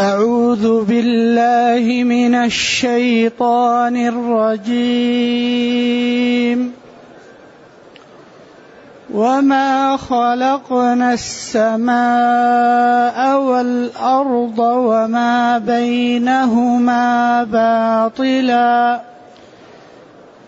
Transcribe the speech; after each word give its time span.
أعوذ 0.00 0.84
بالله 0.84 2.04
من 2.04 2.34
الشيطان 2.34 3.96
الرجيم. 3.96 6.72
وما 9.14 9.96
خلقنا 9.96 11.12
السماء 11.12 13.40
والأرض 13.40 14.58
وما 14.58 15.58
بينهما 15.58 17.44
باطلا. 17.44 19.00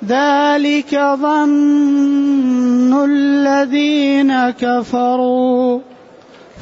ذلك 0.09 1.01
ظن 1.21 3.05
الذين 3.05 4.51
كفروا. 4.51 5.81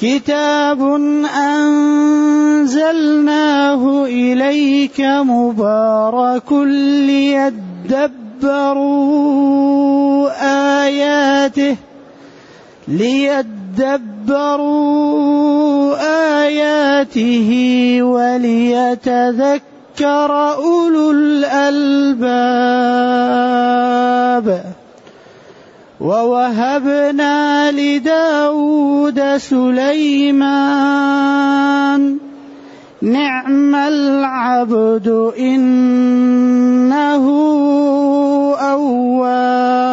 كتاب 0.00 0.80
أنزلناه 1.48 2.84
إليك 4.04 5.00
مبارك 5.00 6.52
ليدبروا 7.02 7.58
آياته 10.86 11.76
ليدبروا 12.88 13.58
آياته 16.44 17.50
وليتذكر 18.02 19.62
أولو 20.54 21.10
الألباب. 21.10 22.68
ووهبنا 26.00 27.70
لداود 27.70 29.36
سليمان. 29.36 30.78
نعم 33.02 33.74
العبد 33.74 35.32
إنه 35.38 37.24
أواب. 38.60 39.88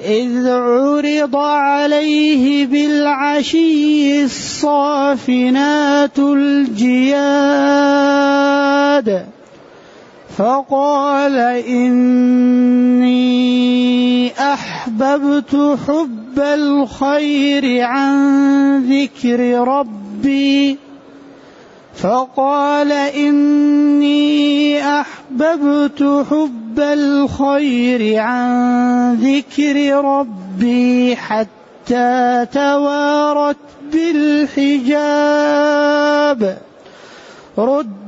إذ 0.00 0.48
عرض 0.48 1.36
عليه 1.36 2.66
بالعشي 2.66 4.24
الصافنات 4.24 6.18
الجياد. 6.18 6.98
فقال 10.38 11.38
إني 11.66 13.12
أحببت 14.38 15.78
حب 15.88 16.38
الخير 16.38 17.82
عن 17.82 18.14
ذكر 18.86 19.68
ربي. 19.68 20.78
فقال 21.94 22.92
إني 22.92 24.82
أحببت 25.00 26.26
حب 26.30 26.80
الخير 26.80 28.20
عن 28.20 29.14
ذكر 29.14 30.04
ربي 30.04 31.16
حتى 31.16 32.46
توارت 32.52 33.56
بالحجاب. 33.92 35.18
رد 37.58 38.07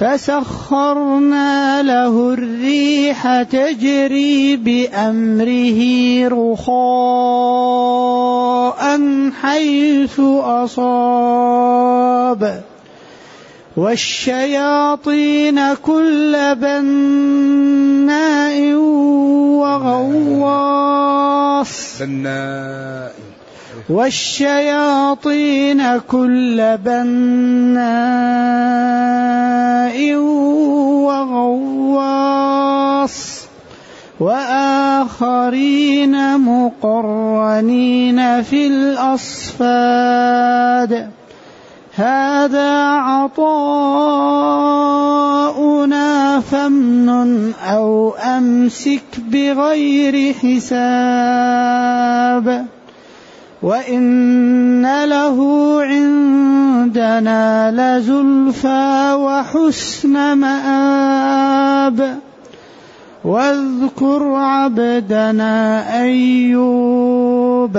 فسخرنا 0.00 1.82
له 1.82 2.32
الريح 2.32 3.42
تجري 3.42 4.56
بأمره 4.56 5.80
رخاء 6.28 6.74
حيث 9.42 10.20
أصاب. 10.64 12.62
والشياطين 13.76 15.74
كل 15.74 16.54
بناء 16.54 18.74
وغواص. 19.60 22.02
بناء. 22.02 23.23
والشياطين 23.90 25.98
كل 25.98 26.78
بناء 26.84 27.84
وغواص. 31.04 33.44
وآخرين 34.20 36.40
مقرنين 36.40 38.42
في 38.42 38.66
الأصفاد. 38.66 39.60
هذا 41.94 42.80
عطاؤنا 42.80 44.00
فامنن 46.40 47.52
أو 47.70 48.10
أمسك 48.10 49.02
بغير 49.30 50.32
حساب. 50.32 50.74
وإن 53.64 55.04
له 55.04 55.38
عندنا 55.82 57.70
لزلفى 57.70 59.12
وحسن 59.14 60.38
مآب. 60.38 62.18
واذكر 63.24 64.34
عبدنا 64.34 65.84
أيوب. 66.02 67.78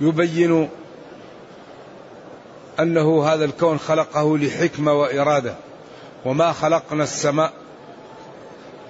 يبين 0.00 0.68
أنه 2.80 3.24
هذا 3.24 3.44
الكون 3.44 3.78
خلقه 3.78 4.38
لحكمة 4.38 4.92
وإرادة. 4.92 5.54
وما 6.24 6.52
خلقنا 6.52 7.04
السماء 7.04 7.52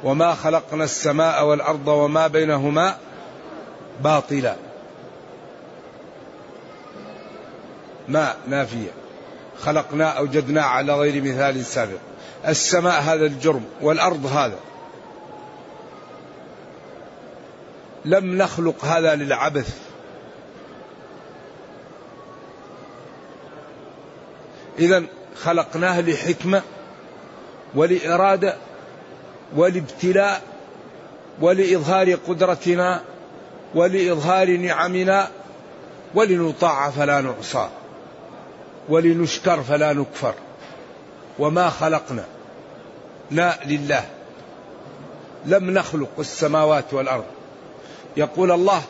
وما 0.04 0.34
خلقنا 0.34 0.84
السماء 0.84 1.44
والأرض 1.44 1.88
وما 1.88 2.26
بينهما 2.26 2.96
باطلا. 4.00 4.56
ما 8.08 8.34
نافية. 8.48 8.90
خلقنا 9.60 10.08
أوجدنا 10.08 10.62
على 10.62 10.94
غير 10.94 11.22
مثال 11.22 11.64
سابق. 11.64 11.98
السماء 12.48 13.02
هذا 13.02 13.26
الجرم 13.26 13.64
والأرض 13.80 14.26
هذا. 14.26 14.58
لم 18.04 18.38
نخلق 18.38 18.84
هذا 18.84 19.14
للعبث. 19.14 19.78
إذا 24.78 25.04
خلقناه 25.36 26.00
لحكمة 26.00 26.62
ولإرادة 27.74 28.56
ولابتلاء 29.56 30.42
ولإظهار 31.40 32.14
قدرتنا 32.14 33.02
ولإظهار 33.74 34.56
نعمنا 34.56 35.28
ولنطاع 36.14 36.90
فلا 36.90 37.20
نعصى 37.20 37.68
ولنشكر 38.88 39.62
فلا 39.62 39.92
نكفر 39.92 40.34
وما 41.38 41.70
خلقنا 41.70 42.24
لا 43.30 43.58
لله 43.66 44.04
لم 45.46 45.70
نخلق 45.70 46.10
السماوات 46.18 46.94
والأرض 46.94 47.24
يقول 48.16 48.52
الله 48.52 48.82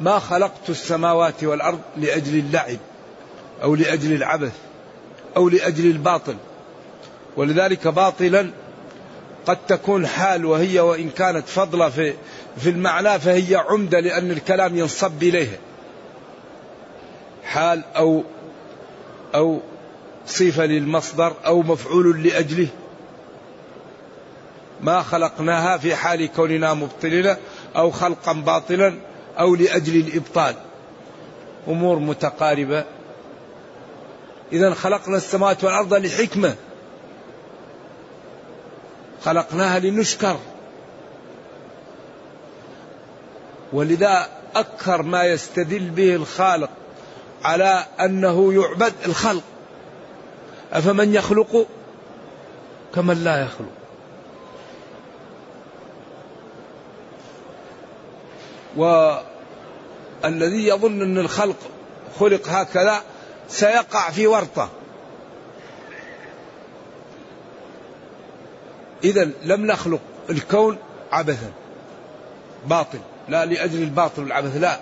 ما 0.00 0.18
خلقت 0.18 0.70
السماوات 0.70 1.44
والأرض 1.44 1.80
لأجل 1.96 2.38
اللعب 2.38 2.78
أو 3.62 3.74
لأجل 3.74 4.12
العبث 4.12 4.52
أو 5.36 5.48
لأجل 5.48 5.86
الباطل. 5.90 6.36
ولذلك 7.36 7.88
باطلا 7.88 8.50
قد 9.46 9.58
تكون 9.68 10.06
حال 10.06 10.46
وهي 10.46 10.80
وإن 10.80 11.10
كانت 11.10 11.48
فضلة 11.48 11.88
في 11.88 12.14
في 12.56 12.70
المعنى 12.70 13.20
فهي 13.20 13.56
عمدة 13.56 14.00
لأن 14.00 14.30
الكلام 14.30 14.78
ينصب 14.78 15.22
إليها. 15.22 15.58
حال 17.44 17.82
أو 17.96 18.24
أو 19.34 19.60
صفة 20.26 20.66
للمصدر 20.66 21.32
أو 21.46 21.62
مفعول 21.62 22.22
لأجله. 22.22 22.68
ما 24.80 25.02
خلقناها 25.02 25.78
في 25.78 25.94
حال 25.94 26.26
كوننا 26.32 26.74
مبطلين 26.74 27.36
أو 27.76 27.90
خلقا 27.90 28.32
باطلا 28.32 28.94
أو 29.38 29.54
لأجل 29.54 29.96
الإبطال. 29.96 30.54
أمور 31.68 31.98
متقاربة. 31.98 32.84
إذا 34.52 34.74
خلقنا 34.74 35.16
السماوات 35.16 35.64
والأرض 35.64 35.94
لحكمة. 35.94 36.54
خلقناها 39.24 39.78
لنشكر. 39.78 40.36
ولذا 43.72 44.28
أكثر 44.56 45.02
ما 45.02 45.24
يستدل 45.24 45.90
به 45.90 46.14
الخالق 46.14 46.70
على 47.44 47.86
أنه 48.00 48.54
يعبد 48.54 48.92
الخلق. 49.06 49.42
أفمن 50.72 51.14
يخلق 51.14 51.66
كمن 52.94 53.24
لا 53.24 53.42
يخلق. 53.42 53.72
والذي 58.76 60.66
يظن 60.68 61.02
أن 61.02 61.18
الخلق 61.18 61.56
خلق 62.20 62.48
هكذا 62.48 63.02
سيقع 63.52 64.10
في 64.10 64.26
ورطة 64.26 64.68
إذا 69.04 69.30
لم 69.42 69.66
نخلق 69.66 70.00
الكون 70.30 70.78
عبثا 71.12 71.52
باطل 72.66 72.98
لا 73.28 73.44
لأجل 73.44 73.82
الباطل 73.82 74.22
والعبث 74.22 74.56
لا 74.56 74.78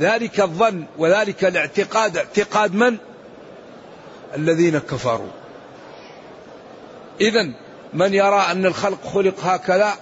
ذلك 0.00 0.40
الظن 0.40 0.84
وذلك 0.98 1.44
الاعتقاد 1.44 2.16
اعتقاد 2.16 2.74
من؟ 2.74 2.96
الذين 4.34 4.78
كفروا. 4.78 5.30
إذا 7.20 7.52
من 7.94 8.14
يرى 8.14 8.46
أن 8.50 8.66
الخلق 8.66 9.06
خلق 9.06 9.44
هكذا 9.44 9.92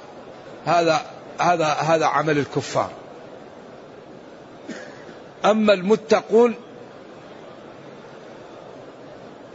هذا 0.66 1.00
هذا 1.38 1.66
هذا 1.66 2.06
عمل 2.06 2.38
الكفار. 2.38 2.90
أما 5.50 5.72
المتقون 5.72 6.54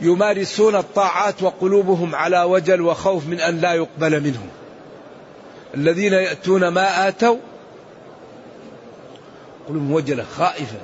يمارسون 0.02 0.76
الطاعات 0.76 1.44
وقلوبهم 1.44 2.16
على 2.16 2.44
وجل 2.44 2.82
وخوف 2.82 3.28
من 3.28 3.40
أن 3.40 3.62
لا 3.62 3.74
يقبل 3.74 4.24
منهم. 4.24 4.48
الذين 5.76 6.14
يأتون 6.14 6.68
ما 6.68 7.08
آتوا 7.08 7.38
قلوبهم 9.68 9.92
وجلة 9.92 10.26
خائفة. 10.38 10.78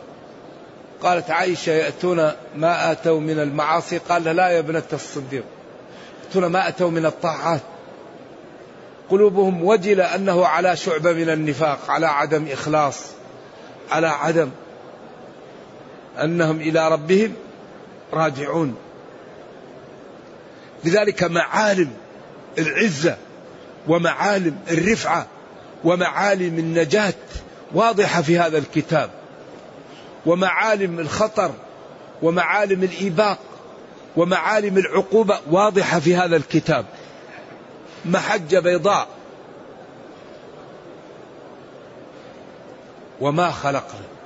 قالت 1.01 1.31
عائشة 1.31 1.71
يأتون 1.71 2.31
ما 2.55 2.91
آتوا 2.91 3.19
من 3.19 3.39
المعاصي؟ 3.39 3.97
قال 3.97 4.23
لا 4.23 4.49
يا 4.49 4.59
ابنة 4.59 4.83
الصديق. 4.93 5.43
يأتون 6.25 6.45
ما 6.45 6.67
أتوا 6.67 6.89
من 6.89 7.05
الطاعات. 7.05 7.61
قلوبهم 9.09 9.63
وجلة 9.63 10.15
أنه 10.15 10.45
على 10.45 10.75
شعبة 10.75 11.13
من 11.13 11.29
النفاق 11.29 11.79
على 11.89 12.05
عدم 12.05 12.47
إخلاص 12.51 13.05
على 13.91 14.07
عدم 14.07 14.49
أنهم 16.23 16.61
إلى 16.61 16.89
ربهم 16.89 17.33
راجعون. 18.13 18.75
لذلك 20.83 21.23
معالم 21.23 21.93
العزة 22.57 23.17
ومعالم 23.87 24.57
الرفعة 24.71 25.27
ومعالم 25.83 26.59
النجاة 26.59 27.13
واضحة 27.73 28.21
في 28.21 28.39
هذا 28.39 28.57
الكتاب. 28.57 29.09
ومعالم 30.25 30.99
الخطر 30.99 31.51
ومعالم 32.21 32.83
الإيباق 32.83 33.39
ومعالم 34.17 34.77
العقوبة 34.77 35.39
واضحة 35.51 35.99
في 35.99 36.15
هذا 36.15 36.35
الكتاب. 36.35 36.85
محجة 38.05 38.59
بيضاء. 38.59 39.07
وما 43.21 43.51
خلقنا. 43.51 44.16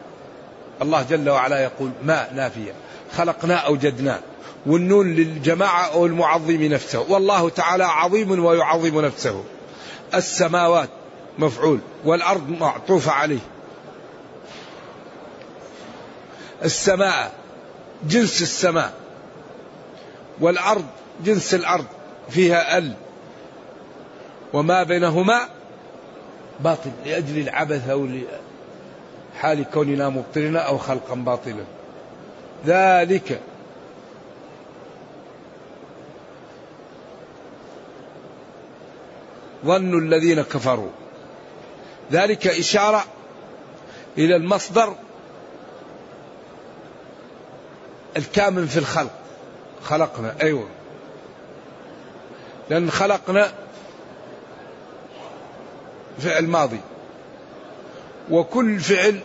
الله 0.82 1.02
جل 1.02 1.30
وعلا 1.30 1.64
يقول 1.64 1.92
ما 2.04 2.28
نافية 2.34 2.72
خلقنا 3.18 3.56
أوجدنا 3.56 4.20
والنون 4.66 5.16
للجماعة 5.16 5.94
أو 5.94 6.06
المعظم 6.06 6.64
نفسه. 6.64 7.06
والله 7.10 7.50
تعالى 7.50 7.84
عظيم 7.84 8.46
ويعظم 8.46 9.06
نفسه. 9.06 9.44
السماوات 10.14 10.90
مفعول 11.40 11.80
والأرض 12.06 12.50
معطوفة 12.50 13.12
عليه. 13.12 13.40
السماء 16.64 17.32
جنس 18.04 18.42
السماء. 18.42 18.94
والأرض 20.40 20.86
جنس 21.26 21.54
الأرض. 21.54 21.86
فيها 22.30 22.78
ال. 22.78 22.94
وما 24.54 24.84
بينهما 24.84 25.40
باطل 26.60 26.92
لأجل 27.06 27.40
العبث 27.40 27.90
أو 27.90 28.08
لحال 29.36 29.66
كوننا 29.74 30.10
مبطلين 30.10 30.56
أو 30.56 30.78
خلقا 30.78 31.16
باطلا. 31.16 31.64
ذلك. 32.66 33.40
ظن 39.66 39.98
الذين 39.98 40.42
كفروا. 40.42 40.90
ذلك 42.12 42.48
إشارة 42.48 43.04
إلى 44.18 44.36
المصدر 44.36 44.96
الكامن 48.18 48.66
في 48.66 48.78
الخلق. 48.80 49.12
خلقنا 49.84 50.36
أيوة. 50.42 50.68
لأن 52.70 52.92
خلقنا 52.92 53.52
فعل 56.20 56.48
ماضي. 56.48 56.80
وكل 58.32 58.80
فعل 58.80 59.20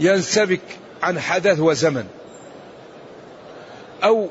ينسبك 0.00 0.60
عن 1.02 1.20
حدث 1.20 1.60
وزمن. 1.60 2.06
أو 4.04 4.28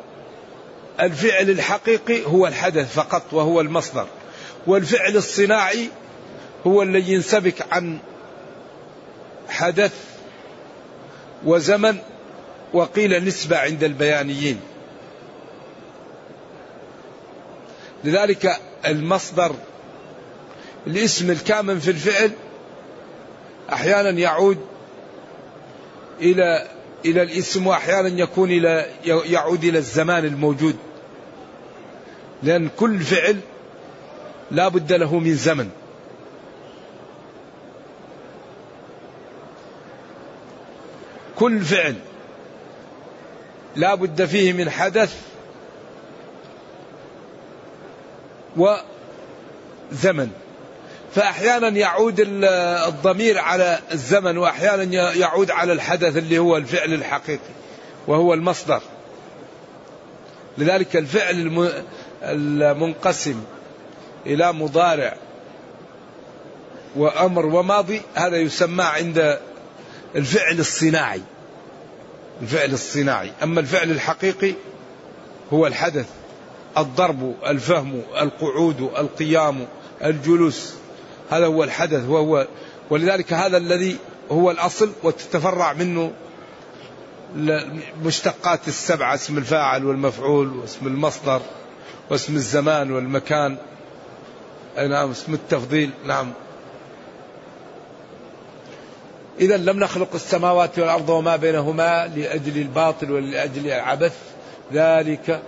الفعل 0.99 1.49
الحقيقي 1.49 2.25
هو 2.25 2.47
الحدث 2.47 2.93
فقط 2.93 3.33
وهو 3.33 3.61
المصدر 3.61 4.07
والفعل 4.67 5.15
الصناعي 5.15 5.89
هو 6.67 6.81
الذي 6.81 7.13
ينسبك 7.13 7.73
عن 7.73 7.99
حدث 9.49 9.93
وزمن 11.45 11.97
وقيل 12.73 13.25
نسبة 13.25 13.57
عند 13.57 13.83
البيانيين. 13.83 14.59
لذلك 18.03 18.59
المصدر 18.85 19.55
الاسم 20.87 21.31
الكامن 21.31 21.79
في 21.79 21.91
الفعل 21.91 22.31
أحيانا 23.73 24.09
يعود 24.09 24.57
إلى 26.21 26.67
إلى 27.05 27.21
الاسم 27.23 27.67
وأحيانا 27.67 28.19
يكون 28.21 28.51
إلى 28.51 28.85
يعود 29.05 29.63
إلى 29.63 29.77
الزمان 29.77 30.25
الموجود. 30.25 30.75
لأن 32.43 32.69
كل 32.77 32.99
فعل 32.99 33.39
لا 34.51 34.67
بد 34.67 34.93
له 34.93 35.19
من 35.19 35.35
زمن. 35.35 35.69
كل 41.35 41.61
فعل 41.61 41.95
لا 43.75 43.95
بد 43.95 44.25
فيه 44.25 44.53
من 44.53 44.69
حدث 44.69 45.21
وزمن. 48.57 50.31
فأحيانا 51.15 51.67
يعود 51.67 52.15
الضمير 52.87 53.39
على 53.39 53.79
الزمن 53.91 54.37
وأحيانا 54.37 55.13
يعود 55.13 55.51
على 55.51 55.73
الحدث 55.73 56.17
اللي 56.17 56.37
هو 56.37 56.57
الفعل 56.57 56.93
الحقيقي 56.93 57.53
وهو 58.07 58.33
المصدر. 58.33 58.81
لذلك 60.57 60.95
الفعل 60.95 61.71
المنقسم 62.23 63.43
إلى 64.25 64.53
مضارع 64.53 65.17
وأمر 66.95 67.45
وماضي 67.45 68.01
هذا 68.15 68.37
يسمى 68.37 68.83
عند 68.83 69.39
الفعل 70.15 70.59
الصناعي. 70.59 71.21
الفعل 72.41 72.73
الصناعي. 72.73 73.31
أما 73.43 73.59
الفعل 73.59 73.91
الحقيقي 73.91 74.53
هو 75.53 75.67
الحدث 75.67 76.05
الضرب 76.77 77.35
الفهم 77.47 78.01
القعود 78.21 78.81
القيام 78.81 79.67
الجلوس. 80.03 80.73
هذا 81.29 81.45
هو 81.45 81.63
الحدث 81.63 82.09
وهو 82.09 82.47
ولذلك 82.89 83.33
هذا 83.33 83.57
الذي 83.57 83.97
هو 84.31 84.51
الأصل 84.51 84.91
وتتفرع 85.03 85.73
منه 85.73 86.11
مشتقات 88.03 88.67
السبعة 88.67 89.13
اسم 89.13 89.37
الفاعل 89.37 89.85
والمفعول 89.85 90.57
واسم 90.57 90.87
المصدر 90.87 91.41
واسم 92.09 92.35
الزمان 92.35 92.91
والمكان. 92.91 93.57
نعم 94.77 95.11
اسم 95.11 95.33
التفضيل 95.33 95.89
نعم. 96.05 96.31
إذا 99.39 99.57
لم 99.57 99.79
نخلق 99.79 100.09
السماوات 100.13 100.79
والأرض 100.79 101.09
وما 101.09 101.35
بينهما 101.35 102.07
لأجل 102.15 102.57
الباطل 102.57 103.11
ولأجل 103.11 103.67
العبث. 103.67 104.17
ذلك 104.73 105.41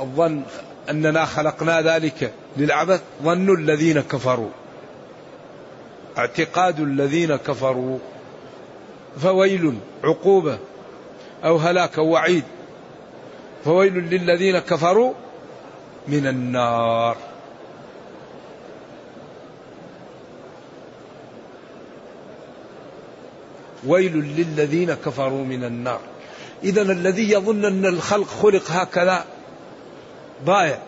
الظن. 0.00 0.42
أننا 0.90 1.24
خلقنا 1.24 1.82
ذلك 1.82 2.32
للعبث. 2.56 3.02
ظن 3.22 3.54
الذين 3.54 4.00
كفروا. 4.00 4.50
اعتقاد 6.18 6.80
الذين 6.80 7.36
كفروا. 7.36 7.98
فويل 9.22 9.74
عقوبة 10.04 10.58
أو 11.44 11.56
هلاك 11.56 11.98
أو 11.98 12.06
وعيد. 12.08 12.44
فويل 13.64 13.94
للذين 13.94 14.58
كفروا 14.58 15.14
من 16.08 16.26
النار. 16.26 17.16
ويل 23.86 24.16
للذين 24.16 24.94
كفروا 24.94 25.44
من 25.44 25.64
النار. 25.64 26.00
إذا 26.64 26.82
الذي 26.82 27.32
يظن 27.32 27.64
أن 27.64 27.86
الخلق 27.86 28.26
خلق 28.26 28.70
هكذا 28.70 29.24
ضايع 30.44 30.78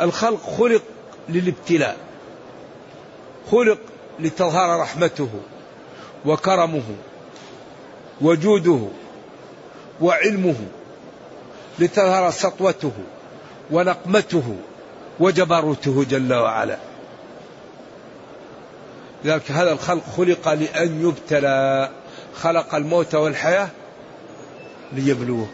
الخلق 0.00 0.42
خلق 0.58 0.82
للابتلاء 1.28 1.96
خلق 3.50 3.78
لتظهر 4.20 4.80
رحمته 4.80 5.28
وكرمه 6.26 6.82
وجوده 8.20 8.80
وعلمه 10.00 10.56
لتظهر 11.78 12.30
سطوته 12.30 12.92
ونقمته 13.70 14.56
وجبروته 15.20 16.04
جل 16.04 16.34
وعلا. 16.34 16.78
لذلك 19.24 19.50
هذا 19.50 19.72
الخلق 19.72 20.02
خلق 20.16 20.48
لأن 20.48 21.08
يبتلى 21.08 21.90
خلق 22.34 22.74
الموت 22.74 23.14
والحياة 23.14 23.68
ليبلوه. 24.92 25.46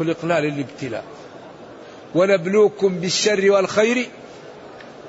خلقنا 0.00 0.40
للابتلاء. 0.40 1.04
ونبلوكم 2.14 3.00
بالشر 3.00 3.50
والخير 3.50 4.08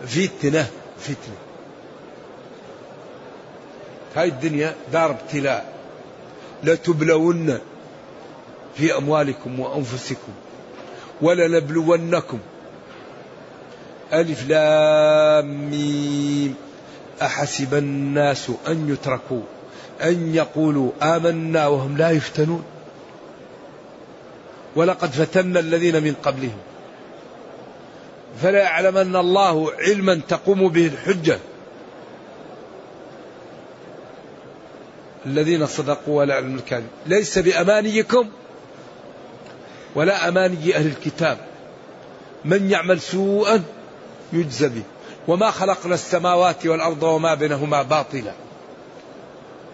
فتنة 0.08 0.68
فتنة. 1.00 1.38
هاي 4.16 4.28
الدنيا 4.28 4.76
دار 4.94 5.12
ابتلاء. 5.12 5.74
لتبلون 6.64 7.60
في 8.76 8.98
أموالكم 8.98 9.60
وأنفسكم 9.60 10.32
ولنبلونكم 11.22 12.40
ألف 14.14 14.50
لام 14.50 15.70
ميم. 15.70 16.56
أحسب 17.22 17.74
الناس 17.74 18.52
أن 18.68 18.90
يتركوا 18.90 19.42
أن 20.02 20.36
يقولوا 20.36 20.92
آمنا 21.02 21.68
وهم 21.68 21.98
لا 21.98 22.12
يفتنون. 22.12 22.64
ولقد 24.76 25.10
فتنا 25.12 25.60
الذين 25.60 26.04
من 26.04 26.14
قبلهم. 26.24 26.58
فلا 28.42 28.60
يعلمن 28.60 29.16
الله 29.16 29.72
علما 29.72 30.22
تقوم 30.28 30.68
به 30.68 30.88
الحجة. 30.88 31.40
الذين 35.26 35.66
صدقوا 35.66 36.20
ولا 36.20 36.36
علم 36.36 36.56
الكاذب. 36.56 36.88
ليس 37.06 37.40
بأمانيكم 37.40 38.30
ولا 39.96 40.28
أماني 40.28 40.76
أهل 40.76 40.88
الكتاب. 40.88 41.38
من 42.46 42.72
يعمل 42.72 43.02
سوءا 43.02 43.64
يجزى 44.34 44.70
به. 44.70 44.84
وما 45.28 45.52
خلقنا 45.52 45.94
السماوات 45.94 46.66
والأرض 46.66 47.04
وما 47.04 47.34
بينهما 47.34 47.82
باطلا. 47.82 48.34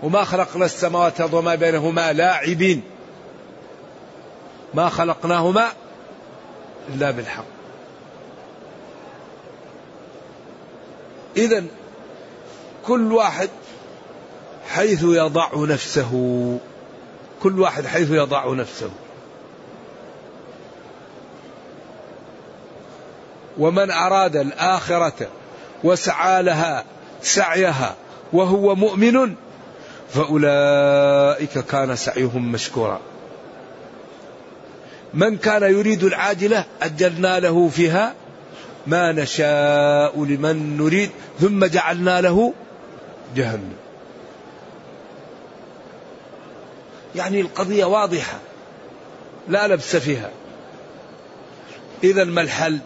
وما 0.03 0.23
خلقنا 0.23 0.65
السماوات 0.65 1.33
وما 1.33 1.55
بينهما 1.55 2.13
لاعبين. 2.13 2.81
ما 4.74 4.89
خلقناهما 4.89 5.67
إلا 6.89 7.12
بالحق. 7.12 7.43
إذا 11.38 11.63
كل 12.88 13.13
واحد 13.13 13.50
حيث 14.69 15.03
يضع 15.03 15.50
نفسه 15.55 16.12
كل 17.43 17.59
واحد 17.59 17.86
حيث 17.86 18.12
يضع 18.12 18.53
نفسه. 18.53 18.89
ومن 23.57 23.91
أراد 23.91 24.36
الآخرة 24.36 25.27
وسعى 25.83 26.43
لها 26.43 26.83
سعيها 27.21 27.95
وهو 28.33 28.75
مؤمن 28.75 29.36
فأولئك 30.13 31.59
كان 31.59 31.95
سعيهم 31.95 32.51
مشكورا. 32.51 33.00
من 35.13 35.37
كان 35.37 35.63
يريد 35.63 36.03
العاجلة 36.03 36.65
أجلنا 36.81 37.39
له 37.39 37.69
فيها 37.69 38.15
ما 38.87 39.11
نشاء 39.11 40.23
لمن 40.23 40.77
نريد 40.77 41.09
ثم 41.39 41.65
جعلنا 41.65 42.21
له 42.21 42.53
جهنم. 43.35 43.73
يعني 47.15 47.41
القضية 47.41 47.85
واضحة 47.85 48.39
لا 49.47 49.67
لبس 49.67 49.95
فيها. 49.95 50.31
إذا 52.03 52.23
ما 52.23 52.41
الحل؟ 52.41 52.79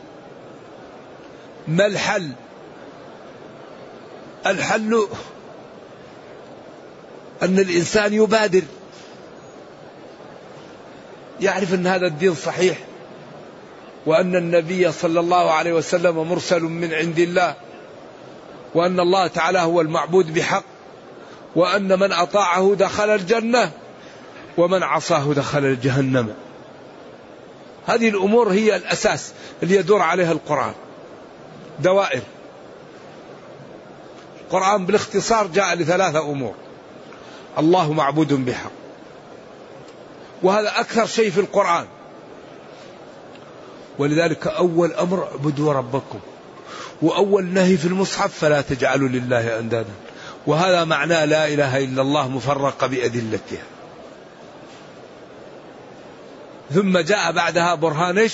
ما 1.68 1.86
الحل؟ 1.86 2.32
الحل 4.46 5.08
أن 7.44 7.60
الإنسان 7.60 8.14
يبادر. 8.14 8.62
يعرف 11.42 11.74
أن 11.74 11.88
هذا 11.88 12.08
الدين 12.08 12.36
صحيح 12.36 12.78
وأن 14.06 14.36
النبي 14.36 14.92
صلى 14.92 15.20
الله 15.20 15.52
عليه 15.52 15.74
وسلم 15.74 16.30
مرسل 16.30 16.62
من 16.62 16.94
عند 16.94 17.20
الله 17.20 17.56
وأن 18.76 19.00
الله 19.00 19.28
تعالى 19.28 19.60
هو 19.60 19.82
المعبود 19.82 20.34
بحق 20.34 20.64
وأن 21.56 22.00
من 22.00 22.12
أطاعه 22.12 22.76
دخل 22.80 23.10
الجنة 23.10 23.72
ومن 24.58 24.84
عصاه 24.84 25.34
دخل 25.34 25.80
جهنم 25.80 26.34
هذه 27.88 28.10
الأمور 28.10 28.52
هي 28.52 28.76
الأساس 28.76 29.34
اللي 29.64 29.76
يدور 29.76 30.02
عليها 30.02 30.32
القرآن. 30.32 30.74
دوائر. 31.80 32.22
القرآن 34.42 34.86
بالاختصار 34.86 35.48
جاء 35.48 35.76
لثلاثة 35.76 36.20
أمور. 36.20 36.54
الله 37.58 37.94
معبود 37.94 38.46
بحق. 38.46 38.81
وهذا 40.44 40.80
أكثر 40.80 41.06
شيء 41.06 41.32
في 41.32 41.40
القرآن. 41.40 41.86
ولذلك 44.00 44.48
أول 44.48 44.94
أمر 44.94 45.24
اعبدوا 45.24 45.74
ربكم. 45.74 46.20
وأول 47.02 47.46
نهي 47.46 47.78
في 47.78 47.86
المصحف 47.86 48.40
فلا 48.40 48.62
تجعلوا 48.62 49.10
لله 49.10 49.60
أندادا. 49.60 49.94
وهذا 50.48 50.84
معناه 50.84 51.26
لا 51.26 51.48
إله 51.48 51.78
إلا 51.78 52.02
الله 52.02 52.28
مفرقة 52.30 52.88
بأدلتها. 52.88 53.64
ثم 56.74 56.98
جاء 56.98 57.32
بعدها 57.32 57.76
برهانش 57.76 58.34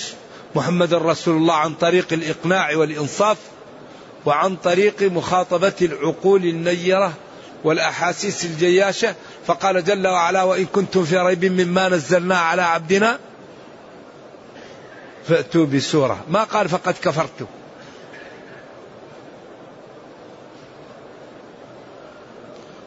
محمد 0.54 0.94
رسول 0.94 1.36
الله 1.36 1.54
عن 1.54 1.74
طريق 1.74 2.12
الإقناع 2.12 2.76
والإنصاف 2.76 3.36
وعن 4.26 4.56
طريق 4.56 5.02
مخاطبة 5.02 5.72
العقول 5.82 6.44
النيرة 6.44 7.12
والأحاسيس 7.64 8.44
الجياشة 8.44 9.14
فقال 9.48 9.84
جل 9.84 10.06
وعلا 10.06 10.42
وإن 10.42 10.66
كنتم 10.66 11.04
في 11.04 11.18
ريب 11.18 11.44
مما 11.44 11.88
نزلنا 11.88 12.38
على 12.38 12.62
عبدنا 12.62 13.18
فأتوا 15.28 15.66
بسورة. 15.66 16.24
ما 16.28 16.44
قال 16.44 16.68
فقد 16.68 16.94
كفرتم 17.02 17.46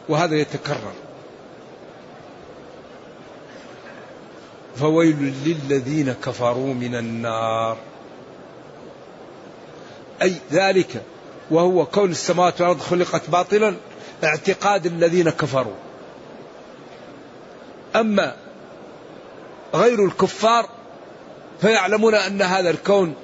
وهذا 0.08 0.36
يتكرر. 0.36 0.92
فويل 4.76 5.34
للذين 5.44 6.12
كفروا 6.12 6.74
من 6.74 6.94
النار. 6.94 7.76
أي 10.22 10.34
ذلك. 10.52 11.02
وهو 11.50 11.86
كون 11.86 12.10
السماوات 12.10 12.60
والأرض 12.60 12.80
خلقت 12.80 13.30
باطلا. 13.30 13.74
اعتقاد 14.24 14.86
الذين 14.86 15.30
كفروا. 15.30 15.91
أما 17.96 18.34
غير 19.74 20.04
الكفار 20.04 20.68
فيعلمون 21.60 22.14
أن 22.14 22.42
هذا 22.42 22.70
الكون 22.70 23.14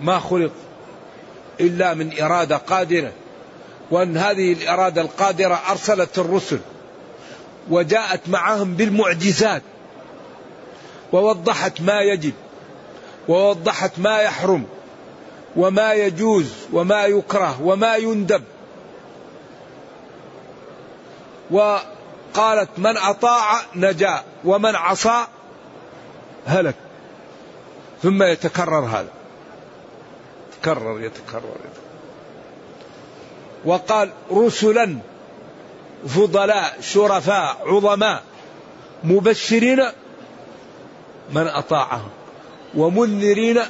ما 0.00 0.18
خلق 0.18 0.52
إلا 1.60 1.94
من 1.94 2.20
إرادة 2.20 2.56
قادرة 2.56 3.12
وأن 3.90 4.16
هذه 4.16 4.52
الإرادة 4.52 5.02
القادرة 5.02 5.60
أرسلت 5.70 6.18
الرسل 6.18 6.58
وجاءت 7.70 8.28
معهم 8.28 8.74
بالمعجزات 8.74 9.62
ووضحت 11.12 11.80
ما 11.80 12.00
يجب 12.00 12.32
ووضحت 13.28 13.98
ما 13.98 14.18
يحرم 14.18 14.64
وما 15.56 15.92
يجوز 15.92 16.52
وما 16.72 17.04
يكره 17.04 17.62
وما 17.62 17.96
يندب. 17.96 18.42
وقالت 22.34 22.78
من 22.78 22.96
أطاع 22.96 23.60
نجا 23.74 24.22
ومن 24.44 24.74
عصى 24.74 25.26
هلك. 26.46 26.74
ثم 28.02 28.22
يتكرر 28.22 28.84
هذا. 28.84 29.08
تكرر 30.52 31.00
يتكرر, 31.00 31.56
يتكرر. 31.64 31.84
وقال 33.64 34.10
رسلا 34.32 34.98
فضلاء 36.06 36.76
شرفاء 36.80 37.56
عظماء 37.66 38.22
مبشرين 39.04 39.80
من 41.32 41.46
أطاعهم 41.46 42.10
ومنذرين 42.74 43.60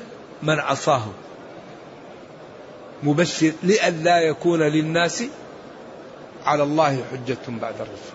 من 0.42 0.58
عصاهم. 0.58 1.12
مبشر 3.02 3.52
لئلا 3.62 4.18
يكون 4.20 4.62
للناس 4.62 5.24
على 6.46 6.62
الله 6.62 7.04
حجة 7.12 7.38
بعد 7.48 7.74
الرسل 7.74 8.13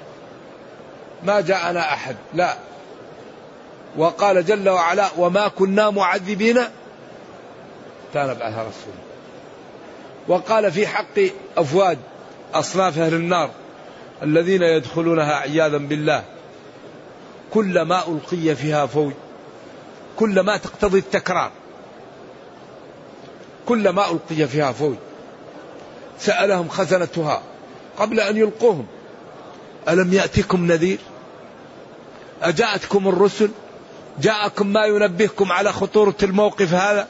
ما 1.24 1.42
جاءنا 1.42 1.94
أحد. 1.94 2.16
لا. 2.34 2.56
وقال 3.98 4.46
جل 4.46 4.70
وعلا 4.70 5.08
وما 5.18 5.48
كنا 5.48 5.90
معذبين. 5.90 6.60
بعث 8.14 8.54
رسول. 8.54 8.94
وقال 10.28 10.72
في 10.72 10.88
حق 10.88 11.20
أفواد 11.58 11.98
أصناف 12.54 13.00
أهل 13.00 13.14
النار 13.14 13.50
الذين 14.24 14.62
يدخلونها 14.64 15.36
عياذا 15.36 15.78
بالله 15.78 16.24
كلما 17.54 18.04
ألقي 18.08 18.56
فيها 18.56 18.86
فوج 18.86 19.12
كلما 20.16 20.58
تقتضي 20.58 21.00
التكرار 21.00 21.52
كلما 23.66 24.12
ألقي 24.12 24.48
فيها 24.48 24.72
فوج. 24.72 24.96
سألهم 26.20 26.70
خزنتها 26.70 27.42
قبل 27.98 28.20
أن 28.20 28.38
يلقوهم. 28.38 28.86
ألم 29.89 30.13
يأتكم 30.13 30.65
نذير؟ 30.65 30.97
أجاءتكم 32.41 33.08
الرسل؟ 33.08 33.49
جاءكم 34.19 34.67
ما 34.67 34.86
ينبهكم 34.86 35.52
على 35.52 35.73
خطورة 35.73 36.15
الموقف 36.23 36.73
هذا؟ 36.73 37.08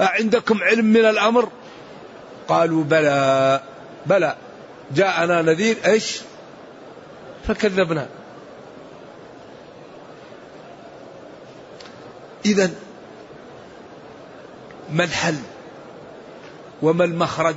أعندكم 0.00 0.62
علم 0.62 0.84
من 0.84 1.04
الأمر؟ 1.04 1.48
قالوا 2.48 2.84
بلى 2.84 3.60
بلى. 4.06 4.36
جاءنا 4.94 5.42
نذير 5.42 5.76
إيش؟ 5.86 6.20
فكذبنا. 7.48 8.06
إذا 12.44 12.70
ما 14.92 15.04
الحل؟ 15.04 15.38
وما 16.82 17.04
المخرج؟ 17.04 17.54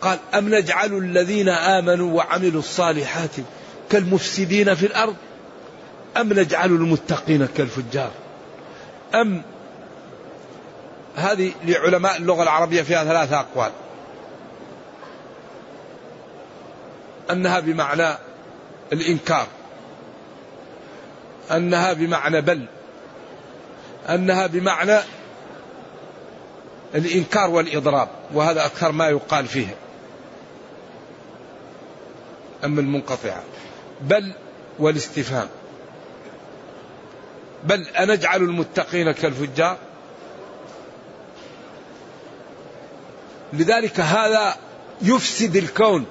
قال 0.00 0.18
أم 0.34 0.54
نجعل 0.54 0.92
الذين 0.92 1.48
آمنوا 1.48 2.16
وعملوا 2.16 2.60
الصالحات 2.60 3.30
كالمفسدين 3.90 4.74
في 4.74 4.86
الأرض؟ 4.86 5.16
أم 6.16 6.32
نجعل 6.32 6.70
المتقين 6.70 7.48
كالفجار؟ 7.56 8.10
أم 9.14 9.42
هذه 11.16 11.52
لعلماء 11.64 12.16
اللغة 12.16 12.42
العربية 12.42 12.82
فيها 12.82 13.04
ثلاثة 13.04 13.40
أقوال. 13.40 13.70
أنها 17.30 17.60
بمعنى 17.60 18.14
الإنكار. 18.92 19.46
أنها 21.50 21.92
بمعنى 21.92 22.40
بل. 22.40 22.66
أنها 24.08 24.46
بمعنى 24.46 24.98
الإنكار 26.94 27.50
والإضراب. 27.50 28.08
وهذا 28.34 28.66
أكثر 28.66 28.92
ما 28.92 29.08
يقال 29.08 29.46
فيه. 29.46 29.74
أما 32.64 32.80
المنقطعة؟ 32.80 33.42
بل 34.00 34.32
والاستفهام. 34.78 35.48
بل 37.64 37.86
أنجعل 37.88 38.42
المتقين 38.42 39.12
كالفجار؟ 39.12 39.78
لذلك 43.52 44.00
هذا 44.00 44.56
يفسد 45.02 45.56
الكون. 45.56 46.06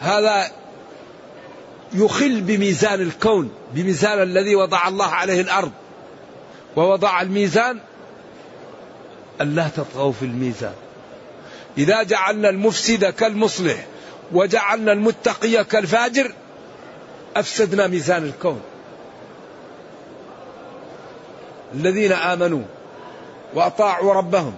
هذا 0.00 0.50
يخل 1.92 2.40
بميزان 2.40 3.00
الكون 3.00 3.52
بميزان 3.74 4.22
الذي 4.22 4.56
وضع 4.56 4.88
الله 4.88 5.06
عليه 5.06 5.40
الأرض. 5.40 5.72
ووضع 6.76 7.22
الميزان 7.22 7.80
ألا 9.40 9.68
تطغوا 9.68 10.12
في 10.12 10.24
الميزان. 10.24 10.74
إذا 11.78 12.02
جعلنا 12.02 12.48
المفسد 12.48 13.04
كالمصلح 13.04 13.86
وجعلنا 14.32 14.92
المتقي 14.92 15.64
كالفاجر 15.64 16.32
أفسدنا 17.36 17.86
ميزان 17.86 18.24
الكون. 18.24 18.60
الذين 21.74 22.12
آمنوا 22.12 22.62
وأطاعوا 23.54 24.14
ربهم 24.14 24.54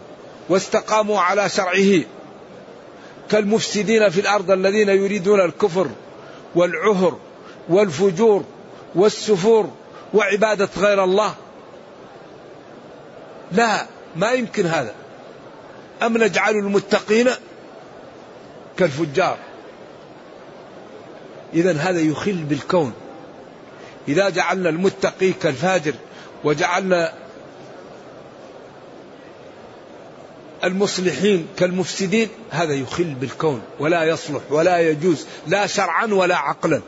واستقاموا 0.49 1.21
على 1.21 1.49
شرعه 1.49 2.03
كالمفسدين 3.31 4.09
في 4.09 4.21
الأرض 4.21 4.51
الذين 4.51 4.89
يريدون 4.89 5.41
الكفر 5.41 5.89
والعهر 6.55 7.19
والفجور 7.69 8.45
والسفور 8.95 9.71
وعبادة 10.15 10.69
غير 10.77 11.05
الله. 11.05 11.35
لا 13.53 13.87
ما 14.17 14.33
يمكن 14.33 14.67
هذا. 14.67 14.95
أم 16.03 16.19
نجعل 16.19 16.55
المتقين 16.55 17.31
كالفجار؟ 18.77 19.39
إذا 21.55 21.73
هذا 21.73 22.01
يخل 22.01 22.33
بالكون. 22.33 22.93
إذا 24.09 24.29
جعلنا 24.29 24.69
المتقي 24.69 25.33
كالفاجر 25.33 25.95
وجعلنا 26.45 27.13
المصلحين 30.65 31.47
كالمفسدين 31.57 32.29
هذا 32.51 32.75
يخل 32.75 33.15
بالكون. 33.15 33.63
ولا 33.81 34.05
يصلح 34.05 34.43
ولا 34.51 34.79
يجوز 34.79 35.27
لا 35.47 35.67
شرعا 35.67 36.07
ولا 36.07 36.37
عقلا. 36.37 36.81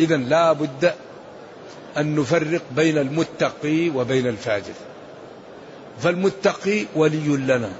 إذا 0.00 0.16
لا 0.16 0.52
بد 0.52 0.94
أن 1.96 2.16
نفرق 2.16 2.62
بين 2.70 2.98
المتقي 2.98 3.90
وبين 3.90 4.26
الفاجر. 4.26 4.74
فالمتقي 6.00 6.86
ولي 6.94 7.36
لنا. 7.36 7.72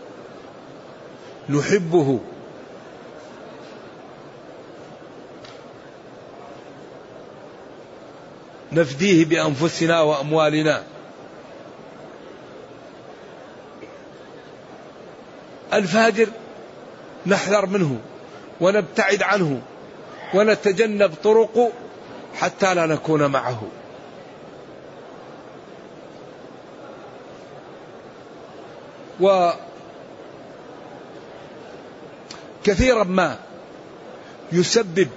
نحبه 1.49 2.21
نفديه 8.75 9.25
بأنفسنا 9.25 10.01
وأموالنا. 10.01 10.83
الفاجر 15.73 16.29
نحذر 17.27 17.67
منه 17.67 17.99
ونبتعد 18.61 19.23
عنه 19.23 19.63
ونتجنب 20.35 21.15
طرقه 21.25 21.73
حتى 22.35 22.75
لا 22.75 22.87
نكون 22.87 23.27
معه. 23.27 23.63
وكثيرا 32.61 33.05
ما 33.05 33.39
يسبب 34.53 35.09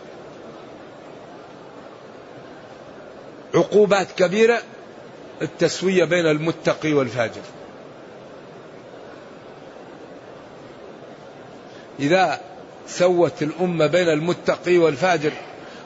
عقوبات 3.58 4.08
كبيرة 4.12 4.62
التسوية 5.42 6.06
بين 6.06 6.26
المتقي 6.26 6.94
والفاجر. 6.94 7.42
إذا 12.00 12.42
سوت 12.88 13.44
الأمة 13.44 13.88
بين 13.88 14.10
المتقي 14.10 14.78
والفاجر 14.78 15.32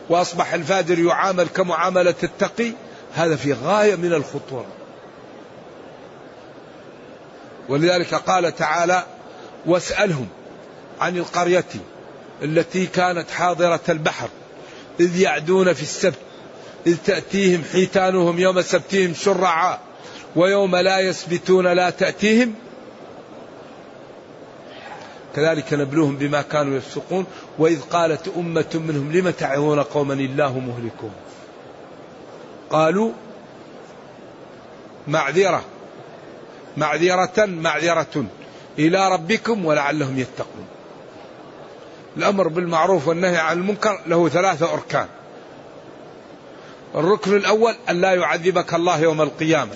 وأصبح 0.09 0.53
الفاجر 0.53 0.99
يعامل 0.99 1.47
كمعاملة 1.47 2.15
التقي 2.23 2.71
هذا 3.15 3.35
في 3.35 3.53
غاية 3.53 3.95
من 3.95 4.13
الخطورة. 4.13 4.67
ولذلك 7.69 8.15
قال 8.15 8.55
تعالى 8.55 9.03
واسألهم 9.65 10.27
عن 11.01 11.17
القرية 11.17 11.65
التي 12.43 12.85
كانت 12.85 13.31
حاضرة 13.31 13.79
البحر 13.89 14.29
إذ 14.99 15.19
يعدون 15.19 15.73
في 15.73 15.81
السبت 15.81 16.30
إذ 16.87 16.97
تأتيهم 17.05 17.63
حيتانهم 17.71 18.39
يوم 18.39 18.61
سبتهم 18.61 19.13
شرعا 19.13 19.77
ويوم 20.35 20.75
لا 20.75 20.99
يسبتون 20.99 21.67
لا 21.67 21.89
تأتيهم. 21.89 22.53
كذلك 25.35 25.73
نبلوهم 25.73 26.15
بما 26.15 26.41
كانوا 26.41 26.77
يفسقون. 26.77 27.25
وإذ 27.59 27.81
قالت 27.81 28.31
أمة 28.37 28.71
منهم 28.73 29.11
لم 29.11 29.29
تعظون 29.29 29.79
قوما 29.79 30.13
الله 30.13 30.59
مهلكهم 30.59 31.11
قالوا 32.69 33.11
معذرة. 35.07 35.63
معذرة 36.77 37.45
معذرة 37.45 38.25
إلى 38.79 39.09
ربكم 39.09 39.65
ولعلهم 39.65 40.19
يتقون. 40.19 40.65
الأمر 42.17 42.47
بالمعروف 42.47 43.07
والنهي 43.07 43.37
عن 43.37 43.57
المنكر 43.57 43.99
له 44.07 44.29
ثلاثة 44.29 44.73
أركان. 44.73 45.07
الركن 46.95 47.35
الأول 47.35 47.75
أن 47.89 48.01
لا 48.01 48.13
يعذبك 48.13 48.73
الله 48.73 48.99
يوم 48.99 49.21
القيامة. 49.21 49.73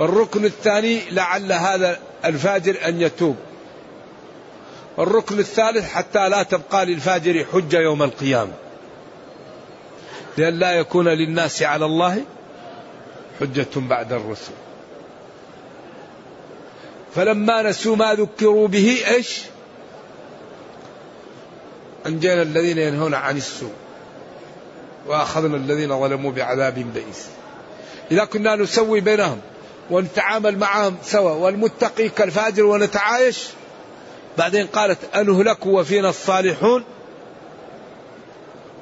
الركن 0.00 0.44
الثاني 0.44 1.00
لعل 1.10 1.52
هذا 1.52 1.98
الفاجر 2.24 2.76
أن 2.88 3.00
يتوب. 3.00 3.36
الركن 4.98 5.38
الثالث 5.38 5.92
حتى 5.92 6.28
لا 6.28 6.42
تبقى 6.42 6.86
للفاجر 6.86 7.44
حجة 7.52 7.80
يوم 7.80 8.02
القيامة. 8.02 8.52
لأن 10.36 10.58
لا 10.58 10.72
يكون 10.72 11.08
للناس 11.08 11.62
على 11.62 11.84
الله 11.84 12.24
حجة 13.40 13.66
بعد 13.76 14.12
الرسل 14.12 14.52
فلما 17.14 17.62
نسوا 17.62 17.96
ما 17.96 18.14
ذكروا 18.14 18.68
به 18.68 19.02
إيش؟ 19.06 19.42
أنجينا 22.06 22.42
الذين 22.42 22.78
ينهون 22.78 23.14
عن 23.14 23.36
السوء. 23.36 23.72
وأخذنا 25.08 25.56
الذين 25.56 26.00
ظلموا 26.00 26.32
بعذاب 26.32 26.74
بئيس. 26.74 27.26
إذا 28.10 28.24
كنا 28.24 28.56
نسوي 28.56 29.00
بينهم 29.00 29.40
ونتعامل 29.90 30.58
معهم 30.58 30.96
سوا 31.02 31.30
والمتقي 31.30 32.08
كالفاجر 32.08 32.64
ونتعايش 32.64 33.46
بعدين 34.38 34.66
قالت 34.66 34.98
أنهلك 35.14 35.66
وفينا 35.66 36.08
الصالحون؟ 36.08 36.84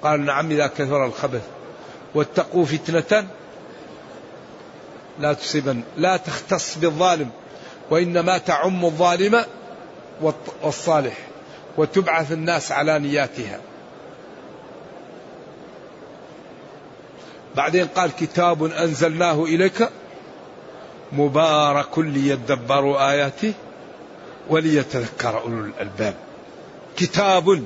قال 0.03 0.25
نعم 0.25 0.51
إذا 0.51 0.67
كثر 0.67 1.07
الخبث 1.07 1.43
واتقوا 2.15 2.65
فتنة 2.65 3.27
لا 5.19 5.33
تصيبن 5.33 5.83
لا 5.97 6.17
تختص 6.17 6.79
بالظالم 6.79 7.31
وإنما 7.91 8.39
تعم 8.39 8.85
الظالم 8.85 9.45
والصالح 10.63 11.15
وتبعث 11.77 12.33
الناس 12.33 12.73
على 12.73 12.99
نياتها. 12.99 13.61
بعدين 17.57 17.87
قال 17.87 18.11
كتاب 18.21 18.65
أنزلناه 18.65 19.45
إليك 19.45 19.89
مبارك 21.13 21.99
ليدبروا 21.99 23.11
آياته 23.11 23.53
وليتذكر 24.51 25.41
أولو 25.41 25.65
الألباب. 25.65 26.15
كتاب 26.97 27.63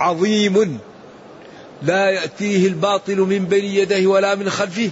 عظيم 0.00 0.78
لا 1.82 2.10
يأتيه 2.10 2.66
الباطل 2.66 3.16
من 3.16 3.44
بين 3.44 3.64
يديه 3.64 4.06
ولا 4.06 4.34
من 4.34 4.50
خلفه. 4.50 4.90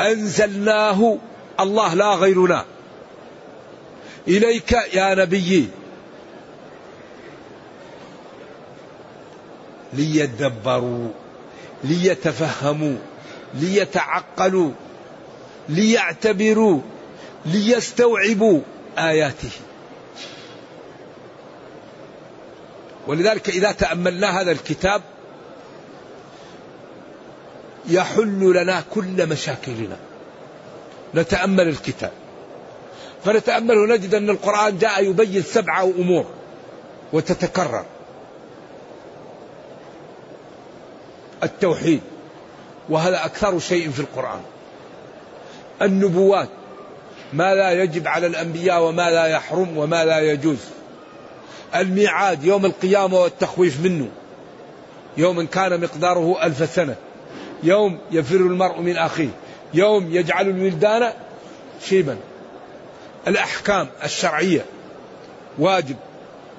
أنزلناه 0.00 1.16
الله 1.60 1.94
لا 1.94 2.14
غيرنا. 2.14 2.64
إليك 4.28 4.72
يا 4.72 5.14
نبي. 5.14 5.68
ليدبروا. 9.92 11.08
ليتفهموا 11.84 12.96
ليتعقلوا 13.54 14.70
ليعتبروا 15.68 16.80
ليستوعبوا 17.46 18.60
آياته. 18.98 19.50
ولذلك 23.06 23.48
إذا 23.48 23.72
تأملنا 23.72 24.40
هذا 24.40 24.52
الكتاب 24.52 25.02
يحل 27.88 28.52
لنا 28.62 28.82
كل 28.94 29.26
مشاكلنا. 29.28 29.96
نتأمل 31.14 31.68
الكتاب. 31.68 32.12
فنتأمله 33.24 33.86
نجد 33.86 34.14
أن 34.14 34.30
القرآن 34.30 34.78
جاء 34.78 35.04
يبين 35.04 35.42
سبعة 35.42 35.84
أمور 35.98 36.26
وتتكرر. 37.12 37.84
التوحيد 41.42 42.00
وهذا 42.88 43.24
أكثر 43.24 43.58
شيء 43.58 43.90
في 43.90 44.00
القرآن. 44.00 44.40
النبوات 45.82 46.48
ما 47.32 47.54
لا 47.54 47.82
يجب 47.82 48.08
على 48.08 48.26
الأنبياء 48.26 48.82
وما 48.82 49.10
لا 49.10 49.26
يحرم 49.26 49.78
وما 49.78 50.04
لا 50.04 50.20
يجوز. 50.20 50.58
الميعاد 51.74 52.44
يوم 52.44 52.66
القيامة 52.66 53.20
والتخويف 53.20 53.80
منه. 53.80 54.08
يوم 55.16 55.46
كان 55.46 55.80
مقداره 55.80 56.42
ألف 56.42 56.74
سنة. 56.74 56.96
يوم 57.62 57.98
يفر 58.10 58.36
المرء 58.36 58.80
من 58.80 58.96
أخيه. 58.96 59.28
يوم 59.74 60.14
يجعل 60.14 60.48
الولدان 60.48 61.12
شيبا. 61.84 62.16
الأحكام 63.28 63.88
الشرعية 64.04 64.64
واجب 65.58 65.96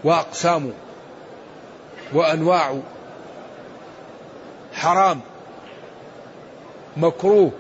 وأقسامه 0.03 0.71
وأنواعه. 2.13 2.81
حرام 4.73 5.21
مكروه 6.97 7.51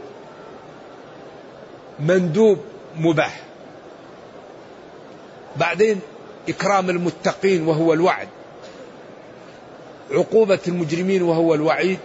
مندوب 1.99 2.59
مباح. 2.97 3.41
بعدين 5.55 5.99
إكرام 6.49 6.89
المتقين 6.89 7.67
وهو 7.67 7.93
الوعد 7.93 8.27
عقوبة 10.11 10.59
المجرمين 10.67 11.21
وهو 11.21 11.53
الوعيد 11.53 11.99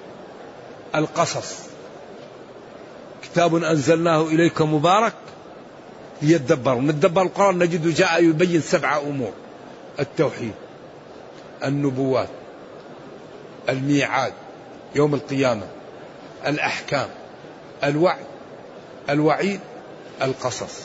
القصص. 0.94 1.58
كتاب 3.22 3.54
أنزلناه 3.54 4.22
إليك 4.22 4.62
مبارك 4.62 5.14
ليدبر. 6.22 6.74
نتدبر 6.74 7.22
القرآن 7.22 7.58
نجده 7.58 7.90
جاء 7.90 8.24
يبين 8.24 8.60
سبع 8.60 8.98
أمور. 8.98 9.32
التوحيد 10.00 10.54
النبوات 11.64 12.28
الميعاد 13.68 14.32
يوم 14.94 15.14
القيامة. 15.14 15.66
الأحكام 16.46 17.08
الوعد 17.84 18.24
الوعيد 19.10 19.60
القصص. 20.22 20.80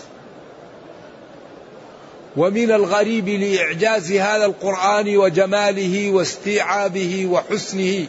ومن 2.37 2.71
الغريب 2.71 3.29
لإعجاز 3.29 4.11
هذا 4.11 4.45
القرآن 4.45 5.17
وجماله 5.17 6.11
واستيعابه 6.11 7.27
وحسنه 7.31 8.07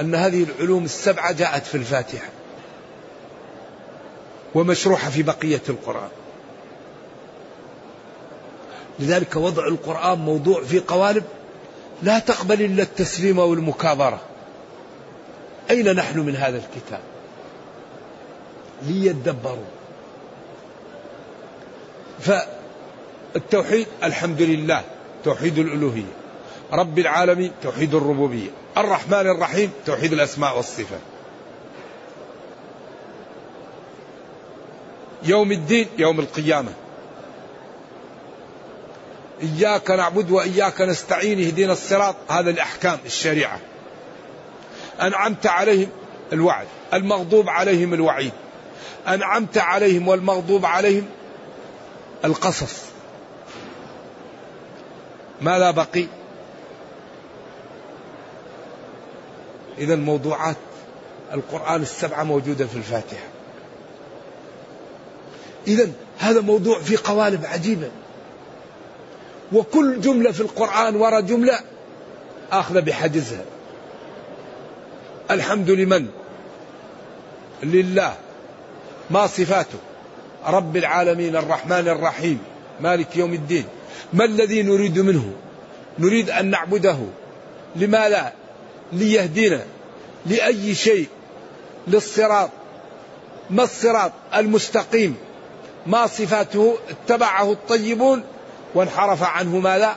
أن 0.00 0.14
هذه 0.14 0.42
العلوم 0.42 0.84
السبعة 0.84 1.32
جاءت 1.32 1.66
في 1.66 1.74
الفاتحة 1.74 2.28
ومشروحة 4.54 5.10
في 5.10 5.22
بقية 5.22 5.62
القرآن. 5.68 6.08
لذلك 8.98 9.36
وضع 9.36 9.66
القرآن 9.66 10.18
موضوع 10.18 10.62
في 10.62 10.78
قوالب 10.80 11.24
لا 12.02 12.18
تقبل 12.18 12.62
إلا 12.62 12.82
التسليم 12.82 13.38
والمكابرة. 13.38 14.20
أين 15.70 15.96
نحن 15.96 16.18
من 16.18 16.36
هذا 16.36 16.56
الكتاب؟ 16.56 17.00
ليدبروا. 18.82 19.64
فالتوحيد 22.20 23.86
الحمد 24.02 24.42
لله 24.42 24.82
توحيد 25.24 25.58
الألوهية. 25.58 26.12
رب 26.72 26.98
العالمين 26.98 27.52
توحيد 27.62 27.94
الربوبية. 27.94 28.50
الرحمن 28.76 29.30
الرحيم 29.36 29.72
توحيد 29.86 30.12
الأسماء 30.12 30.56
والصفات. 30.56 31.00
يوم 35.22 35.52
الدين 35.52 35.88
يوم 35.98 36.20
القيامة. 36.20 36.72
إياك 39.42 39.90
نعبد 39.90 40.30
وإياك 40.30 40.80
نستعين 40.80 41.46
اهدنا 41.46 41.72
الصراط. 41.72 42.16
هذا 42.28 42.50
الأحكام 42.50 42.98
الشريعة. 43.06 43.60
أنعمت 45.00 45.46
عليهم 45.46 45.88
الوعد 46.32 46.66
المغضوب 46.94 47.48
عليهم 47.48 47.94
الوعيد. 47.94 48.32
أنعمت 49.08 49.58
عليهم 49.58 50.08
والمغضوب 50.08 50.66
عليهم 50.66 51.06
القصص. 52.24 52.82
ماذا 55.40 55.70
بقي؟ 55.70 56.06
إذا 59.78 59.96
موضوعات 59.96 60.56
القرآن 61.32 61.82
السبعة 61.82 62.22
موجودة 62.22 62.66
في 62.66 62.76
الفاتحة. 62.76 63.26
إذا 65.66 65.90
هذا 66.18 66.40
موضوع 66.40 66.78
في 66.78 66.96
قوالب 66.96 67.44
عجيبة. 67.44 67.90
وكل 69.52 70.00
جملة 70.00 70.32
في 70.32 70.40
القرآن 70.40 70.96
وراء 70.96 71.20
جملة 71.20 71.60
آخذة 72.52 72.80
بحجزها 72.80 73.44
الحمد 75.30 75.70
لمن؟ 75.70 76.06
لله. 77.62 78.14
ما 79.10 79.26
صفاته؟ 79.26 79.78
رب 80.46 80.76
العالمين 80.76 81.36
الرحمن 81.36 81.88
الرحيم. 81.88 82.38
مالك 82.80 83.16
يوم 83.16 83.32
الدين. 83.34 83.64
ما 84.12 84.24
الذي 84.24 84.62
نريد 84.62 84.98
منه؟ 84.98 85.32
نريد 85.98 86.30
أن 86.30 86.50
نعبده. 86.50 86.96
لماذا 87.76 88.32
ليهدينا. 88.92 89.62
لأي 90.26 90.74
شيء؟ 90.74 91.08
للصراط. 91.88 92.50
ما 93.50 93.62
الصراط 93.62 94.12
المستقيم؟ 94.34 95.16
ما 95.86 96.06
صفاته؟ 96.06 96.76
اتبعه 96.90 97.52
الطيبون. 97.52 98.22
وانحرف 98.74 99.22
عنه 99.22 99.58
ماذا 99.58 99.96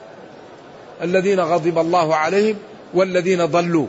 الذين 1.01 1.39
غضب 1.39 1.77
الله 1.77 2.15
عليهم 2.15 2.55
والذين 2.93 3.45
ضلوا. 3.45 3.87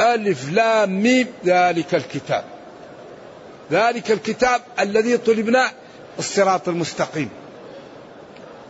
ألف 0.00 0.52
لام 0.52 1.02
ميم 1.02 1.26
ذلك 1.44 1.94
الكتاب. 1.94 2.44
ذلك 3.72 4.10
الكتاب 4.10 4.60
الذي 4.80 5.16
طلبنا 5.16 5.70
الصراط 6.18 6.68
المستقيم. 6.68 7.28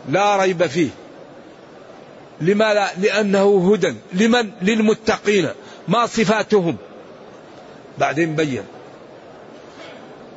لا 0.08 0.37
ريب 0.37 0.66
فيه. 0.66 0.88
لماذا 2.40 2.90
لأنه 2.98 3.72
هدى. 3.72 3.94
لمن؟ 4.12 4.50
للمتقين. 4.62 5.48
ما 5.88 6.06
صفاتهم؟ 6.06 6.76
بعدين 7.98 8.37
بين. 8.37 8.64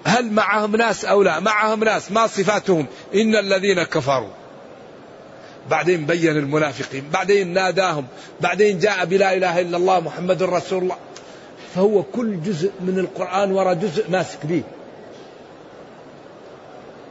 هل 0.06 0.32
معهم 0.32 0.76
ناس 0.76 1.06
أو 1.06 1.24
لا؟ 1.24 1.40
معهم 1.40 1.84
ناس. 1.84 2.12
ما 2.12 2.28
صفاتهم؟ 2.28 2.86
إن 3.16 3.36
الذين 3.36 3.84
كفروا. 3.84 4.45
بعدين 5.70 6.06
بين 6.06 6.38
المنافقين 6.38 7.10
بعدين 7.14 7.54
ناداهم 7.54 8.06
بعدين 8.42 8.80
جاء 8.80 9.06
بلا 9.06 9.34
إله 9.34 9.62
إلا 9.62 9.78
الله 9.78 10.00
محمد 10.00 10.44
رسول 10.44 10.84
الله. 10.84 10.98
فهو 11.76 12.04
كل 12.04 12.42
جزء 12.42 12.72
من 12.82 13.00
القرآن 13.00 13.52
وراء 13.52 13.74
جزء 13.74 14.10
ماسك 14.10 14.46
به 14.46 14.64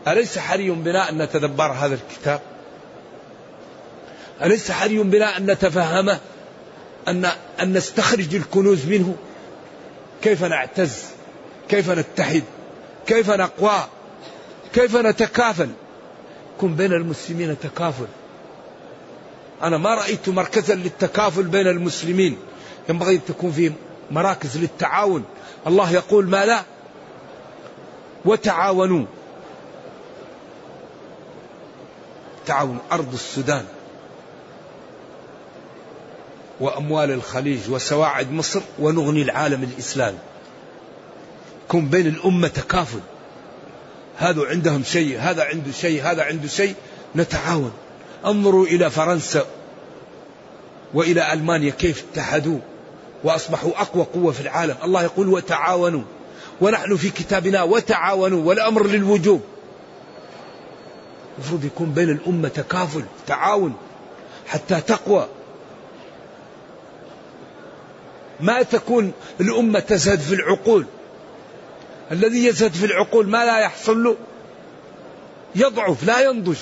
أليس 0.08 0.38
حري 0.38 0.70
بنا 0.70 1.10
أن 1.10 1.22
نتدبر 1.22 1.72
هذا 1.72 1.94
الكتاب؟ 1.94 2.40
أليس 4.42 4.70
حري 4.70 4.98
بنا 4.98 5.36
أن 5.36 5.50
نتفهمه؟ 5.50 6.18
أن 7.08 7.30
أن 7.60 7.72
نستخرج 7.72 8.34
الكنوز 8.34 8.86
منه؟ 8.86 9.16
كيف 10.22 10.44
نعتز؟ 10.44 11.02
كيف 11.68 11.90
نتحد؟ 11.90 12.42
كيف 13.06 13.30
نقوى؟ 13.30 13.84
كيف 14.74 14.96
نتكافل؟ 14.96 15.68
كن 16.60 16.74
بين 16.76 16.92
المسلمين 16.92 17.56
تكافل. 17.58 18.06
أنا 19.62 19.78
ما 19.78 19.94
رأيت 19.94 20.28
مركزا 20.28 20.74
للتكافل 20.74 21.42
بين 21.42 21.66
المسلمين. 21.66 22.36
ينبغي 22.88 23.14
أن 23.14 23.24
تكون 23.24 23.52
فيه 23.52 23.72
مراكز 24.10 24.58
للتعاون. 24.58 25.24
الله 25.66 25.90
يقول 25.90 26.28
ما 26.28 26.44
لا؟ 26.44 26.62
وتعاونوا. 28.24 29.06
تعاون 32.46 32.78
أرض 32.92 33.12
السودان 33.12 33.64
وأموال 36.60 37.10
الخليج 37.10 37.70
وسواعد 37.70 38.32
مصر 38.32 38.60
ونغني 38.78 39.22
العالم 39.22 39.62
الإسلامي 39.62 40.18
كن 41.68 41.88
بين 41.88 42.06
الأمة 42.06 42.48
تكافل. 42.48 43.00
هذا 44.16 44.46
عندهم 44.46 44.82
شيء 44.82 45.18
هذا 45.20 45.44
عنده 45.44 45.72
شيء 45.72 46.02
هذا 46.02 46.22
عنده 46.22 46.48
شيء. 46.48 46.74
نتعاون. 47.16 47.72
انظروا 48.26 48.66
إلى 48.66 48.90
فرنسا 48.90 49.46
وإلى 50.94 51.32
ألمانيا. 51.32 51.70
كيف 51.70 52.04
اتحدوا 52.12 52.58
وأصبحوا 53.24 53.70
أقوى 53.80 54.06
قوة 54.14 54.32
في 54.32 54.40
العالم. 54.40 54.76
الله 54.84 55.02
يقول 55.02 55.28
وتعاونوا. 55.28 56.02
ونحن 56.60 56.96
في 56.96 57.10
كتابنا 57.10 57.62
وتعاونوا. 57.62 58.44
والأمر 58.44 58.86
للوجوب. 58.86 59.40
المفروض 61.38 61.64
يكون 61.64 61.90
بين 61.90 62.10
الأمة 62.10 62.48
تكافل 62.48 63.04
تعاون 63.26 63.74
حتى 64.46 64.80
تقوى. 64.80 65.28
ما 68.40 68.62
تكون 68.62 69.12
الأمة 69.40 69.80
تزهد 69.80 70.20
في 70.20 70.34
العقول. 70.34 70.86
الذي 72.12 72.46
يزهد 72.46 72.72
في 72.72 72.86
العقول 72.86 73.28
ما 73.28 73.44
لا 73.44 73.58
يحصل 73.58 74.04
له. 74.04 74.16
يضعف 75.54 76.04
لا 76.04 76.20
ينضج. 76.20 76.56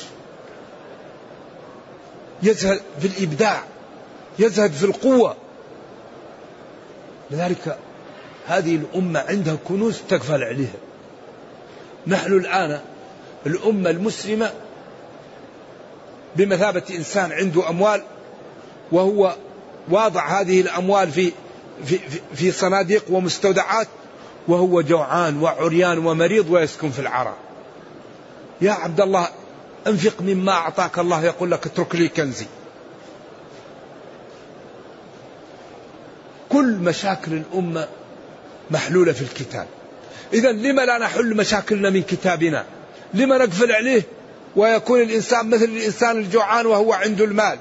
يزهد 2.42 2.81
في 3.00 3.07
الإبداع 3.07 3.62
يزهد 4.38 4.72
في 4.72 4.85
القوة. 4.85 5.37
لذلك 7.31 7.78
هذه 8.46 8.76
الأمة 8.76 9.20
عندها 9.20 9.57
كنوز 9.68 10.00
تكفل 10.09 10.42
عليها. 10.42 10.74
نحن 12.07 12.33
الآن 12.33 12.81
الأمة 13.46 13.90
المسلمة 13.90 14.50
بمثابة 16.37 16.83
إنسان 16.90 17.33
عنده 17.33 17.68
أموال 17.68 18.02
وهو 18.92 19.35
واضع 19.90 20.40
هذه 20.40 20.61
الأموال 20.61 21.11
في, 21.11 21.33
في, 21.85 21.98
في 22.35 22.52
صناديق 22.52 23.05
ومستودعات 23.11 23.88
وهو 24.48 24.81
جوعان 24.81 25.42
وعريان 25.42 26.07
ومريض 26.07 26.50
ويسكن 26.50 26.90
في 26.90 26.98
العراء. 26.98 27.37
يا 28.61 28.72
عبد 28.72 29.00
الله 29.00 29.28
أنفق 29.87 30.21
مما 30.21 30.53
أعطاك 30.53 30.99
الله 30.99 31.25
يقول 31.25 31.51
لك 31.51 31.66
اترك 31.66 31.95
لي 31.95 32.09
كنزي. 32.09 32.47
كل 36.49 36.73
مشاكل 36.73 37.33
الأمة 37.33 37.88
محلولة 38.71 39.12
في 39.12 39.23
الكتاب. 39.23 39.66
إذا 40.33 40.53
لما 40.53 40.83
لا 40.83 40.99
نحل 40.99 41.37
مشاكلنا 41.37 41.90
من 41.90 42.03
كتابنا؟ 42.03 42.64
لما 43.14 43.38
نقفل 43.38 43.73
عليه؟ 43.73 44.03
ويكون 44.57 45.01
الإنسان 45.03 45.51
مثل 45.51 45.64
الإنسان 45.64 46.18
الجوعان 46.18 46.66
وهو 46.66 46.92
عنده 46.92 47.25
المال. 47.25 47.59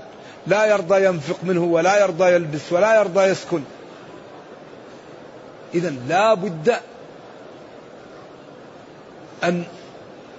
لا 0.47 0.65
يرضى 0.65 1.05
ينفق 1.05 1.38
منه 1.43 1.63
ولا 1.63 2.01
يرضى 2.01 2.34
يلبس 2.34 2.71
ولا 2.71 2.99
يرضى 2.99 3.23
يسكن. 3.23 3.62
إذا 5.73 5.93
لا 6.07 6.34
بد 6.34 6.75
أن 9.43 9.63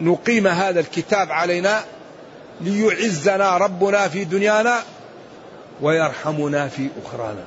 نقيم 0.02 0.46
هذا 0.46 0.80
الكتاب 0.80 1.32
علينا 1.32 1.84
ليعزنا 2.60 3.56
ربنا 3.56 4.08
في 4.08 4.24
دنيانا 4.24 4.82
ويرحمنا 5.80 6.68
في 6.68 6.88
أخرانا. 7.04 7.44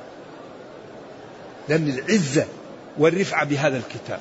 لأن 1.68 1.88
العزة 1.88 2.46
والرفعة 2.98 3.44
بهذا 3.44 3.76
الكتاب. 3.76 4.18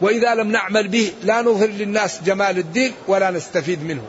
وإذا 0.00 0.34
لم 0.34 0.50
نعمل 0.50 0.88
به 0.88 1.12
لا 1.22 1.42
نظهر 1.42 1.68
للناس 1.68 2.22
جمال 2.22 2.58
الدين 2.58 2.92
ولا 3.08 3.30
نستفيد 3.30 3.84
منه. 3.84 4.02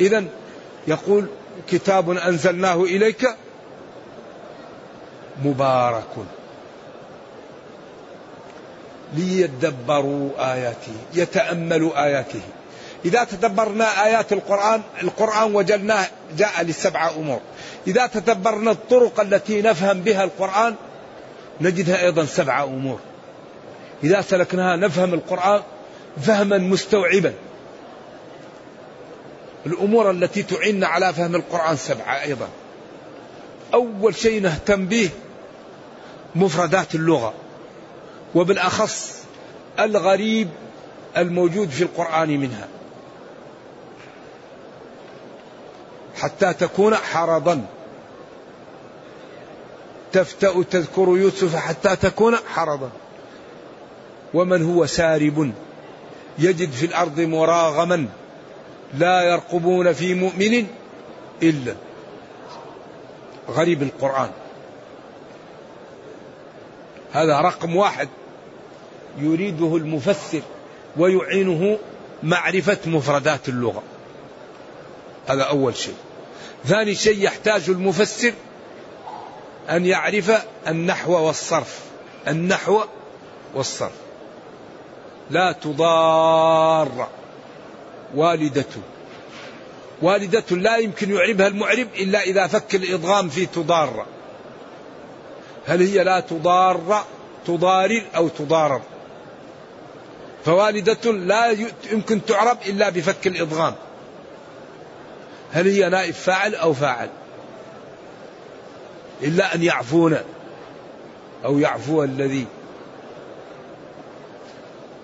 إذا 0.00 0.24
يقول 0.88 1.26
كتاب 1.70 2.10
أنزلناه 2.10 2.82
إليك 2.82 3.36
مبارك. 5.44 6.04
ليدبروا 9.14 10.30
آياته 10.38 10.94
يتأملوا 11.14 12.04
آياته. 12.04 12.40
إذا 13.04 13.24
تدبرنا 13.24 14.04
آيات 14.04 14.32
القرآن 14.32 14.82
القرآن 15.02 15.54
وجدناه 15.54 16.06
جاء 16.38 16.62
لسبع 16.62 17.10
أمور. 17.10 17.40
إذا 17.86 18.06
تدبرنا 18.06 18.70
الطرق 18.70 19.20
التي 19.20 19.62
نفهم 19.62 20.00
بها 20.00 20.24
القرآن 20.24 20.74
نجدها 21.60 22.02
أيضا 22.02 22.24
سبع 22.24 22.62
أمور. 22.62 22.98
إذا 24.04 24.20
سلكناها 24.20 24.76
نفهم 24.76 25.14
القرآن 25.14 25.62
فهما 26.22 26.58
مستوعبا. 26.58 27.32
الأمور 29.66 30.10
التي 30.10 30.42
تعيننا 30.42 30.86
على 30.86 31.12
فهم 31.12 31.34
القرآن 31.34 31.76
سبعة 31.76 32.22
أيضا. 32.22 32.48
أول 33.74 34.14
شيء 34.14 34.42
نهتم 34.42 34.86
به 34.86 35.10
مفردات 36.34 36.94
اللغة. 36.94 37.34
وبالأخص 38.34 39.24
الغريب 39.80 40.48
الموجود 41.16 41.68
في 41.68 41.82
القرآن 41.82 42.28
منها. 42.40 42.68
حتى 46.16 46.52
تكون 46.52 46.94
حرضا. 46.94 47.66
تفتأ 50.12 50.62
تذكر 50.62 51.08
يوسف 51.08 51.56
حتى 51.56 51.96
تكون 51.96 52.36
حرضا. 52.36 52.90
ومن 54.34 54.74
هو 54.74 54.86
سارب؟ 54.86 55.52
يجد 56.38 56.70
في 56.70 56.86
الأرض 56.86 57.20
مراغما 57.20 58.08
لا 58.94 59.22
يرقبون 59.22 59.92
في 59.92 60.14
مؤمن 60.14 60.66
إلا. 61.42 61.74
غريب 63.48 63.82
القرآن. 63.82 64.30
هذا 67.12 67.40
رقم 67.40 67.76
واحد. 67.76 68.08
يريده 69.18 69.76
المفسر 69.76 70.42
ويعينه 70.96 71.78
معرفة 72.22 72.78
مفردات 72.86 73.48
اللغة. 73.48 73.82
هذا 75.28 75.42
أول 75.42 75.76
شيء. 75.76 75.94
ثاني 76.64 76.94
شيء 76.94 77.24
يحتاج 77.24 77.70
المفسر 77.70 78.32
أن 79.70 79.86
يعرف 79.86 80.32
النحو 80.68 81.12
والصرف. 81.12 81.80
النحو 82.28 82.80
والصرف. 83.54 83.92
لا 85.30 85.52
تضار 85.52 87.08
والدة. 88.14 88.64
والدة 90.02 90.56
لا 90.56 90.76
يمكن 90.76 91.14
يعربها 91.14 91.46
المعرب 91.46 91.88
إلا 91.94 92.22
إذا 92.22 92.46
فك 92.46 92.74
الإضغام 92.74 93.28
في 93.28 93.46
تضار. 93.46 94.06
هل 95.66 95.82
هي 95.82 96.04
لا 96.04 96.20
تضار 96.20 97.04
تضارر 97.46 98.02
أو 98.16 98.28
تضارر؟ 98.28 98.80
فوالدة 100.44 101.12
لا 101.12 101.56
يمكن 101.92 102.24
تعرب 102.24 102.58
إلا 102.66 102.90
بفك 102.90 103.26
الإضغام. 103.26 103.74
هل 105.52 105.68
هي 105.68 105.88
نائب 105.88 106.14
فاعل 106.14 106.54
أو 106.54 106.74
فاعل؟ 106.74 107.08
إلا 109.22 109.54
أن 109.54 109.62
يعفون 109.62 110.18
أو 111.44 111.58
يعفو 111.58 112.04
الذي. 112.04 112.46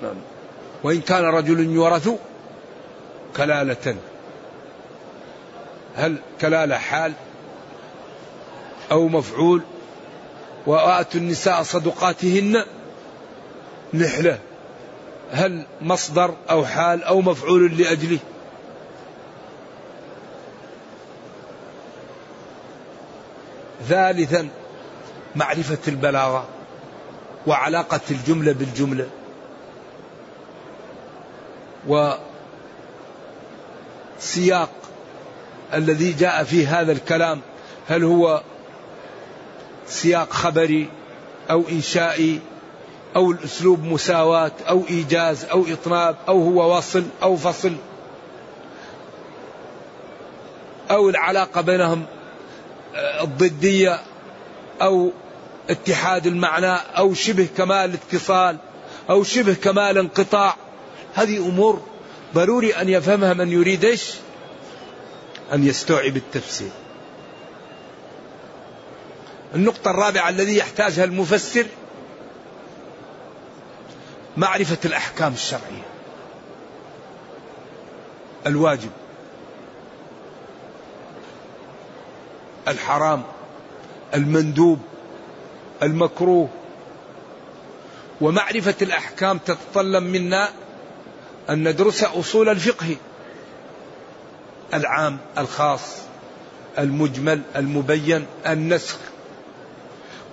نعم. 0.02 0.16
وإن 0.82 1.00
كان 1.00 1.24
رجل 1.24 1.60
يورث 1.60 2.10
كلالة. 3.36 3.96
هل 5.96 6.16
كلالة 6.40 6.78
حال 6.78 7.12
أو 8.92 9.08
مفعول؟ 9.08 9.62
وآتوا 10.66 11.20
النساء 11.20 11.62
صدقاتهن 11.62 12.64
نحلة. 13.94 14.38
هل 15.32 15.66
مصدر 15.80 16.34
أو 16.50 16.64
حال 16.64 17.04
أو 17.04 17.20
مفعول 17.20 17.76
لأجله؟ 17.78 18.18
ثالثا 23.88 24.48
معرفة 25.36 25.78
البلاغة 25.88 26.48
وعلاقة 27.46 28.00
الجملة 28.10 28.52
بالجملة. 28.52 29.06
وسياق 34.18 34.70
الذي 35.74 36.12
جاء 36.12 36.44
فيه 36.44 36.80
هذا 36.80 36.92
الكلام 36.92 37.40
هل 37.88 38.04
هو 38.04 38.42
سياق 39.86 40.32
خبري 40.32 40.88
أو 41.50 41.62
إنشائي 41.68 42.40
أو 43.16 43.30
الأسلوب 43.30 43.84
مساواة 43.84 44.52
أو 44.68 44.82
إيجاز 44.90 45.44
أو 45.44 45.66
إطناب 45.72 46.16
أو 46.28 46.42
هو 46.42 46.76
وصل 46.76 47.04
أو 47.22 47.36
فصل. 47.36 47.72
أو 50.90 51.08
العلاقة 51.08 51.60
بينهم 51.60 52.04
آه، 52.94 53.24
الضدية 53.24 54.00
أو 54.82 55.12
اتحاد 55.70 56.26
المعنى 56.26 56.72
أو 56.72 57.14
شبه 57.14 57.48
كمال 57.56 57.94
اتصال 57.94 58.56
أو 59.10 59.24
شبه 59.24 59.54
كمال 59.54 59.98
انقطاع. 59.98 60.56
هذه 61.14 61.48
أمور 61.48 61.82
ضروري 62.34 62.72
أن 62.74 62.88
يفهمها 62.88 63.34
من 63.34 63.52
يريد 63.52 63.84
إيش؟ 63.84 64.14
أن 65.52 65.66
يستوعب 65.66 66.16
التفسير. 66.16 66.70
النقطة 69.54 69.90
الرابعة 69.90 70.28
الذي 70.28 70.56
يحتاجها 70.56 71.04
المفسر 71.04 71.66
معرفة 74.38 74.78
الأحكام 74.84 75.32
الشرعية. 75.32 75.82
الواجب. 78.46 78.90
الحرام. 82.68 83.22
المندوب. 84.14 84.78
المكروه. 85.82 86.48
ومعرفة 88.20 88.74
الأحكام 88.82 89.38
تتطلب 89.38 90.02
منا 90.02 90.48
أن 91.50 91.68
ندرس 91.68 92.04
أصول 92.04 92.48
الفقه 92.48 92.96
العام 94.74 95.18
الخاص 95.38 95.96
المجمل 96.78 97.42
المبين 97.56 98.26
النسخ. 98.46 98.96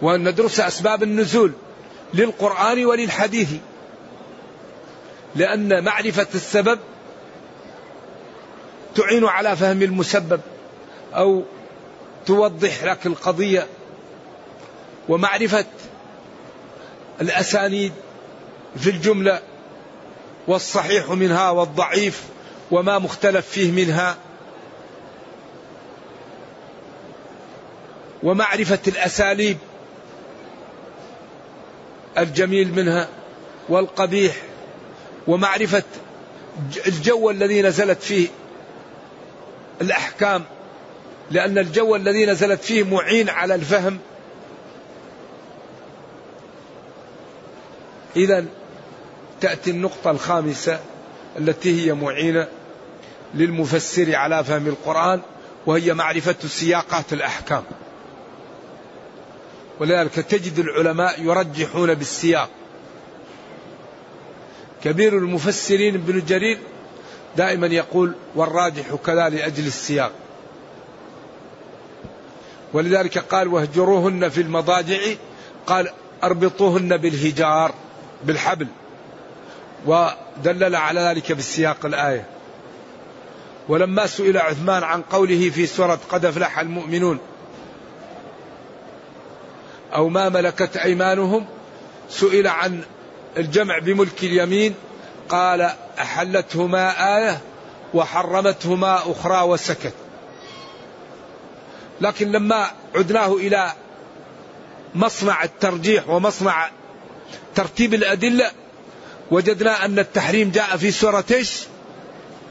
وأن 0.01 0.29
ندرس 0.29 0.59
أسباب 0.59 1.03
النزول 1.03 1.51
للقرآن 2.13 2.85
وللحديث. 2.85 3.49
لأن 5.35 5.83
معرفة 5.83 6.27
السبب 6.35 6.79
تعين 8.95 9.25
على 9.25 9.55
فهم 9.55 9.81
المسبب 9.81 10.41
أو 11.13 11.43
توضح 12.25 12.83
لك 12.83 13.05
القضية. 13.05 13.67
ومعرفة 15.09 15.65
الأسانيد 17.21 17.93
في 18.75 18.89
الجملة 18.89 19.41
والصحيح 20.47 21.09
منها 21.09 21.49
والضعيف 21.49 22.23
وما 22.71 22.99
مختلف 22.99 23.47
فيه 23.47 23.71
منها. 23.71 24.17
ومعرفة 28.23 28.79
الأساليب 28.87 29.57
الجميل 32.17 32.73
منها 32.73 33.07
والقبيح 33.69 34.35
ومعرفة 35.27 35.83
الجو 36.87 37.29
الذي 37.29 37.61
نزلت 37.61 38.01
فيه 38.01 38.27
الأحكام 39.81 40.43
لأن 41.31 41.57
الجو 41.57 41.95
الذي 41.95 42.25
نزلت 42.25 42.61
فيه 42.61 42.83
معين 42.83 43.29
على 43.29 43.55
الفهم. 43.55 43.99
إذا 48.15 48.45
تأتي 49.41 49.71
النقطة 49.71 50.11
الخامسة 50.11 50.79
التي 51.39 51.85
هي 51.85 51.93
معينة 51.93 52.47
للمفسر 53.33 54.15
على 54.15 54.43
فهم 54.43 54.67
القرآن 54.67 55.21
وهي 55.65 55.93
معرفة 55.93 56.35
سياقات 56.47 57.13
الأحكام. 57.13 57.63
ولذلك 59.79 60.13
تجد 60.13 60.59
العلماء 60.59 61.21
يرجحون 61.21 61.93
بالسياق. 61.93 62.49
كبير 64.85 65.17
المفسرين 65.17 65.95
ابن 65.95 66.25
جرير 66.25 66.57
دائما 67.37 67.67
يقول 67.67 68.13
والراجح 68.35 68.95
كذا 69.05 69.29
لأجل 69.29 69.67
السياق. 69.67 70.11
ولذلك 72.73 73.17
قال 73.17 73.47
واهجروهن 73.47 74.29
في 74.29 74.41
المضاجع 74.41 74.97
قال 75.67 75.89
أربطوهن 76.23 76.97
بالهجار 76.97 77.73
بالحبل 78.23 78.67
ودلل 79.85 80.75
على 80.75 80.99
ذلك 81.01 81.31
بالسياق 81.31 81.85
الآية. 81.85 82.25
ولما 83.67 84.07
سئل 84.07 84.37
عثمان 84.37 84.83
عن 84.83 85.01
قوله 85.01 85.49
في 85.49 85.65
سورة 85.65 85.99
قد 86.09 86.25
أفلح 86.25 86.59
المؤمنون 86.59 87.19
أو 89.95 90.09
ما 90.09 90.29
ملكت 90.29 90.77
أيمانهم 90.77 91.45
سئل 92.09 92.47
عن 92.47 92.83
الجمع 93.37 93.79
بملك 93.79 94.23
اليمين 94.23 94.73
قال 95.29 95.71
أحلتهما 95.99 97.17
آية 97.17 97.41
وحرمتهما 97.93 99.11
أخرى 99.11 99.41
وسكت. 99.41 99.93
لكن 102.01 102.31
لما 102.31 102.71
عدناه 102.95 103.33
إلى 103.33 103.73
مصنع 104.95 105.43
الترجيح 105.43 106.09
ومصنع 106.09 106.69
ترتيب 107.55 107.93
الأدلة 107.93 108.51
وجدنا 109.31 109.85
أن 109.85 109.99
التحريم 109.99 110.51
جاء 110.51 110.77
في 110.77 110.91
سورة 110.91 111.43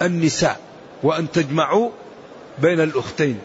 النساء. 0.03 0.61
وأن 1.03 1.31
تجمعوا 1.31 1.91
بين 2.59 2.81
الأختين. 2.81 3.41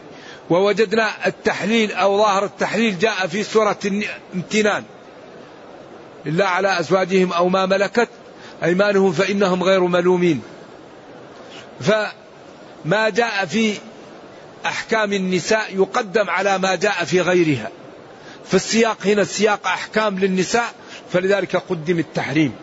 ووجدنا 0.50 1.28
التحليل 1.28 1.92
أو 1.92 2.18
ظاهر 2.18 2.46
التحليل 2.46 3.00
جاء 3.00 3.28
في 3.28 3.44
سورة 3.44 3.80
امتنان. 4.34 4.84
إلا 6.26 6.48
على 6.48 6.80
أزواجهم 6.80 7.34
أو 7.34 7.50
ما 7.50 7.66
ملكت 7.66 8.10
أيمانهم 8.64 9.12
فإنهم 9.12 9.64
غير 9.64 9.84
ملومين. 9.84 10.42
فما 11.80 13.10
جاء 13.10 13.46
في 13.46 13.74
أحكام 14.66 15.14
النساء 15.14 15.76
يقدم 15.76 16.30
على 16.30 16.58
ما 16.58 16.76
جاء 16.76 17.04
في 17.06 17.22
غيرها. 17.22 17.70
فالسياق 18.46 18.98
هنا 19.06 19.24
سياق 19.24 19.68
أحكام 19.68 20.20
للنساء 20.20 20.74
فلذلك 21.14 21.56
قدم 21.56 22.00
التحريم. 22.00 22.56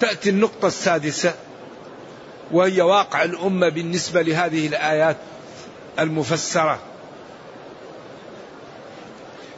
تأتي 0.00 0.30
النقطة 0.30 0.66
السادسة 0.66 1.34
وهي 2.52 2.82
واقع 2.82 3.22
الأمة 3.22 3.68
بالنسبة 3.68 4.22
لهذه 4.22 4.66
الآيات 4.66 5.16
المفسرة. 5.98 6.78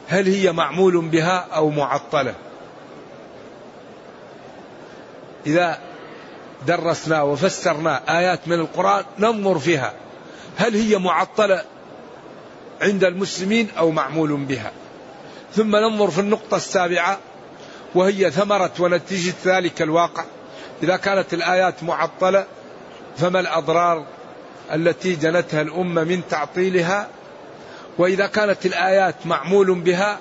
هل 0.07 0.27
هي 0.27 0.51
معمول 0.51 1.01
بها 1.05 1.47
أو 1.53 1.69
معطلة؟ 1.69 2.35
إذا 5.45 5.79
درسنا 6.67 7.21
وفسرنا 7.21 8.19
آيات 8.19 8.47
من 8.47 8.59
القرآن 8.59 9.05
ننظر 9.19 9.59
فيها. 9.59 9.93
هل 10.57 10.75
هي 10.75 10.97
معطلة 10.97 11.63
عند 12.81 13.03
المسلمين 13.03 13.67
أو 13.77 13.91
معمول 13.91 14.37
بها؟ 14.37 14.71
ثم 15.53 15.75
ننظر 15.75 16.11
في 16.11 16.19
النقطة 16.21 16.57
السابعة 16.57 17.19
وهي 17.95 18.31
ثمرة 18.31 18.71
ونتيجة 18.79 19.33
ذلك 19.45 19.81
الواقع. 19.81 20.23
إذا 20.83 20.97
كانت 20.97 21.33
الآيات 21.33 21.83
معطلة 21.83 22.45
فما 23.17 23.39
الأضرار 23.39 24.05
التي 24.73 25.15
جنتها 25.15 25.61
الأمة 25.61 26.03
من 26.03 26.21
تعطيلها 26.29 27.07
وإذا 27.97 28.27
كانت 28.27 28.65
الآيات 28.65 29.15
معمول 29.25 29.79
بها 29.79 30.19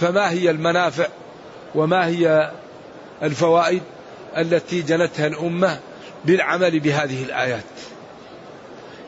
فما 0.00 0.30
هي 0.30 0.50
المنافع 0.50 1.08
وما 1.74 2.06
هي 2.06 2.50
الفوائد 3.22 3.82
التي 4.36 4.82
جنتها 4.82 5.26
الأمة 5.26 5.78
بالعمل 6.24 6.80
بهذه 6.80 7.22
الآيات؟ 7.22 7.64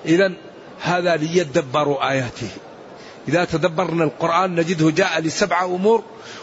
إذا 0.07 0.33
هذا 0.81 1.17
ليدبروا 1.17 2.11
آياته. 2.11 2.49
إذا 3.29 3.45
تدبرنا 3.45 4.05
القرآن 4.05 4.55
نجده 4.55 4.91
جاء 4.91 5.21
لسبع 5.21 5.65
أمور 5.65 6.03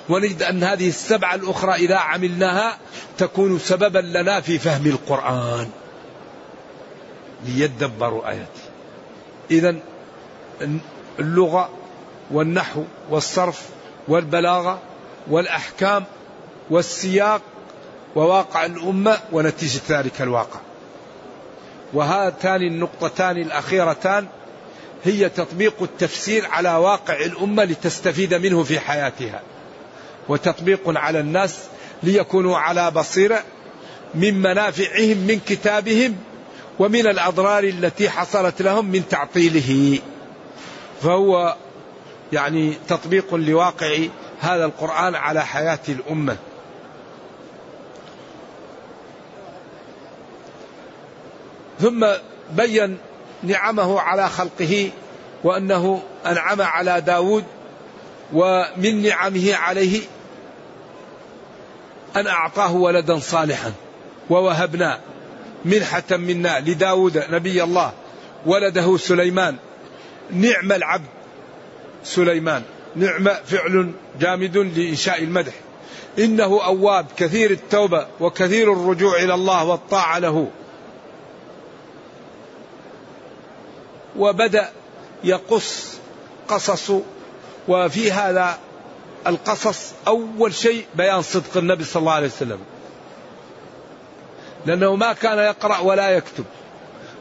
ونجد 0.10 0.44
أن 0.44 0.64
هذه 0.64 0.88
السبعة 0.88 1.36
الأخرى 1.36 1.74
إذا 1.74 1.96
عملناها 1.96 2.78
تكون 3.18 3.60
سببا 3.60 4.00
لنا 4.00 4.42
في 4.42 4.60
فهم 4.60 4.88
القرآن. 4.88 5.70
ليدبروا 7.46 8.30
آياته. 8.30 8.62
إذا 9.52 9.76
اللغة 11.22 11.70
والنحو 12.32 12.84
والصرف 13.10 13.62
والبلاغة 14.08 14.80
والأحكام 15.28 16.04
والسياق 16.70 17.42
وواقع 18.16 18.66
الأمة 18.66 19.18
ونتيجة 19.32 19.82
ذلك 19.90 20.22
الواقع. 20.22 20.60
وهاتان 21.94 22.62
النقطتان 22.62 23.38
الأخيرتان 23.38 24.28
هي 25.04 25.30
تطبيق 25.30 25.74
التفسير 25.82 26.46
على 26.46 26.76
واقع 26.76 27.16
الأمة 27.16 27.64
لتستفيد 27.64 28.34
منه 28.34 28.64
في 28.64 28.80
حياتها 28.80 29.42
وتطبيق 30.30 30.82
على 30.86 31.20
الناس 31.20 31.60
ليكونوا 32.04 32.58
على 32.58 32.92
بصيرة 32.92 33.44
من 34.16 34.42
منافعهم 34.42 35.18
من 35.18 35.40
كتابهم 35.48 36.16
ومن 36.80 37.08
الأضرار 37.08 37.64
التي 37.64 38.10
حصلت 38.10 38.62
لهم 38.62 38.86
من 38.86 39.08
تعطيله. 39.10 40.00
فهو 41.02 41.56
يعني 42.34 42.74
تطبيق 42.88 43.36
لواقع 43.36 43.98
هذا 44.40 44.66
القرآن 44.66 45.16
على 45.16 45.46
حياة 45.46 45.80
الأمة. 45.90 46.38
ثم 51.80 52.08
بين 52.52 52.98
نعمه 53.44 54.00
على 54.00 54.30
خلقه 54.30 54.92
وأنه 55.44 56.02
أنعم 56.26 56.62
على 56.62 57.02
داود 57.02 57.44
ومن 58.34 59.02
نعمه 59.02 59.56
عليه 59.56 60.02
أن 62.16 62.28
أعطاه 62.28 62.76
ولدا 62.76 63.20
صالحا 63.20 63.74
ووهبنا 64.30 65.00
منحة 65.66 66.04
منا 66.12 66.60
لداود 66.60 67.24
نبي 67.30 67.64
الله 67.64 67.92
ولده 68.46 68.98
سليمان 68.98 69.58
نعم 70.34 70.72
العبد 70.72 71.08
سليمان 72.04 72.64
نعم 72.96 73.30
فعل 73.46 73.92
جامد 74.20 74.58
لإنشاء 74.58 75.24
المدح. 75.24 75.54
إنه 76.20 76.66
أواب 76.66 77.06
كثير 77.18 77.52
التوبة 77.52 78.08
وكثير 78.20 78.74
الرجوع 78.74 79.16
إلى 79.16 79.34
الله 79.34 79.66
والطاعة 79.66 80.20
له. 80.20 80.48
وبدأ 84.18 84.70
يقص 85.24 85.98
قصص 86.48 86.92
وفي 87.68 88.12
هذا 88.12 88.58
القصص 89.28 89.94
أول 90.08 90.54
شيء 90.54 90.86
بيان 90.96 91.22
صدق 91.22 91.58
النبي 91.58 91.84
صلى 91.84 92.00
الله 92.00 92.12
عليه 92.12 92.28
وسلم. 92.28 92.60
لأنه 94.66 94.96
ما 94.96 95.14
كان 95.14 95.38
يقرأ 95.38 95.80
ولا 95.80 96.10
يكتب. 96.10 96.46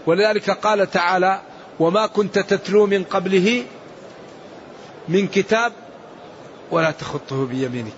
ولذلك 0.07 0.51
قال 0.51 0.91
تعالى 0.91 1.41
وما 1.81 2.07
كنت 2.07 2.39
تتلو 2.39 2.87
من 2.87 3.05
قبله 3.05 3.64
من 5.09 5.26
كتاب 5.26 5.72
ولا 6.70 6.91
تخطه 6.91 7.47
بيمينك. 7.47 7.93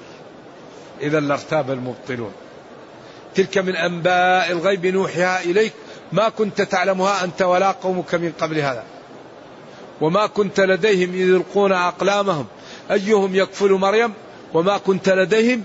إذا 1.01 1.20
لارتاب 1.20 1.70
المبطلون. 1.70 2.33
تلك 3.35 3.59
من 3.59 3.76
أنباء 3.76 4.53
الغيب 4.53 4.87
نوحيها 4.87 5.43
إليك. 5.43 5.72
ما 6.12 6.28
كنت 6.28 6.62
تعلمها 6.62 7.24
أنت 7.24 7.43
ولا 7.43 7.70
قومك 7.70 8.14
من 8.14 8.33
قبل 8.41 8.59
هذا. 8.59 8.85
وما 10.01 10.26
كنت 10.26 10.61
لديهم 10.61 11.11
إذ 11.11 11.28
يلقون 11.28 11.72
أقلامهم. 11.72 12.47
أيهم 12.91 13.37
يكفل 13.37 13.72
مريم؟ 13.72 14.12
وما 14.55 14.78
كنت 14.78 15.09
لديهم؟ 15.09 15.64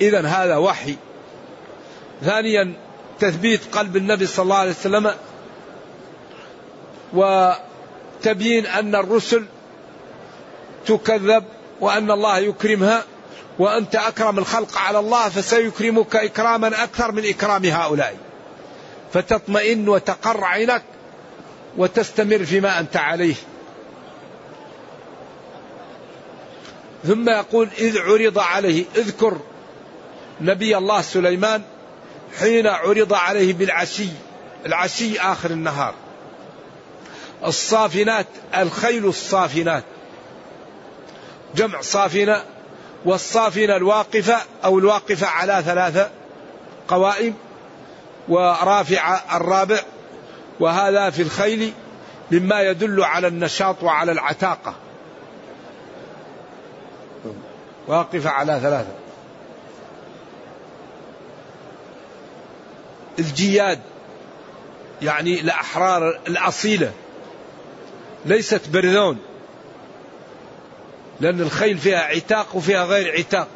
إذا 0.00 0.26
هذا 0.26 0.56
وحي. 0.56 0.96
ثانيا 2.24 2.74
تثبيت 3.18 3.60
قلب 3.72 3.96
النبي 3.96 4.26
صلى 4.26 4.42
الله 4.42 4.56
عليه 4.56 4.70
وسلم 4.70 5.12
وتبيين 7.14 8.66
أن 8.66 8.94
الرسل 8.94 9.44
تكذب 10.86 11.44
وأن 11.80 12.10
الله 12.10 12.38
يكرمها 12.38 13.04
وأنت 13.58 13.96
أكرم 13.96 14.38
الخلق 14.38 14.78
على 14.78 14.98
الله 14.98 15.28
فسيكرمك 15.28 16.16
إكراما 16.16 16.84
أكثر 16.84 17.12
من 17.12 17.28
إكرام 17.28 17.64
هؤلاء. 17.64 18.16
فتطمئن 19.12 19.88
وتقر 19.88 20.44
عينك 20.44 20.82
وتستمر 21.76 22.44
فيما 22.44 22.78
أنت 22.80 22.96
عليه. 22.96 23.34
ثم 27.04 27.28
يقول 27.28 27.68
إذ 27.78 27.98
عرض 27.98 28.38
عليه 28.38 28.84
اذكر 28.96 29.38
نبي 30.40 30.76
الله 30.76 31.00
سليمان 31.00 31.62
حين 32.40 32.66
عرض 32.66 33.12
عليه 33.12 33.52
بالعشي 33.52 34.08
العشي 34.66 35.20
آخر 35.20 35.50
النهار. 35.50 35.94
الصافنات 37.44 38.26
الخيل 38.56 39.06
الصافنات. 39.06 39.84
جمع 41.54 41.80
صافنة 41.80 42.42
والصافنة 43.04 43.76
الواقفة 43.76 44.36
أو 44.64 44.78
الواقفة 44.78 45.26
على 45.26 45.62
ثلاثة 45.66 46.10
قوائم 46.88 47.34
ورافع 48.28 49.36
الرابع 49.36 49.80
وهذا 50.60 51.10
في 51.10 51.22
الخيل 51.22 51.72
مما 52.30 52.60
يدل 52.62 53.04
على 53.04 53.28
النشاط 53.28 53.82
وعلى 53.82 54.12
العتاقة. 54.12 54.74
واقفة 57.88 58.30
على 58.30 58.60
ثلاثة 58.62 58.92
الجياد 63.18 63.80
يعني 65.02 65.40
الأحرار 65.40 66.20
الأصيلة. 66.28 66.92
ليست 68.26 68.68
برذون. 68.72 69.18
لأن 71.20 71.40
الخيل 71.40 71.78
فيها 71.78 71.98
عتاق 71.98 72.56
وفيها 72.56 72.84
غير 72.84 73.18
عتاق. 73.18 73.48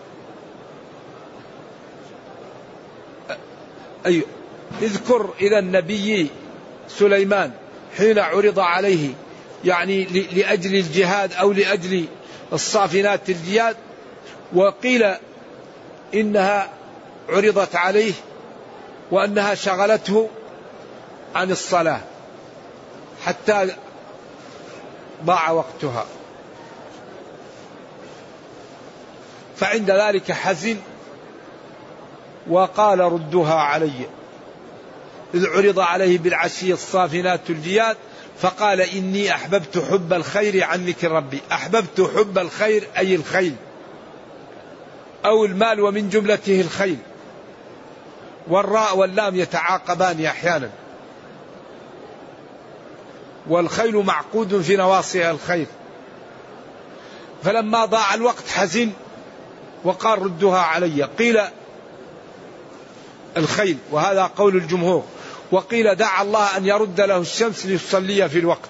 أي 4.07 4.23
اذكر 4.83 5.31
إذا 5.41 5.59
النبي 5.59 6.29
سليمان 6.89 7.51
حين 7.97 8.19
عرض 8.19 8.59
عليه 8.59 9.09
يعني 9.65 10.05
لأجل 10.33 10.75
الجهاد 10.75 11.33
أو 11.33 11.53
لأجل 11.53 12.05
الصافنات 12.53 13.31
الجياد 13.31 13.77
وقيل 14.55 15.15
إنها 16.15 16.71
عرضت 17.29 17.77
عليه 17.77 18.13
وأنها 19.11 19.55
شغلته 19.55 20.29
عن 21.35 21.51
الصلاة. 21.51 22.01
حتى 23.25 23.69
ضاع 25.25 25.51
وقتها. 25.51 26.07
فعند 29.57 29.91
ذلك 29.91 30.33
حزن 30.33 30.77
وقال 32.49 33.01
ردها 33.01 33.55
علي. 33.55 34.07
إذ 35.35 35.47
عرض 35.47 35.81
عليه 35.81 36.19
بالعشي 36.19 36.73
الصافنات 36.73 37.51
الجياد 37.51 37.97
فقال 38.41 38.81
إني 38.81 39.35
أحببت 39.35 39.85
حب 39.91 40.13
الخير 40.13 40.65
عن 40.65 40.85
ذكر 40.87 41.11
ربي. 41.11 41.41
أحببت 41.53 42.11
حب 42.17 42.39
الخير 42.39 42.89
أي 42.99 43.15
الخيل 43.15 43.55
أو 45.25 45.45
المال 45.45 45.81
ومن 45.81 46.09
جملته 46.09 46.61
الخيل. 46.61 46.99
والراء 48.49 48.97
واللام 48.97 49.37
يتعاقبان 49.37 50.25
أحيانا. 50.25 50.71
والخيل 53.49 53.97
معقود 53.97 54.61
في 54.61 54.77
نواصيها 54.77 55.31
الخير 55.31 55.67
فلما 57.45 57.85
ضاع 57.85 58.15
الوقت 58.15 58.49
حزن 58.49 58.91
وقال 59.85 60.23
ردها 60.23 60.59
علي 60.59 61.03
قيل 61.03 61.41
الخيل 63.37 63.79
وهذا 63.91 64.31
قول 64.37 64.57
الجمهور 64.57 65.05
وقيل 65.53 65.95
دعا 65.95 66.23
الله 66.23 66.57
أن 66.57 66.67
يرد 66.67 67.01
له 67.01 67.19
الشمس 67.19 67.67
ليصلي 67.67 68.29
في 68.29 68.39
الوقت. 68.39 68.69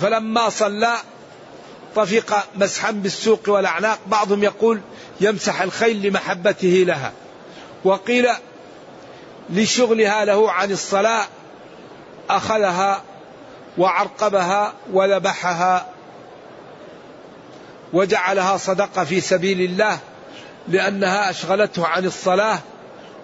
فلما 0.00 0.48
صلى 0.48 0.96
طفق 1.96 2.46
مسحا 2.56 2.90
بالسوق 2.90 3.40
والأعناق 3.48 3.98
بعضهم 4.06 4.42
يقول 4.42 4.80
يمسح 5.20 5.62
الخيل 5.62 6.06
لمحبته 6.06 6.84
لها. 6.86 7.12
وقيل 7.84 8.28
لشغلها 9.50 10.24
له 10.24 10.50
عن 10.52 10.70
الصلاة 10.70 11.26
أخذها 12.30 13.02
وعرقبها 13.78 14.72
وذبحها 14.92 15.86
وجعلها 17.92 18.56
صدقة 18.56 19.04
في 19.04 19.20
سبيل 19.20 19.60
الله 19.60 19.98
لأنها 20.68 21.30
أشغلته 21.30 21.86
عن 21.86 22.04
الصلاة 22.04 22.58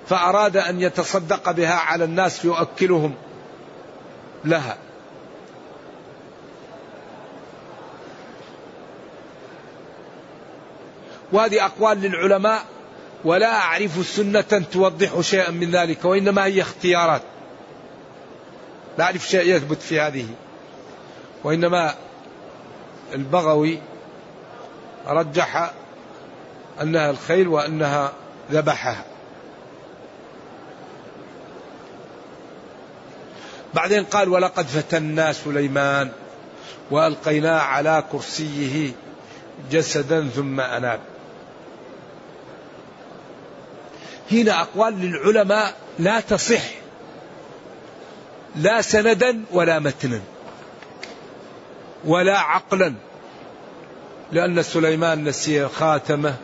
فأراد 0.09 0.57
أن 0.57 0.81
يتصدق 0.81 1.51
بها 1.51 1.75
على 1.75 2.05
الناس 2.05 2.39
فيؤكلهم 2.39 3.15
لها. 4.45 4.77
وهذه 11.33 11.65
أقوال 11.65 12.01
للعلماء 12.01 12.65
ولا 13.25 13.55
أعرف 13.55 14.07
سنة 14.07 14.65
توضح 14.73 15.21
شيئا 15.21 15.51
من 15.51 15.71
ذلك 15.71 16.05
وإنما 16.05 16.45
هي 16.45 16.61
اختيارات. 16.61 17.23
لا 18.99 19.05
أعرف 19.05 19.29
شيء 19.29 19.57
يثبت 19.57 19.83
في 19.83 20.01
هذه. 20.01 20.27
وإنما 21.45 21.95
البغوي 23.15 23.79
رجح 25.07 25.71
أنها 26.83 27.11
الخيل 27.11 27.49
وأنها 27.49 28.13
ذبحها. 28.53 29.05
بعدين 33.75 34.05
قال 34.05 34.29
ولقد 34.29 34.67
فتنا 34.67 35.33
سليمان 35.33 36.11
وألقينا 36.91 37.61
على 37.61 38.05
كرسيه 38.13 38.93
جسدا 39.71 40.29
ثم 40.29 40.61
أناب. 40.61 41.01
هنا 44.33 44.61
أقوال 44.61 45.01
للعلماء 45.01 45.75
لا 45.99 46.21
تصح. 46.21 46.63
لا 48.57 48.83
سندا 48.83 49.43
ولا 49.53 49.79
متنا. 49.79 50.21
ولا 52.05 52.39
عقلا. 52.39 52.95
لأن 54.33 54.63
سليمان 54.63 55.25
نسي 55.25 55.69
خاتمه 55.69 56.35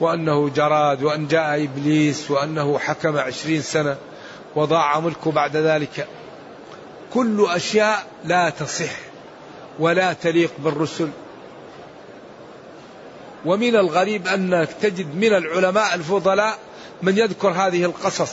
وأنه 0.00 0.48
جراد 0.48 1.02
وأن 1.02 1.28
جاء 1.28 1.64
إبليس 1.64 2.30
وأنه 2.30 2.78
حكم 2.78 3.18
عشرين 3.18 3.62
سنة 3.62 3.96
وضاع 4.56 5.00
ملكه 5.00 5.32
بعد 5.32 5.56
ذلك. 5.56 6.08
كل 7.14 7.46
أشياء 7.48 8.06
لا 8.24 8.50
تصح 8.50 8.92
ولا 9.78 10.12
تليق 10.12 10.50
بالرسل. 10.58 11.08
ومن 13.44 13.76
الغريب 13.76 14.28
أنك 14.28 14.68
تجد 14.82 15.16
من 15.16 15.34
العلماء 15.34 15.94
الفضلاء 15.94 16.58
من 17.02 17.18
يذكر 17.18 17.48
هذه 17.48 17.84
القصص 17.84 18.32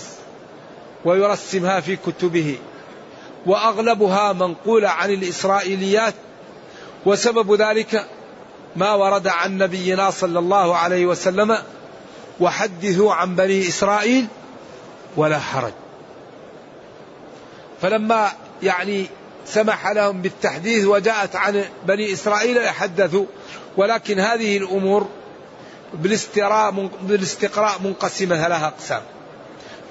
ويرسمها 1.05 1.79
في 1.79 1.95
كتبه. 1.95 2.57
وأغلبها 3.45 4.33
منقولة 4.33 4.89
عن 4.89 5.09
الإسرائيليات. 5.09 6.13
وسبب 7.05 7.61
ذلك 7.61 8.05
ما 8.75 8.93
ورد 8.93 9.27
عن 9.27 9.57
نبينا 9.57 10.09
صلى 10.09 10.39
الله 10.39 10.75
عليه 10.75 11.05
وسلم 11.05 11.57
وحدثوا 12.39 13.13
عن 13.13 13.35
بني 13.35 13.67
إسرائيل 13.67 14.27
ولا 15.17 15.39
حرج. 15.39 15.73
فلما 17.81 18.31
يعني 18.63 19.05
سمح 19.45 19.87
لهم 19.87 20.21
بالتحديث 20.21 20.85
وجاءت 20.85 21.35
عن 21.35 21.65
بني 21.87 22.13
إسرائيل 22.13 22.57
يحدثوا 22.57 23.25
ولكن 23.77 24.19
هذه 24.19 24.57
الأمور 24.57 25.07
بالاستقراء 25.93 27.79
منقسمة 27.83 28.47
لها 28.47 28.67
أقسام. 28.67 29.01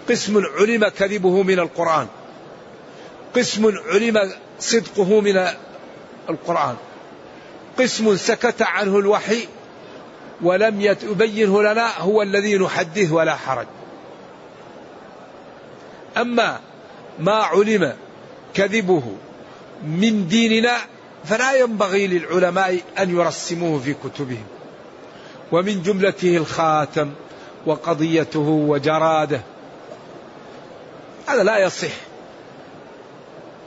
قسم 0.08 0.42
علم 0.58 0.88
كذبه 0.88 1.42
من 1.42 1.58
القرآن. 1.58 2.06
قسم 3.36 3.72
علم 3.86 4.32
صدقه 4.60 5.20
من 5.20 5.48
القرآن. 6.30 6.76
قسم 7.78 8.16
سكت 8.16 8.62
عنه 8.62 8.98
الوحي 8.98 9.48
ولم 10.42 10.80
يبينه 10.80 11.62
لنا 11.62 11.98
هو 11.98 12.22
الذي 12.22 12.58
نحدث 12.58 13.12
ولا 13.12 13.36
حرج. 13.36 13.66
أما 16.16 16.60
ما 17.18 17.32
علم 17.32 17.96
كذبه 18.54 19.02
من 19.84 20.28
ديننا 20.28 20.76
فلا 21.24 21.52
ينبغي 21.52 22.06
للعلماء 22.06 22.80
أن 22.98 23.16
يرسموه 23.16 23.78
في 23.78 23.94
كتبهم. 23.94 24.59
ومن 25.52 25.82
جملته 25.82 26.36
الخاتم 26.36 27.10
وقضيته 27.66 28.48
وجراده. 28.48 29.40
هذا 31.26 31.42
لا 31.42 31.58
يصح 31.58 31.92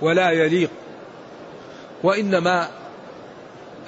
ولا 0.02 0.32
يليق. 0.32 0.70
وإنما 2.04 2.70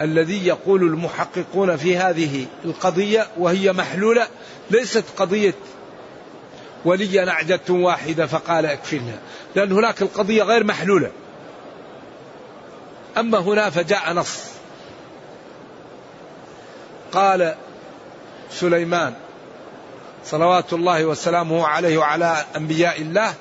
الذي 0.02 0.48
يقول 0.48 0.84
المحققون 0.84 1.78
في 1.78 1.98
هذه 1.98 2.46
القضية 2.66 3.28
وهي 3.38 3.74
محلولة 3.74 4.28
ليست 4.72 5.04
قضية 5.18 5.54
ولي 6.86 7.26
نعجة 7.26 7.62
واحدة 7.70 8.26
فقال 8.26 8.66
اكفلها 8.66 9.20
لأن 9.56 9.72
هناك 9.72 10.02
القضية 10.02 10.44
غير 10.44 10.64
محلولة. 10.64 11.12
أما 13.18 13.38
هنا 13.38 13.70
فجاء 13.70 14.14
نص. 14.14 14.44
قال 17.12 17.56
سليمان. 18.52 19.14
صلوات 20.26 20.74
الله 20.74 21.06
وسلامه 21.06 21.68
عليه 21.68 21.98
وعلى 21.98 22.46
أنبياء 22.56 23.02
الله 23.02 23.34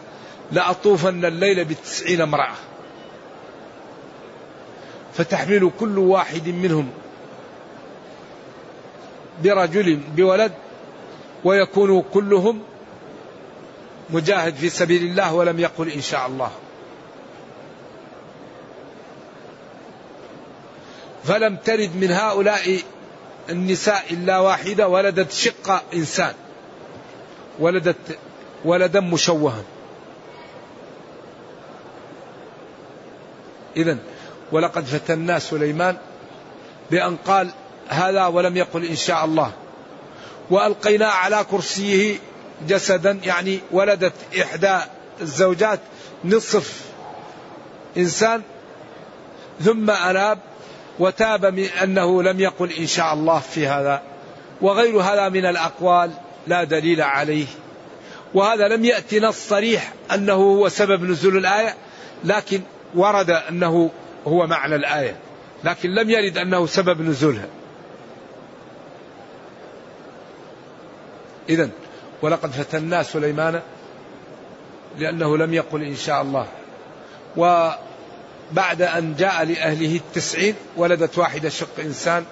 لأطوفن 0.53 1.25
الليل 1.25 1.65
بتسعين 1.65 2.21
امرأة. 2.21 2.55
فتحمل 5.15 5.71
كل 5.81 5.99
واحد 5.99 6.49
منهم 6.49 6.91
برجل 9.45 9.97
بولد 10.17 10.53
ويكونوا 11.45 12.03
كلهم 12.15 12.63
مجاهد 14.11 14.55
في 14.55 14.69
سبيل 14.69 15.03
الله 15.03 15.35
ولم 15.35 15.61
يقل 15.61 15.89
إن 15.89 16.01
شاء 16.01 16.27
الله. 16.27 16.51
فلم 21.25 21.57
ترد 21.57 21.97
من 21.97 22.11
هؤلاء 22.11 22.81
النساء 23.51 24.05
إلا 24.11 24.39
واحدة 24.39 24.89
ولدت 24.89 25.33
شق 25.33 25.83
إنسان. 25.95 26.35
ولدت 27.59 28.19
ولدا 28.65 29.01
مشوها. 29.01 29.63
إذا 33.77 33.99
ولقد 34.53 34.85
فتنا 34.85 35.39
سليمان 35.39 35.97
بأن 36.91 37.17
قال 37.17 37.51
هذا 37.89 38.27
ولم 38.27 38.57
يقل 38.57 38.85
إن 38.85 38.97
شاء 38.97 39.25
الله. 39.25 39.53
وألقينا 40.51 41.07
على 41.07 41.45
كرسيه 41.51 42.19
جسدا 42.69 43.21
يعني 43.25 43.61
ولدت 43.71 44.13
إحدى 44.41 44.79
الزوجات 45.21 45.81
نصف 46.25 46.81
إنسان 47.97 48.43
ثم 49.61 49.91
أناب 49.91 50.39
وتاب 50.99 51.47
من 51.47 51.65
أنه 51.65 52.23
لم 52.23 52.41
يقل 52.41 52.73
إن 52.73 52.87
شاء 52.87 53.15
الله 53.15 53.39
في 53.39 53.67
هذا 53.67 54.03
وغير 54.61 55.01
هذا 55.01 55.29
من 55.29 55.47
الأقوال 55.47 56.11
لا 56.47 56.65
دليل 56.65 57.03
عليه. 57.03 57.47
وهذا 58.35 58.69
لم 58.69 58.85
يأتي 58.85 59.21
نص 59.21 59.49
صريح 59.49 59.93
أنه 60.15 60.33
هو 60.33 60.69
سبب 60.69 61.05
نزول 61.05 61.37
الآية 61.37 61.75
لكن 62.25 62.61
ورد 62.95 63.31
أنه 63.31 63.91
هو 64.27 64.47
معنى 64.47 64.75
الآية 64.75 65.17
لكن 65.65 65.91
لم 65.91 66.11
يرد 66.11 66.39
أنه 66.39 66.67
سبب 66.67 67.01
نزولها. 67.01 67.47
إذا 71.49 71.71
ولقد 72.23 72.51
فتنا 72.51 73.03
سليمان 73.03 73.61
لأنه 74.99 75.37
لم 75.37 75.55
يقل 75.55 75.83
إن 75.83 75.97
شاء 75.97 76.23
الله. 76.23 76.47
وبعد 78.53 78.83
أن 78.83 79.15
جاء 79.19 79.45
لأهله 79.45 79.97
التسعين 79.97 80.55
ولدت 80.77 81.19
واحدة 81.19 81.49
شق 81.49 81.81
إنسان 81.81 82.25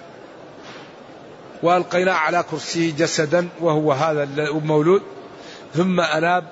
وألقينا 1.63 2.13
على 2.13 2.43
كرسيه 2.51 2.93
جسدا 2.93 3.47
وهو 3.59 3.91
هذا 3.91 4.23
المولود 4.23 5.01
ثم 5.75 5.99
أناب 5.99 6.43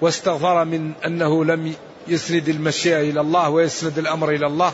واستغفر 0.00 0.64
من 0.64 0.92
أنه 1.06 1.44
لم 1.44 1.74
يسند 2.08 2.48
المشيئة 2.48 3.00
إلى 3.00 3.20
الله 3.20 3.50
ويسند 3.50 3.98
الأمر 3.98 4.30
إلى 4.30 4.46
الله 4.46 4.72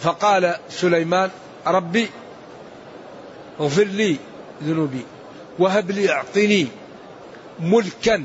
فقال 0.00 0.54
سليمان 0.68 1.30
ربي 1.66 2.08
اغفر 3.60 3.84
لي 3.84 4.16
ذنوبي 4.62 5.04
وهب 5.58 5.90
لي 5.90 6.12
أعطني 6.12 6.68
ملكا 7.60 8.24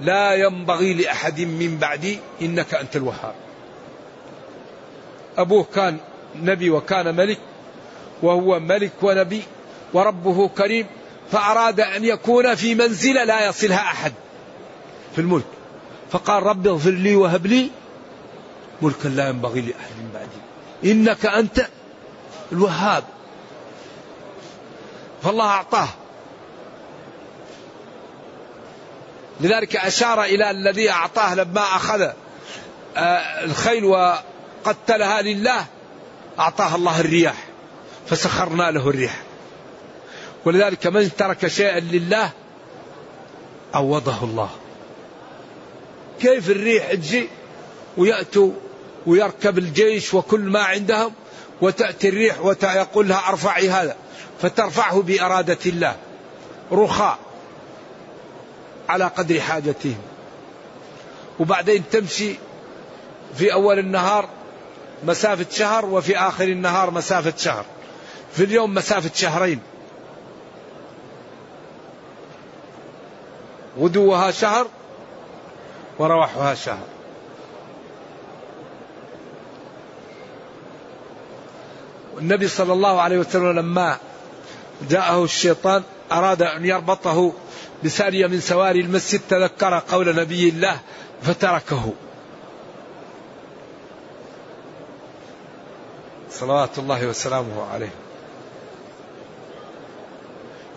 لا 0.00 0.34
ينبغي 0.34 0.94
لأحد 0.94 1.40
من 1.40 1.78
بعدي 1.80 2.18
إنك 2.42 2.74
أنت 2.74 2.96
الوهاب. 2.96 3.34
أبوه 5.38 5.66
كان 5.74 5.98
نبي 6.36 6.70
وكان 6.70 7.14
ملك 7.14 7.38
وهو 8.22 8.60
ملك 8.60 8.92
ونبي 9.02 9.42
وربه 9.92 10.48
كريم 10.48 10.86
فأراد 11.32 11.80
أن 11.80 12.04
يكون 12.04 12.54
في 12.54 12.74
منزلة 12.74 13.24
لا 13.24 13.46
يصلها 13.48 13.78
أحد 13.78 14.12
في 15.14 15.20
الملك. 15.20 15.44
فقال 16.10 16.42
رب 16.42 16.66
اغفر 16.66 16.90
لي 16.90 17.16
وهب 17.16 17.46
لي 17.46 17.70
ملكا 18.82 19.08
لا 19.08 19.28
ينبغي 19.28 19.60
لأحد 19.60 19.90
من 19.98 20.10
بعدي. 20.14 20.92
إنك 20.92 21.26
أنت 21.26 21.66
الوهاب. 22.52 23.04
فالله 25.22 25.44
أعطاه 25.44 25.88
لذلك 29.40 29.76
أشار 29.76 30.22
إلى 30.24 30.50
الذي 30.50 30.90
أعطاه 30.90 31.34
لما 31.34 31.60
أخذ 31.60 32.10
آه، 32.96 33.44
الخيل 33.44 33.84
وقتلها 34.66 35.22
لله 35.22 35.66
أعطاه 36.38 36.74
الله 36.74 37.00
الرياح 37.00 37.44
فسخرنا 38.06 38.70
له 38.70 38.88
الريح 38.88 39.22
ولذلك 40.44 40.86
من 40.86 41.16
ترك 41.16 41.46
شيئا 41.46 41.80
لله 41.80 42.30
عوضه 43.74 44.24
الله. 44.24 44.50
كيف 46.20 46.50
الريح 46.50 46.92
تجي 46.92 47.28
ويأتوا 47.96 48.52
ويركب 49.06 49.58
الجيش 49.58 50.14
وكل 50.14 50.40
ما 50.40 50.62
عندهم 50.62 51.12
وتأتي 51.60 52.08
الريح 52.08 52.40
ويقول 52.40 53.08
لها 53.08 53.28
أرفعي 53.28 53.70
هذا 53.70 53.96
فترفعه 54.42 55.02
بإرادة 55.02 55.58
الله. 55.66 55.96
رخاء 56.72 57.18
على 58.88 59.04
قدر 59.04 59.40
حاجتهم. 59.40 59.98
وبعدين 61.40 61.84
تمشي 61.92 62.34
في 63.34 63.52
أول 63.52 63.78
النهار 63.78 64.28
مسافة 65.04 65.46
شهر 65.50 65.86
وفي 65.86 66.18
آخر 66.18 66.44
النهار 66.44 66.90
مسافة 66.90 67.32
شهر 67.36 67.64
في 68.32 68.44
اليوم 68.44 68.74
مسافة 68.74 69.10
شهرين 69.14 69.60
غدوها 73.78 74.30
شهر 74.30 74.66
وروحها 75.98 76.54
شهر. 76.54 76.86
النبي 82.18 82.48
صلى 82.48 82.72
الله 82.72 83.00
عليه 83.00 83.18
وسلم 83.18 83.58
لما 83.58 83.96
جاءه 84.90 85.24
الشيطان 85.24 85.82
أراد 86.12 86.42
أن 86.42 86.64
يربطه 86.64 87.32
بسارية 87.84 88.26
من 88.26 88.40
سواري 88.40 88.80
المسجد 88.80 89.20
تذكر 89.28 89.78
قول 89.78 90.16
نبي 90.16 90.48
الله 90.48 90.80
فتركه. 91.22 91.92
صلوات 96.40 96.78
الله 96.78 97.06
وسلامه 97.06 97.64
عليه. 97.72 97.90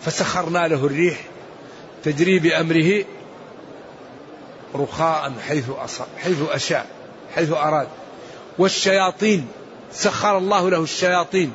فسخرنا 0.00 0.68
له 0.68 0.86
الريح 0.86 1.20
تجري 2.04 2.38
بأمره 2.38 3.04
رخاء 4.74 5.32
حيث 5.48 5.64
حيث 6.18 6.42
أشاء 6.50 6.86
حيث 7.34 7.52
أراد. 7.52 7.88
والشياطين 8.58 9.48
سخر 9.92 10.38
الله 10.38 10.70
له 10.70 10.82
الشياطين. 10.82 11.52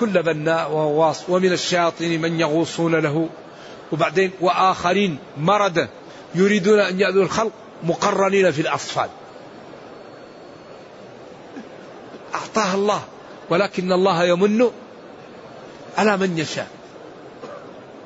كل 0.00 0.22
بناء 0.22 0.70
وغواص 0.70 1.22
ومن 1.28 1.52
الشياطين 1.52 2.20
من 2.20 2.40
يغوصون 2.40 2.94
له. 2.94 3.28
وبعدين 3.92 4.30
وآخرين 4.40 5.18
مرضى 5.38 5.88
يريدون 6.34 6.78
أن 6.78 7.00
يأذوا 7.00 7.22
الخلق 7.22 7.52
مقرنين 7.82 8.50
في 8.50 8.60
الأصفاد. 8.60 9.10
أعطاها 12.34 12.74
الله 12.74 13.02
ولكن 13.50 13.92
الله 13.92 14.24
يمن 14.24 14.70
على 15.98 16.16
من 16.16 16.38
يشاء. 16.38 16.68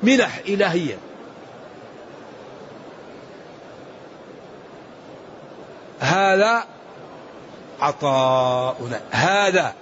منح 0.03 0.39
إلهية. 0.47 0.97
هذا 5.99 6.65
عطاؤنا 7.79 9.01
هذا 9.11 9.73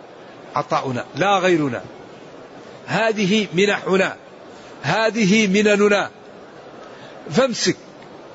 عطاؤنا 0.55 1.05
لا 1.15 1.37
غيرنا. 1.37 1.81
هذه 2.87 3.47
منحنا 3.53 4.15
هذه 4.81 5.47
منننا 5.47 6.09
فامسك 7.31 7.77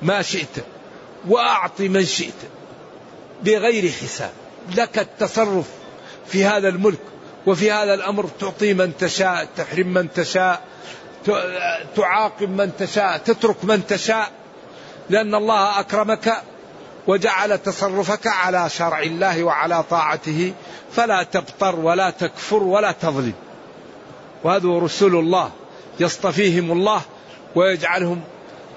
ما 0.01 0.21
شئت 0.21 0.65
وأعط 1.27 1.81
من 1.81 2.05
شئت 2.05 2.33
بغير 3.43 3.91
حساب. 3.91 4.31
لك 4.75 4.99
التصرف. 4.99 5.78
في 6.29 6.45
هذا 6.45 6.69
الملك 6.69 6.99
وفي 7.47 7.71
هذا 7.71 7.93
الأمر 7.93 8.29
تعطي 8.39 8.73
من 8.73 8.97
تشاء 8.97 9.47
تحرم 9.57 9.87
من 9.87 10.13
تشاء 10.13 10.61
تعاقب 11.95 12.49
من 12.49 12.71
تشاء 12.79 13.17
تترك 13.17 13.65
من 13.65 13.87
تشاء 13.87 14.31
لأن 15.09 15.35
الله 15.35 15.79
أكرمك 15.79 16.33
وجعل 17.07 17.57
تصرفك 17.57 18.27
على 18.27 18.69
شرع 18.69 19.01
الله 19.01 19.43
وعلى 19.43 19.83
طاعته 19.89 20.53
فلا 20.91 21.23
تبطر 21.23 21.79
ولا 21.79 22.09
تكفر 22.09 22.63
ولا 22.63 22.91
تظلم. 22.91 23.33
وهذا 24.43 24.69
رسول 24.69 25.15
الله 25.15 25.51
يصطفيهم 25.99 26.71
الله 26.71 27.01
ويجعلهم 27.55 28.21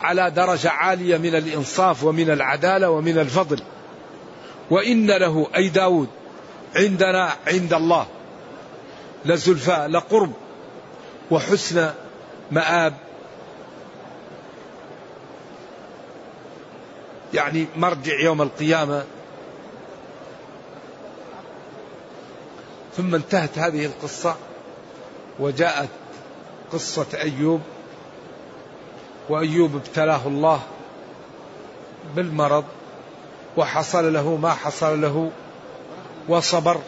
على 0.03 0.31
درجة 0.31 0.71
عالية 0.71 1.17
من 1.17 1.35
الإنصاف 1.35 2.05
ومن 2.05 2.31
العدالة 2.31 2.91
ومن 2.91 3.19
الفضل. 3.19 3.61
وإن 4.71 5.07
له 5.07 5.47
أي 5.57 5.69
داود 5.69 6.09
عندنا 6.77 7.37
عند 7.47 7.73
الله 7.73 8.07
لزلفاء 9.25 9.89
لقرب 9.89 10.33
وحسن 11.31 11.91
مآب. 12.51 12.95
يعني 17.35 17.67
مرجع 17.77 18.21
يوم 18.21 18.43
القيامة. 18.43 19.05
ثم 22.97 23.15
انتهت 23.15 23.59
هذه 23.59 23.87
القصة 23.87 24.37
وجاءت 25.39 25.89
قصة 26.73 27.07
أيوب 27.15 27.61
وأيوب 29.29 29.77
ابتلاه 29.77 30.27
الله 30.27 30.61
بالمرض 32.17 32.65
وحصل 33.57 34.13
له 34.13 34.37
ما 34.37 34.55
حصل 34.55 35.03
له. 35.03 35.31
وصبر. 36.29 36.81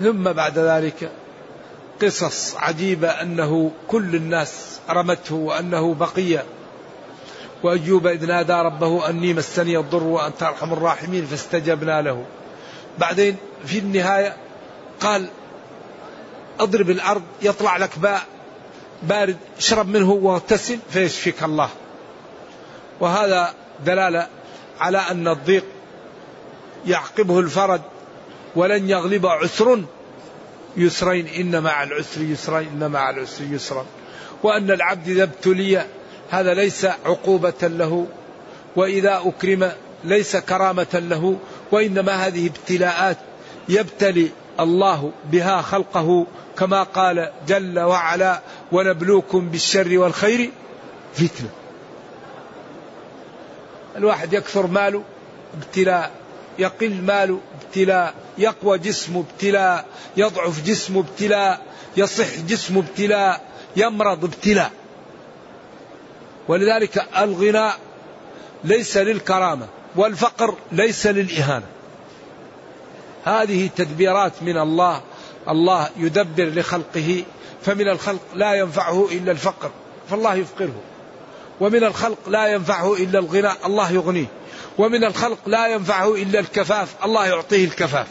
ثم 0.00 0.32
بعد 0.32 0.58
ذلك 0.58 1.10
قصص 2.02 2.56
عجيبة 2.56 3.08
أنه 3.08 3.70
كل 3.88 4.14
الناس 4.14 4.80
رمته 4.90 5.34
وأنه 5.34 5.94
بقي. 5.94 6.42
وأيوب 7.62 8.06
إذ 8.06 8.26
نادى 8.26 8.52
ربه 8.52 9.08
أني 9.10 9.34
مسني 9.34 9.78
الضر 9.78 10.02
وأنت 10.02 10.42
أرحم 10.42 10.72
الراحمين 10.72 11.26
فاستجبنا 11.26 12.02
له. 12.02 12.24
بعدين 12.98 13.36
في 13.66 13.78
النهاية 13.78 14.36
قال 15.00 15.28
اضرب 16.60 16.90
الأرض 16.90 17.22
يطلع 17.42 17.76
لك 17.76 17.98
باء 17.98 18.22
بارد 19.02 19.36
اشرب 19.58 19.88
منه 19.88 20.10
واغتسل 20.10 20.78
فيشفيك 20.90 21.42
الله. 21.42 21.68
وهذا 23.00 23.54
دلالة 23.86 24.26
على 24.80 24.98
أن 24.98 25.28
الضيق 25.28 25.64
يعقبه 26.86 27.40
الفرج 27.40 27.80
ولن 28.56 28.90
يغلب 28.90 29.26
عسر 29.26 29.82
يسرين 30.76 31.26
إن 31.26 31.62
مع 31.62 31.82
العسر 31.82 32.20
يسرين 32.20 32.68
إن 32.68 32.90
مع 32.90 33.10
العسر 33.10 33.44
يسرا. 33.44 33.86
وأن 34.42 34.70
العبد 34.70 35.08
إذا 35.08 35.22
ابتلي 35.22 35.86
هذا 36.30 36.54
ليس 36.54 36.84
عقوبة 36.84 37.62
له 37.62 38.06
وإذا 38.76 39.22
أكرم 39.24 39.72
ليس 40.04 40.36
كرامة 40.36 41.02
له 41.10 41.38
وإنما 41.72 42.26
هذه 42.26 42.46
ابتلاءات 42.46 43.16
يبتلي 43.68 44.30
الله 44.60 45.12
بها 45.32 45.62
خلقه 45.62 46.26
كما 46.58 46.82
قال 46.82 47.30
جل 47.48 47.78
وعلا 47.78 48.40
ونبلوكم 48.72 49.48
بالشر 49.48 49.98
والخير 49.98 50.50
فتنة. 51.14 51.48
الواحد 53.96 54.32
يكثر 54.32 54.66
ماله 54.66 55.04
ابتلاء 55.54 56.10
يقل 56.60 57.02
ماله 57.02 57.40
ابتلاء 57.62 58.14
يقوى 58.38 58.78
جسمه 58.78 59.24
ابتلاء 59.30 59.86
يضعف 60.16 60.64
جسمه 60.64 61.00
ابتلاء 61.00 61.62
يصح 61.96 62.40
جسمه 62.48 62.80
ابتلاء 62.80 63.44
يمرض 63.76 64.24
ابتلاء. 64.24 64.72
ولذلك 66.48 67.06
الغناء 67.18 67.78
ليس 68.64 68.96
للكرامة 68.96 69.66
والفقر 69.96 70.54
ليس 70.72 71.06
للإهانة. 71.06 71.66
هذه 73.24 73.70
تدبيرات 73.76 74.32
من 74.42 74.58
الله 74.58 75.02
الله 75.48 75.88
يدبر 75.96 76.44
لخلقه 76.44 77.24
فمن 77.62 77.88
الخلق 77.88 78.20
لا 78.34 78.54
ينفعه 78.54 79.08
إلا 79.12 79.32
الفقر 79.32 79.70
فالله 80.10 80.34
يفقره. 80.34 80.80
ومن 81.60 81.84
الخلق 81.84 82.28
لا 82.28 82.46
ينفعه 82.46 82.94
إلا 82.94 83.18
الغنى 83.18 83.50
الله 83.66 83.92
يغنيه. 83.92 84.26
ومن 84.78 85.04
الخلق 85.04 85.38
لا 85.46 85.66
ينفعه 85.66 86.14
إلا 86.14 86.40
الكفاف. 86.40 87.04
الله 87.04 87.26
يعطيه 87.26 87.64
الكفاف. 87.64 88.06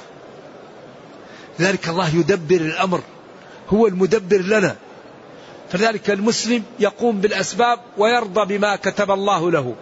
لذلك 1.60 1.90
الله 1.90 2.16
يدبر 2.16 2.56
الأمر. 2.56 3.02
هو 3.70 3.88
المدبر 3.88 4.42
لنا. 4.42 4.76
فذلك 5.72 6.10
المسلم 6.10 6.64
يقوم 6.80 7.22
بالأسباب 7.22 7.80
ويرضى 7.98 8.58
بما 8.58 8.76
كتب 8.76 9.12
الله 9.12 9.52
له. 9.52 9.76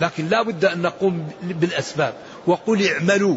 لكن 0.00 0.28
لا 0.28 0.42
بد 0.42 0.64
أن 0.64 0.82
نقوم 0.82 1.28
بالأسباب. 1.42 2.14
وقل 2.46 2.88
اعملوا. 2.88 3.36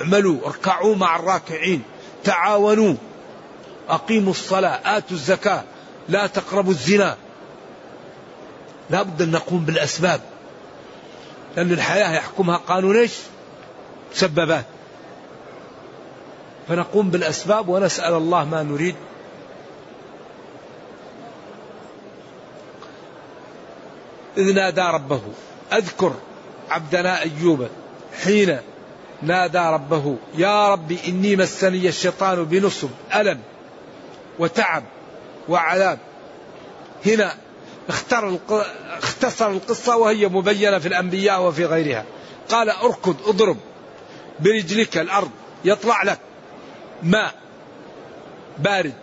اعملوا. 0.00 0.46
اركعوا 0.46 0.96
مع 0.96 1.16
الراكعين. 1.16 1.82
تعاونوا. 2.24 2.94
أقيموا 3.88 4.30
الصلاة. 4.30 4.80
آتوا 4.84 5.16
الزكاة. 5.16 5.64
لا 6.08 6.26
تقربوا 6.26 6.72
الزنا. 6.72 7.16
لا 8.90 9.02
بد 9.02 9.22
أن 9.22 9.30
نقوم 9.30 9.64
بالأسباب. 9.64 10.20
لأن 11.56 11.72
الحياة 11.72 12.14
يحكمها 12.14 12.56
قانون 12.56 12.96
إيش؟ 12.96 13.12
مسببات. 14.12 14.64
فنقوم 16.68 17.10
بالأسباب 17.10 17.68
ونسأل 17.68 18.14
الله 18.14 18.44
ما 18.44 18.62
نريد. 18.62 18.94
إذ 24.36 24.54
نادى 24.54 24.80
ربه 24.80 25.20
أذكر 25.72 26.14
عبدنا 26.70 27.22
أيوب 27.22 27.68
حين 28.24 28.58
نادى 29.22 29.58
ربه 29.58 30.16
يا 30.34 30.72
رب 30.72 30.92
إني 31.08 31.36
مسني 31.36 31.88
الشيطان 31.88 32.44
بنصب 32.44 32.90
ألم 33.14 33.40
وتعب 34.38 34.82
وعذاب. 35.48 35.98
هنا 37.06 37.34
اختار 37.88 38.38
اختصر 39.02 39.50
القصة 39.50 39.96
وهي 39.96 40.28
مبينة 40.28 40.78
في 40.78 40.88
الأنبياء 40.88 41.42
وفي 41.42 41.64
غيرها. 41.64 42.04
قال 42.48 42.70
اركض 42.70 43.16
اضرب. 43.28 43.56
برجلك 44.40 44.98
الأرض 44.98 45.30
يطلع 45.64 46.02
لك 46.02 46.18
ماء 47.02 47.34
بارد. 48.58 48.94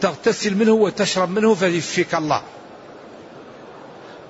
تغتسل 0.00 0.54
منه 0.54 0.72
وتشرب 0.72 1.30
منه 1.30 1.54
فيشفيك 1.54 2.14
الله. 2.14 2.42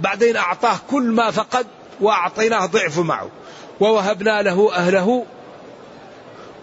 بعدين 0.01 0.37
أعطاه 0.37 0.79
كل 0.91 1.03
ما 1.03 1.31
فقد 1.31 1.67
وأعطيناه 2.01 2.67
ضعف 2.67 2.99
معه. 2.99 3.29
ووهبنا 3.81 4.43
له 4.43 4.75
أهله 4.75 5.27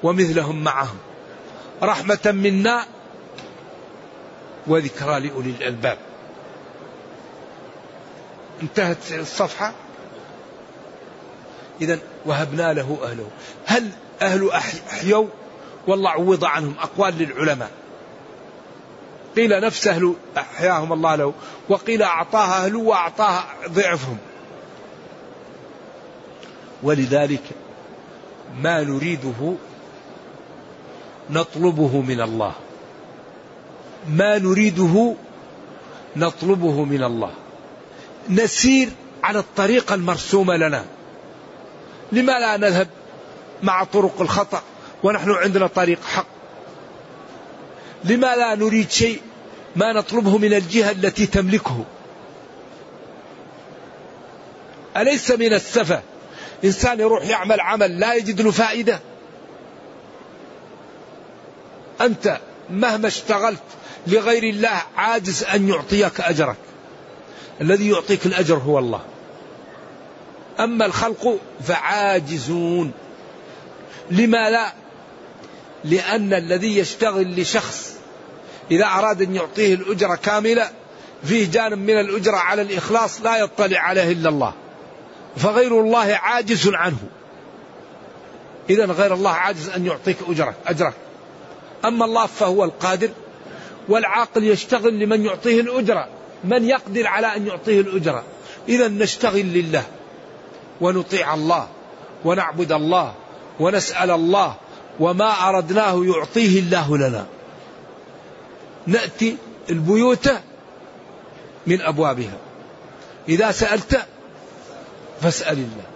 ومثلهم 0.04 0.64
معهم. 0.64 0.98
رحمة 1.84 2.20
منا 2.26 2.86
وذكرى 4.68 5.20
لأولي 5.20 5.50
الألباب. 5.50 5.98
انتهت 8.62 8.98
الصفحة. 9.12 9.74
إذا 11.82 12.00
وهبنا 12.26 12.74
له 12.74 12.98
أهله. 13.04 13.28
هل 13.66 13.90
أهل 14.22 14.52
أحيوا؟ 14.52 15.28
والله 15.88 16.10
عوض 16.10 16.46
عنهم 16.46 16.76
أقوال 16.80 17.18
للعلماء. 17.18 17.72
قيل 19.36 19.62
نفس 19.62 19.88
أهل 19.88 20.16
أحياهم 20.38 20.94
الله 20.94 21.16
له 21.16 21.34
وقيل 21.70 22.04
أعطاها 22.04 22.66
أهله 22.66 22.80
وأعطاها 22.80 23.46
ضعفهم. 23.68 24.18
ولذلك 26.84 27.44
ما 28.62 28.84
نريده 28.84 29.54
نطلبه 31.30 32.02
من 32.02 32.22
الله. 32.22 32.54
ما 34.10 34.38
نريده 34.38 35.16
نطلبه 36.16 36.84
من 36.84 37.04
الله. 37.04 37.32
نسير 38.30 38.90
على 39.24 39.40
الطريقة 39.40 39.96
المرسومة 39.96 40.56
لنا. 40.58 40.86
لما 42.12 42.40
لا 42.40 42.58
نذهب 42.58 42.88
مع 43.64 43.84
طرق 43.84 44.22
الخطأ 44.22 44.64
ونحن 45.04 45.32
عندنا 45.32 45.68
طريق 45.68 46.04
حق. 46.04 46.28
لما 48.04 48.36
لا 48.36 48.56
نريد 48.56 48.92
شيء 48.92 49.22
ما 49.76 49.94
نطلبه 49.94 50.38
من 50.38 50.54
الجهة 50.54 50.92
التي 50.92 51.26
تملكه. 51.26 51.86
أليس 54.98 55.32
من 55.32 55.54
السفة؟ 55.54 56.02
إنسان 56.64 57.00
يروح 57.00 57.26
يعمل 57.26 57.60
عمل 57.60 58.00
لا 58.00 58.14
يجد 58.14 58.42
له 58.42 58.52
فائدة. 58.52 59.00
أنت 62.02 62.40
مهما 62.70 63.08
اشتغلت 63.08 63.64
لغير 64.08 64.44
الله 64.44 64.82
عاجز 64.98 65.44
أن 65.44 65.70
يعطيك 65.70 66.22
أجرك. 66.22 66.58
الذي 67.62 67.90
يعطيك 67.90 68.26
الأجر 68.26 68.58
هو 68.58 68.80
الله. 68.80 69.02
أما 70.60 70.86
الخلق 70.86 71.40
فعاجزون. 71.64 72.92
لما 74.12 74.50
لا؟ 74.50 74.74
لأن 75.84 76.34
الذي 76.34 76.78
يشتغل 76.78 77.42
لشخص 77.42 77.96
إذا 78.72 78.86
أراد 78.86 79.22
أن 79.22 79.36
يعطيه 79.36 79.74
الأجرة 79.74 80.16
كاملة 80.16 80.70
فيه 81.24 81.52
جانب 81.52 81.78
من 81.78 82.00
الأجرة 82.00 82.38
على 82.38 82.62
الإخلاص 82.62 83.22
لا 83.22 83.38
يطلع 83.38 83.80
عليه 83.80 84.12
إلا 84.12 84.30
الله. 84.30 84.54
فغير 85.38 85.80
الله 85.80 86.20
عاجز 86.22 86.70
عنه. 86.74 86.98
إذا 88.70 88.86
غير 88.86 89.14
الله 89.14 89.32
عاجز 89.32 89.70
أن 89.70 89.86
يعطيك 89.86 90.18
أجرك 90.30 90.56
أجرك. 90.68 90.94
أما 91.86 92.06
الله 92.06 92.26
فهو 92.26 92.64
القادر 92.64 93.10
والعاقل 93.90 94.44
يشتغل 94.44 95.00
لمن 95.00 95.26
يعطيه 95.26 95.62
الأجرة. 95.62 96.08
من 96.44 96.66
يقدر 96.66 97.08
على 97.08 97.36
أن 97.36 97.48
يعطيه 97.48 97.82
الأجرة؟ 97.82 98.24
إذا 98.70 98.88
نشتغل 98.88 99.46
لله 99.46 99.84
ونطيع 100.82 101.34
الله 101.34 101.68
ونعبد 102.26 102.72
الله 102.72 103.14
ونسأل 103.60 104.12
الله 104.12 104.56
وما 105.00 105.50
أردناه 105.50 106.06
يعطيه 106.06 106.60
الله 106.60 106.98
لنا. 106.98 107.26
نأتي 108.88 109.38
البيوت 109.70 110.30
من 111.68 111.82
أبوابها. 111.82 112.38
إذا 113.30 113.52
سألت 113.52 114.06
فاسأل 115.22 115.58
الله. 115.58 115.90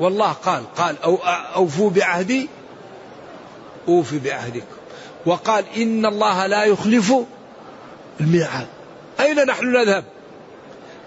والله 0.00 0.32
قال 0.32 0.74
قال 0.76 1.02
أو 1.02 1.16
أوفوا 1.54 1.90
بعهدي 1.90 2.48
أوفي 3.88 4.18
بعهدكم. 4.18 4.81
وقال 5.26 5.64
إن 5.76 6.06
الله 6.06 6.46
لا 6.46 6.64
يخلف 6.64 7.14
الميعاد. 8.20 8.66
أين 9.20 9.46
نحن 9.46 9.72
نذهب؟ 9.72 10.04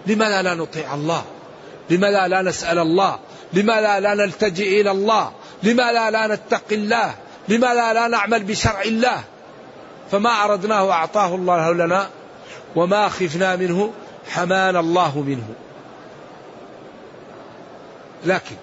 لماذا 0.08 0.42
لا 0.42 0.54
نطيع 0.54 0.94
الله؟ 0.94 1.24
لماذا 1.90 2.28
لا 2.28 2.42
نسأل 2.42 2.80
الله؟ 2.80 3.20
لماذا 3.54 4.00
لا 4.00 4.14
نلتجئ 4.14 4.82
إلى 4.82 4.92
الله؟ 4.92 5.32
لماذا 5.64 6.10
لا 6.10 6.28
نتقي 6.28 6.76
الله؟ 6.76 7.16
لماذا 7.48 7.94
لا 7.94 8.08
نعمل 8.08 8.44
بشرع 8.44 8.82
الله؟ 8.82 9.24
فما 10.12 10.44
أردناه 10.44 10.92
أعطاه 10.92 11.36
الله 11.36 11.74
لنا 11.74 12.10
وما 12.76 13.10
خفنا 13.10 13.56
منه 13.56 13.94
حمانا 14.30 14.80
الله 14.80 15.20
منه. 15.20 15.48
لكن 18.26 18.56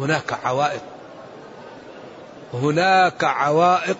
هناك 0.00 0.38
عوائق 0.44 0.82
هناك 2.54 3.24
عوائق 3.24 3.96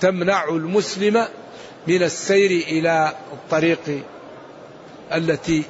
تمنع 0.00 0.48
المسلم 0.48 1.26
من 1.86 2.02
السير 2.02 2.50
إلى 2.50 3.12
الطريق 3.32 4.02
التي 5.12 5.64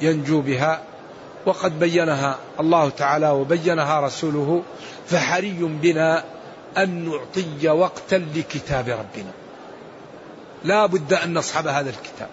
ينجو 0.00 0.40
بها. 0.40 0.82
وقد 1.46 1.78
بينها 1.78 2.38
الله 2.60 2.88
تعالى 2.88 3.30
وبينها 3.30 4.00
رسوله 4.00 4.62
فحري 5.06 5.58
بنا 5.82 6.24
أن 6.78 7.08
نعطي 7.08 7.68
وقتا 7.68 8.26
لكتاب 8.34 8.88
ربنا. 8.88 9.32
لا 10.64 10.86
بد 10.86 11.12
أن 11.12 11.34
نصحب 11.34 11.66
هذا 11.66 11.90
الكتاب. 11.90 12.28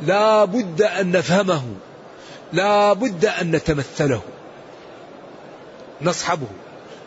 لا 0.00 0.44
بد 0.44 0.82
أن 0.82 1.12
نفهمه. 1.12 1.62
لا 2.52 2.92
بد 2.92 3.24
أن 3.24 3.50
نتمثله. 3.50 4.20
نصحبه. 6.02 6.48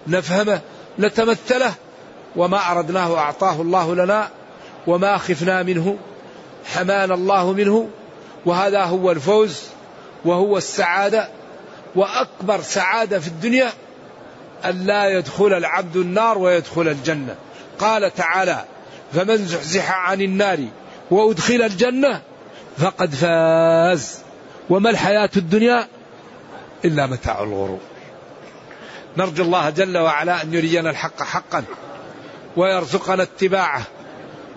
نفهمه 0.07 0.61
نتمثله. 0.99 1.73
وما 2.35 2.71
أردناه 2.71 3.17
أعطاه 3.17 3.61
الله 3.61 3.95
لنا 3.95 4.29
وما 4.87 5.17
خفنا 5.17 5.63
منه 5.63 5.97
حمانا 6.65 7.13
الله 7.13 7.53
منه. 7.53 7.89
وهذا 8.45 8.83
هو 8.83 9.11
الفوز 9.11 9.63
وهو 10.25 10.57
السعادة. 10.57 11.29
وأكبر 11.95 12.61
سعادة 12.61 13.19
في 13.19 13.27
الدنيا 13.27 13.69
أن 14.65 14.85
لا 14.85 15.09
يدخل 15.09 15.53
العبد 15.53 15.95
النار 15.95 16.37
ويدخل 16.37 16.87
الجنة. 16.87 17.35
قال 17.79 18.13
تعالى 18.13 18.65
فمن 19.13 19.37
زحزح 19.37 19.91
عن 19.91 20.21
النار 20.21 20.59
وأدخل 21.11 21.61
الجنة 21.61 22.21
فقد 22.77 23.13
فاز. 23.13 24.19
وما 24.69 24.89
الحياة 24.89 25.29
الدنيا 25.37 25.87
إلا 26.85 27.05
متاع 27.05 27.43
الغرور. 27.43 27.79
نرجو 29.17 29.43
الله 29.43 29.69
جل 29.69 29.97
وعلا 29.97 30.43
أن 30.43 30.53
يرينا 30.53 30.89
الحق 30.89 31.23
حقا 31.23 31.63
ويرزقنا 32.57 33.23
اتباعه 33.23 33.81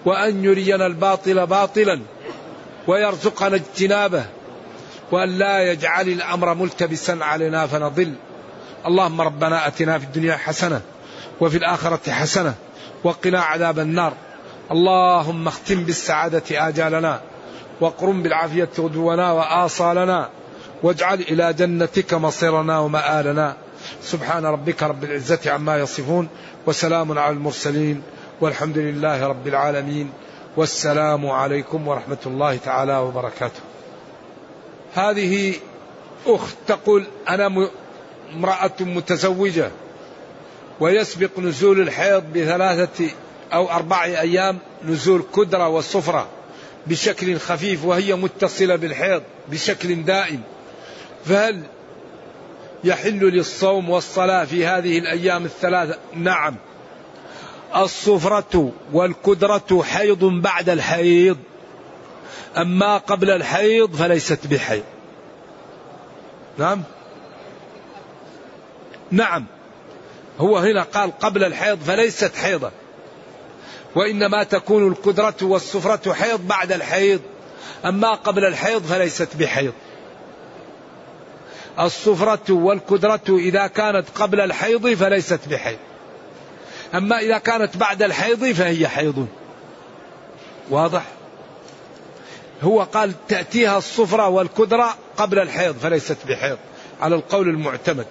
وأن 0.04 0.44
يرينا 0.44 0.86
الباطل 0.86 1.46
باطلا 1.46 2.00
ويرزقنا 2.86 3.56
اجتنابه 3.56 4.24
وأن 5.12 5.38
لا 5.38 5.72
يجعل 5.72 6.08
الأمر 6.08 6.54
ملتبسا 6.54 7.18
علينا 7.22 7.66
فنضل. 7.66 8.14
اللهم 8.86 9.20
ربنا 9.20 9.66
أتنا 9.66 9.98
في 9.98 10.04
الدنيا 10.04 10.36
حسنة 10.36 10.80
وفي 11.40 11.56
الآخرة 11.56 12.10
حسنة 12.10 12.54
وقنا 13.04 13.40
عذاب 13.40 13.78
النار. 13.78 14.12
اللهم 14.70 15.48
اختم 15.48 15.84
بالسعادة 15.84 16.68
آجالنا 16.68 17.20
وقرم 17.80 18.22
بالعافية 18.22 18.68
غدونا 18.78 19.32
وآصالنا 19.32 20.28
واجعل 20.82 21.20
إلى 21.20 21.52
جنتك 21.52 22.14
مصيرنا 22.14 22.78
ومآلنا. 22.78 23.56
سبحان 24.02 24.46
ربك 24.46 24.82
رب 24.82 25.04
العزة 25.04 25.40
عما 25.46 25.78
يصفون 25.78 26.28
وسلام 26.66 27.18
على 27.18 27.34
المرسلين 27.34 28.02
والحمد 28.40 28.78
لله 28.78 29.26
رب 29.26 29.46
العالمين 29.46 30.10
والسلام 30.56 31.26
عليكم 31.26 31.88
ورحمة 31.88 32.18
الله 32.26 32.56
تعالى 32.56 32.96
وبركاته. 32.96 33.60
هذه 34.94 35.54
أخت 36.26 36.56
تقول 36.68 37.04
أنا 37.28 37.68
امرأة 38.34 38.76
متزوجة 38.80 39.70
ويسبق 40.80 41.38
نزول 41.38 41.80
الحيض 41.80 42.24
بثلاثة 42.34 43.10
أو 43.52 43.70
أربع 43.70 44.04
أيام 44.04 44.58
نزول 44.84 45.24
كدرة 45.36 45.68
والصفرة 45.68 46.28
بشكل 46.86 47.38
خفيف 47.38 47.84
وهي 47.84 48.14
متصلة 48.14 48.76
بالحيض 48.76 49.22
بشكل 49.48 50.02
دائم. 50.04 50.42
فهل 51.24 51.62
يحل 52.84 53.20
للصوم 53.20 53.90
والصلاة 53.90 54.44
في 54.44 54.66
هذه 54.66 54.98
الأيام 54.98 55.44
الثلاثة. 55.44 55.98
نعم. 56.14 56.56
الصفرة 57.76 58.72
والكدرة 58.92 59.82
حيض 59.82 60.24
بعد 60.24 60.68
الحيض. 60.68 61.38
أما 62.56 62.96
قبل 62.96 63.30
الحيض 63.30 63.94
فليست 63.96 64.46
بحيض. 64.46 64.84
نعم. 66.58 66.82
نعم. 69.10 69.44
هو 70.38 70.58
هنا 70.58 70.82
قال 70.82 71.18
قبل 71.18 71.44
الحيض 71.44 71.78
فليست 71.78 72.36
حيضة 72.36 72.70
وإنما 73.94 74.42
تكون 74.42 74.88
الكدرة 74.88 75.36
والصفرة 75.42 76.12
حيض 76.12 76.46
بعد 76.46 76.72
الحيض. 76.72 77.20
أما 77.84 78.14
قبل 78.14 78.44
الحيض 78.44 78.82
فليست 78.82 79.36
بحيض. 79.36 79.72
الصفرة 81.80 82.52
والكدرة 82.52 83.20
إذا 83.28 83.66
كانت 83.66 84.04
قبل 84.14 84.40
الحيض 84.40 84.88
فليست 84.94 85.40
بحيض. 85.50 85.78
أما 86.94 87.18
إذا 87.18 87.38
كانت 87.38 87.76
بعد 87.76 88.02
الحيض 88.02 88.52
فهي 88.52 88.88
حيض. 88.88 89.26
واضح؟ 90.70 91.02
هو 92.62 92.82
قال 92.82 93.12
تأتيها 93.28 93.78
الصفرة 93.78 94.28
والكدرة 94.28 94.94
قبل 95.16 95.38
الحيض 95.38 95.76
فليست 95.76 96.16
بحيض 96.28 96.58
على 97.00 97.14
القول 97.14 97.48
المعتمد. 97.48 98.06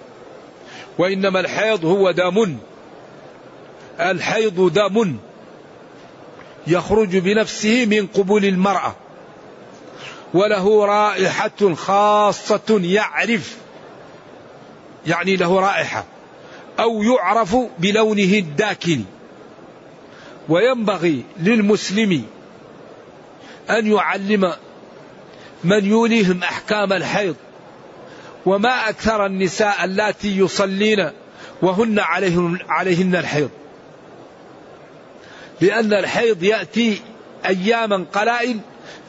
وإنما 0.98 1.40
الحيض 1.40 1.84
هو 1.84 2.10
دم. 2.10 2.56
الحيض 4.00 4.72
دم. 4.72 5.16
يخرج 6.66 7.16
بنفسه 7.16 7.86
من 7.86 8.06
قبول 8.06 8.44
المرأة. 8.44 8.94
وله 10.34 10.84
رائحة 10.84 11.74
خاصة 11.74 12.80
يعرف 12.82 13.56
يعني 15.06 15.36
له 15.36 15.60
رائحة 15.60 16.04
أو 16.80 17.02
يعرف 17.02 17.56
بلونه 17.78 18.38
الداكن. 18.38 19.04
وينبغي 20.48 21.24
للمسلم 21.40 22.24
أن 23.70 23.86
يعلم 23.86 24.52
من 25.64 25.84
يوليهم 25.84 26.42
أحكام 26.42 26.92
الحيض 26.92 27.36
وما 28.46 28.88
أكثر 28.88 29.26
النساء 29.26 29.84
اللاتي 29.84 30.38
يصلين 30.38 31.10
وهن 31.62 31.98
عليهن, 31.98 32.58
عليهن 32.68 33.16
الحيض. 33.16 33.50
لأن 35.60 35.92
الحيض 35.92 36.42
يأتي 36.42 37.00
أياما 37.46 38.04
قلائل 38.12 38.60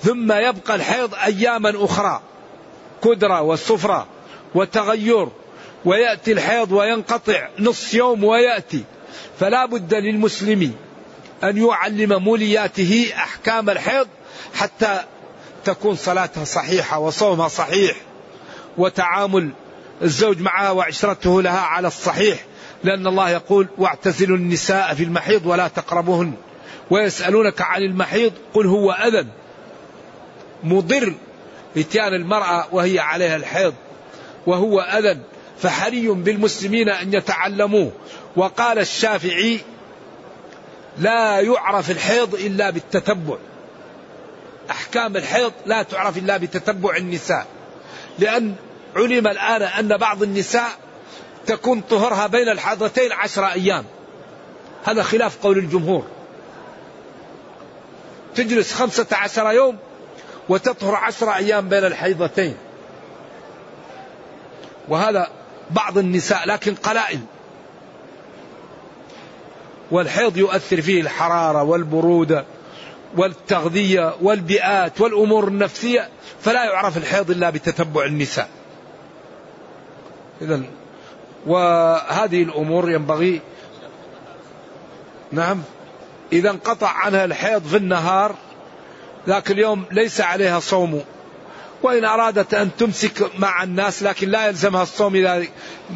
ثم 0.03 0.31
يبقى 0.31 0.75
الحيض 0.75 1.15
أياما 1.15 1.73
أخرى 1.75 2.21
كدرة 3.03 3.41
والصفرة 3.41 4.07
وتغير 4.55 5.27
ويأتي 5.85 6.31
الحيض 6.31 6.71
وينقطع 6.71 7.47
نصف 7.59 7.93
يوم 7.93 8.23
ويأتي. 8.23 8.83
فلا 9.39 9.65
بد 9.65 9.93
للمسلم 9.93 10.73
أن 11.43 11.57
يعلم 11.57 12.23
مولياته 12.23 13.11
أحكام 13.15 13.69
الحيض 13.69 14.07
حتى 14.55 14.99
تكون 15.65 15.95
صلاتها 15.95 16.43
صحيحة 16.45 16.99
وصومها 16.99 17.47
صحيح 17.47 17.95
وتعامل 18.77 19.49
الزوج 20.01 20.41
معها 20.41 20.71
وعشرته 20.71 21.41
لها 21.41 21.59
على 21.59 21.87
الصحيح 21.87 22.45
لأن 22.83 23.07
الله 23.07 23.29
يقول 23.29 23.67
واعتزلوا 23.77 24.37
النساء 24.37 24.93
في 24.93 25.03
المحيض 25.03 25.45
ولا 25.45 25.67
تقربوهن. 25.67 26.33
ويسألونك 26.91 27.61
عن 27.61 27.81
المحيض 27.81 28.33
قل 28.53 28.67
هو 28.67 28.91
أذى. 28.91 29.27
مضر 30.63 31.13
اتيان 31.77 32.13
المرأة 32.13 32.67
وهي 32.71 32.99
عليها 32.99 33.35
الحيض 33.35 33.73
وهو 34.47 34.79
أذى 34.79 35.19
فحري 35.59 36.07
بالمسلمين 36.07 36.89
أن 36.89 37.13
يتعلموه. 37.13 37.91
وقال 38.35 38.79
الشافعي 38.79 39.59
لا 40.97 41.39
يعرف 41.39 41.91
الحيض 41.91 42.35
إلا 42.35 42.69
بالتتبع. 42.69 43.37
أحكام 44.71 45.17
الحيض 45.17 45.51
لا 45.65 45.83
تعرف 45.83 46.17
إلا 46.17 46.37
بتتبع 46.37 46.97
النساء. 46.97 47.47
لأن 48.19 48.55
علم 48.95 49.27
الآن 49.27 49.61
أن 49.61 49.97
بعض 49.97 50.23
النساء 50.23 50.69
تكون 51.45 51.81
طهرها 51.81 52.27
بين 52.27 52.49
الحاضتين 52.49 53.11
عشر 53.11 53.45
أيام. 53.45 53.85
هذا 54.83 55.03
خلاف 55.03 55.37
قول 55.43 55.57
الجمهور. 55.57 56.07
تجلس 58.35 58.73
خمسة 58.73 59.07
عشر 59.11 59.51
يوم 59.51 59.77
وتطهر 60.49 60.95
عشر 60.95 61.29
أيام 61.35 61.69
بين 61.69 61.85
الحيضتين. 61.85 62.55
وهذا 64.87 65.27
بعض 65.71 65.97
النساء 65.97 66.47
لكن 66.47 66.75
قلائل. 66.75 67.19
والحيض 69.91 70.37
يؤثر 70.37 70.81
فيه 70.81 71.01
الحرارة 71.01 71.63
والبرودة 71.63 72.45
والتغذية 73.17 74.15
والبيئات 74.21 75.01
والأمور 75.01 75.47
النفسية 75.47 76.09
فلا 76.41 76.65
يعرف 76.65 76.97
الحيض 76.97 77.31
إلا 77.31 77.49
بتتبع 77.49 78.05
النساء. 78.05 78.49
إذا 80.41 80.61
وهذه 81.45 82.43
الأمور 82.43 82.91
ينبغي 82.91 83.41
نعم 85.31 85.61
إذا 86.33 86.49
انقطع 86.49 86.89
عنها 86.89 87.25
الحيض 87.25 87.63
في 87.63 87.77
النهار 87.77 88.35
ذاك 89.27 89.51
اليوم 89.51 89.85
ليس 89.91 90.21
عليها 90.21 90.59
صوم. 90.59 91.03
وإن 91.83 92.05
أرادت 92.05 92.53
أن 92.53 92.69
تمسك 92.77 93.39
مع 93.39 93.63
الناس 93.63 94.03
لكن 94.03 94.29
لا 94.29 94.47
يلزمها 94.47 94.83
الصوم 94.83 95.15
إذا 95.15 95.45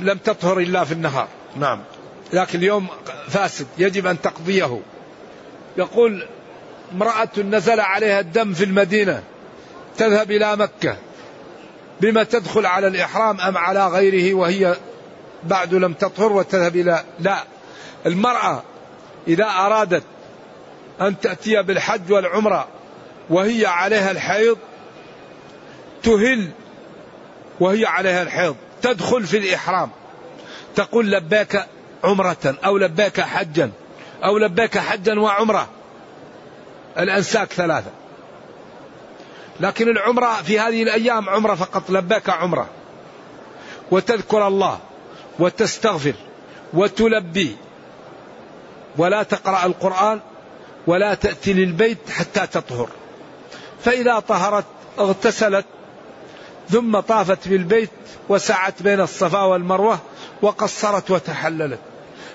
لم 0.01 0.17
تطهر 0.17 0.59
إلا 0.59 0.84
في 0.84 0.91
النهار. 0.91 1.28
نعم. 1.55 1.80
لكن 2.34 2.59
اليوم 2.59 2.88
فاسد 3.30 3.67
يجب 3.78 4.07
أن 4.07 4.21
تقضيه. 4.21 4.82
يقول 5.78 6.25
امرأة 6.93 7.30
نزل 7.38 7.80
عليها 7.80 8.19
الدم 8.19 8.53
في 8.53 8.63
المدينة 8.63 9.23
تذهب 9.97 10.32
إلى 10.32 10.55
مكة. 10.55 10.97
بما 12.01 12.23
تدخل 12.23 12.65
على 12.65 12.88
الإحرام 12.88 13.41
أم 13.41 13.57
على 13.57 13.88
غيره 13.88 14.34
وهي 14.34 14.75
بعد 15.43 15.73
لم 15.73 15.93
تطهر 15.93 16.34
وتذهب 16.34 16.75
إلى؟ 16.75 17.03
لا. 17.19 17.43
المرأة 18.05 18.63
إذا 19.28 19.45
أرادت 19.45 20.03
أن 21.01 21.19
تأتي 21.19 21.63
بالحج 21.63 22.11
والعمرة 22.11 22.67
وهي 23.30 23.65
عليها 23.65 24.11
الحيض 24.11 24.57
تهل 26.03 26.49
وهي 27.59 27.86
عليها 27.86 28.23
الحيض 28.23 28.55
تدخل 28.82 29.23
في 29.23 29.38
الإحرام. 29.38 29.89
تقول 30.75 31.11
لبيك 31.11 31.65
عمرة 32.03 32.55
أو 32.65 32.78
لبيك 32.78 33.21
حجا 33.21 33.71
أو 34.23 34.38
لبيك 34.38 34.78
حجا 34.78 35.19
وعمرة. 35.19 35.69
الأنساك 36.97 37.53
ثلاثة. 37.53 37.91
لكن 39.59 39.89
العمرة 39.89 40.34
في 40.34 40.59
هذه 40.59 40.84
الأيام 40.84 41.30
عمرة 41.30 41.55
فقط 41.55 41.89
لبيك 41.89 42.30
عمرة. 42.30 42.67
وتذكر 43.91 44.47
الله 44.47 44.80
وتستغفر 45.39 46.15
وتلبي. 46.73 47.57
ولا 48.97 49.23
تقرأ 49.23 49.65
القرآن 49.65 50.19
ولا 50.88 51.13
تأتي 51.13 51.53
للبيت 51.53 52.09
حتى 52.09 52.47
تطهر. 52.47 52.89
فإذا 53.84 54.19
طهرت 54.19 54.65
اغتسلت 54.99 55.65
ثم 56.69 56.99
طافت 56.99 57.47
بالبيت 57.47 57.89
وسعت 58.30 58.84
بين 58.84 59.01
الصفا 59.01 59.43
والمروة 59.43 59.99
وقصرت 60.41 61.11
وتحللت. 61.11 61.80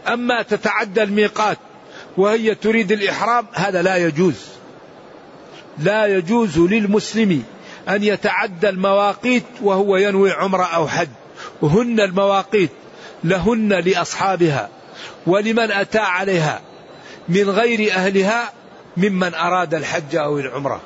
أما 0.08 0.42
تتعدى 0.42 1.02
الميقات 1.02 1.58
وهي 2.16 2.54
تريد 2.54 2.92
الإحرام 2.92 3.46
هذا 3.52 3.82
لا 3.82 3.96
يجوز. 3.96 4.34
لا 5.78 6.06
يجوز 6.06 6.58
للمسلم 6.58 7.42
أن 7.88 8.04
يتعدى 8.04 8.68
المواقيت 8.68 9.44
وهو 9.62 9.96
ينوي 9.96 10.32
عمرة 10.32 10.64
أو 10.64 10.88
حج. 10.88 11.08
هن 11.62 12.00
المواقيت 12.00 12.70
لهن 13.24 13.72
لأصحابها 13.72 14.68
ولمن 15.26 15.70
أتى 15.70 15.98
عليها 15.98 16.60
من 17.28 17.50
غير 17.50 17.92
أهلها 17.92 18.52
ممن 18.96 19.34
أراد 19.34 19.74
الحج 19.74 20.16
أو 20.16 20.38
العمرة. 20.38 20.80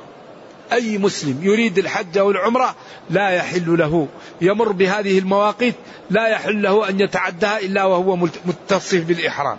أي 0.73 0.99
مسلم 0.99 1.39
يريد 1.43 1.79
الحج 1.79 2.19
أو 2.19 2.31
العمرة 2.31 2.75
لا 3.11 3.31
يحل 3.31 3.79
له. 3.79 4.09
يمر 4.41 4.73
بهذه 4.73 5.19
المواقيت 5.19 5.75
لا 6.11 6.29
يحل 6.29 6.63
له 6.63 6.89
أن 6.89 7.01
يتعدها 7.01 7.59
إلا 7.59 7.85
وهو 7.85 8.17
متصف 8.17 9.05
بالإحرام. 9.05 9.59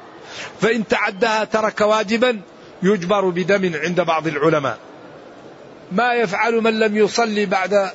فإن 0.61 0.87
تعدها 0.87 1.43
ترك 1.43 1.81
واجبا 1.81 2.41
يجبر 2.83 3.29
بدم 3.29 3.71
عند 3.75 4.01
بعض 4.01 4.27
العلماء. 4.27 4.77
ما 5.91 6.13
يفعل 6.13 6.61
من 6.61 6.79
لم 6.79 6.97
يصلي 6.97 7.45
بعد 7.45 7.91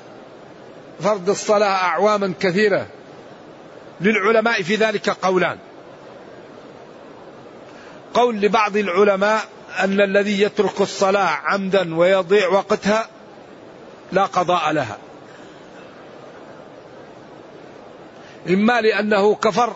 فرض 1.01 1.31
الصلاة 1.31 1.85
أعواما 1.85 2.33
كثيرة 2.41 2.87
للعلماء 4.01 4.63
في 4.63 4.77
ذلك 4.77 5.11
قولان. 5.11 5.59
قول 8.15 8.37
لبعض 8.37 8.77
العلماء 8.77 9.45
أن 9.81 10.01
الذي 10.01 10.43
يترك 10.43 10.81
الصلاة 10.81 11.29
عمدا 11.29 11.97
ويضيع 11.97 12.49
وقتها 12.49 13.09
لا 14.13 14.25
قضاء 14.25 14.73
لها. 14.73 14.99
إما 18.49 18.81
لأنه 18.81 19.35
كفر 19.35 19.73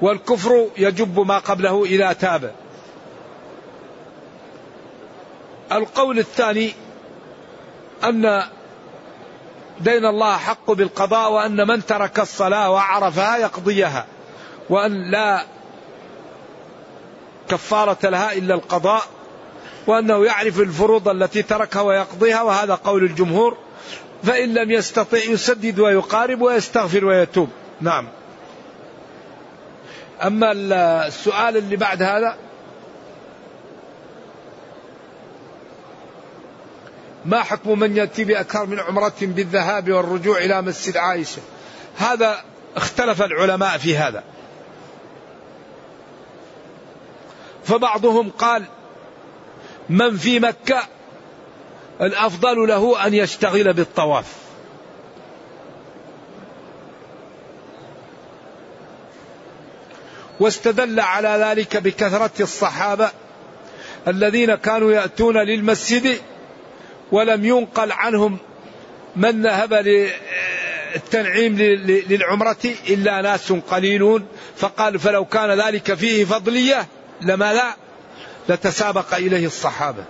والكفر 0.00 0.68
يجب 0.76 1.20
ما 1.20 1.38
قبله 1.38 1.84
إذا 1.84 2.12
تاب. 2.12 2.54
القول 5.72 6.18
الثاني 6.18 6.72
أن 8.04 8.42
دين 9.80 10.06
الله 10.06 10.36
حق 10.36 10.70
بالقضاء 10.72 11.32
وأن 11.32 11.68
من 11.68 11.86
ترك 11.86 12.20
الصلاة 12.20 12.70
وعرفها 12.70 13.36
يقضيها 13.36 14.06
وأن 14.70 15.10
لا 15.10 15.44
كفارة 17.48 18.08
لها 18.08 18.32
إلا 18.32 18.54
القضاء 18.54 19.02
وأنه 19.86 20.24
يعرف 20.24 20.60
الفروض 20.60 21.08
التي 21.08 21.42
تركها 21.42 21.82
ويقضيها 21.82 22.42
وهذا 22.42 22.74
قول 22.74 23.04
الجمهور. 23.04 23.56
فإن 24.22 24.54
لم 24.54 24.70
يستطع 24.70 25.18
يسدد 25.18 25.78
ويقارب 25.78 26.42
ويستغفر 26.42 27.04
ويتوب. 27.04 27.48
نعم. 27.80 28.08
أما 30.22 30.52
السؤال 31.06 31.56
اللي 31.56 31.76
بعد 31.76 32.02
هذا 32.02 32.36
ما 37.24 37.42
حكم 37.42 37.78
من 37.78 37.96
يأتي 37.96 38.24
بأكثر 38.24 38.66
من 38.66 38.80
عمرة 38.80 39.12
بالذهاب 39.20 39.92
والرجوع 39.92 40.38
إلى 40.38 40.62
مسجد 40.62 40.96
عائشة؟ 40.96 41.42
هذا 41.96 42.40
اختلف 42.76 43.22
العلماء 43.22 43.78
في 43.78 43.96
هذا. 43.96 44.22
فبعضهم 47.64 48.30
قال 48.30 48.64
من 49.88 50.16
في 50.16 50.40
مكة 50.40 50.82
الأفضل 52.00 52.68
له 52.68 53.06
أن 53.06 53.14
يشتغل 53.14 53.72
بالطواف. 53.72 54.26
واستدل 60.40 61.00
على 61.00 61.28
ذلك 61.28 61.76
بكثرة 61.76 62.30
الصحابة 62.40 63.10
الذين 64.08 64.54
كانوا 64.54 64.92
يأتون 64.92 65.36
للمسجد 65.36 66.18
ولم 67.12 67.44
ينقل 67.44 67.92
عنهم 67.92 68.38
من 69.16 69.42
ذهب 69.42 69.74
للتنعيم 69.74 71.58
للعمرة 72.08 72.56
إلا 72.88 73.22
ناس 73.22 73.52
قليلون. 73.52 74.26
فقال 74.56 74.98
فلو 74.98 75.24
كان 75.24 75.60
ذلك 75.60 75.94
فيه 75.94 76.24
فضلية 76.24 76.86
لما 77.20 77.52
لا 77.52 77.74
لتسابق 78.48 79.14
إليه 79.14 79.46
الصحابة. 79.46 80.04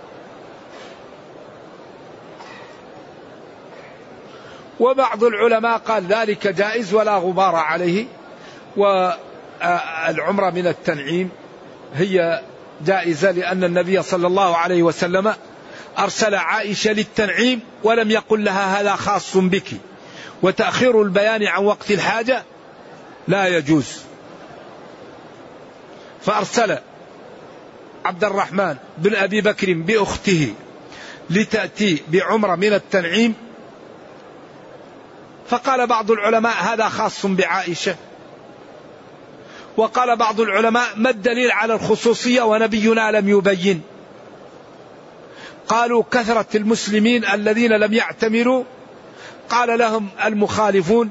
وبعض 4.79 5.23
العلماء 5.23 5.77
قال 5.77 6.03
ذلك 6.03 6.47
جائز 6.47 6.93
ولا 6.93 7.15
غبار 7.17 7.55
عليه 7.55 8.05
والعمرة 8.77 10.49
من 10.49 10.67
التنعيم 10.67 11.29
هي 11.95 12.41
جائزة 12.85 13.31
لأن 13.31 13.63
النبي 13.63 14.01
صلى 14.01 14.27
الله 14.27 14.57
عليه 14.57 14.83
وسلم 14.83 15.33
أرسل 15.99 16.35
عائشة 16.35 16.91
للتنعيم 16.91 17.59
ولم 17.83 18.11
يقل 18.11 18.43
لها 18.43 18.81
هذا 18.81 18.95
خاص 18.95 19.37
بك. 19.37 19.67
وتأخير 20.41 21.01
البيان 21.01 21.43
عن 21.43 21.65
وقت 21.65 21.91
الحاجة 21.91 22.43
لا 23.27 23.47
يجوز. 23.47 24.01
فأرسل 26.21 26.77
عبد 28.05 28.23
الرحمن 28.23 28.75
بن 28.97 29.15
أبي 29.15 29.41
بكر 29.41 29.73
بأخته 29.73 30.53
لتأتي 31.29 32.03
بعمرة 32.07 32.55
من 32.55 32.73
التنعيم. 32.73 33.33
فقال 35.49 35.87
بعض 35.87 36.11
العلماء 36.11 36.53
هذا 36.63 36.89
خاص 36.89 37.25
بعائشة. 37.25 37.95
وقال 39.77 40.15
بعض 40.15 40.41
العلماء 40.41 40.87
ما 40.95 41.09
الدليل 41.09 41.51
على 41.51 41.73
الخصوصية 41.73 42.41
ونبينا 42.41 43.11
لم 43.11 43.29
يبين. 43.29 43.81
قالوا 45.67 46.03
كثرة 46.11 46.47
المسلمين 46.55 47.25
الذين 47.25 47.71
لم 47.71 47.93
يعتمروا. 47.93 48.63
قال 49.49 49.79
لهم 49.79 50.09
المخالفون 50.25 51.09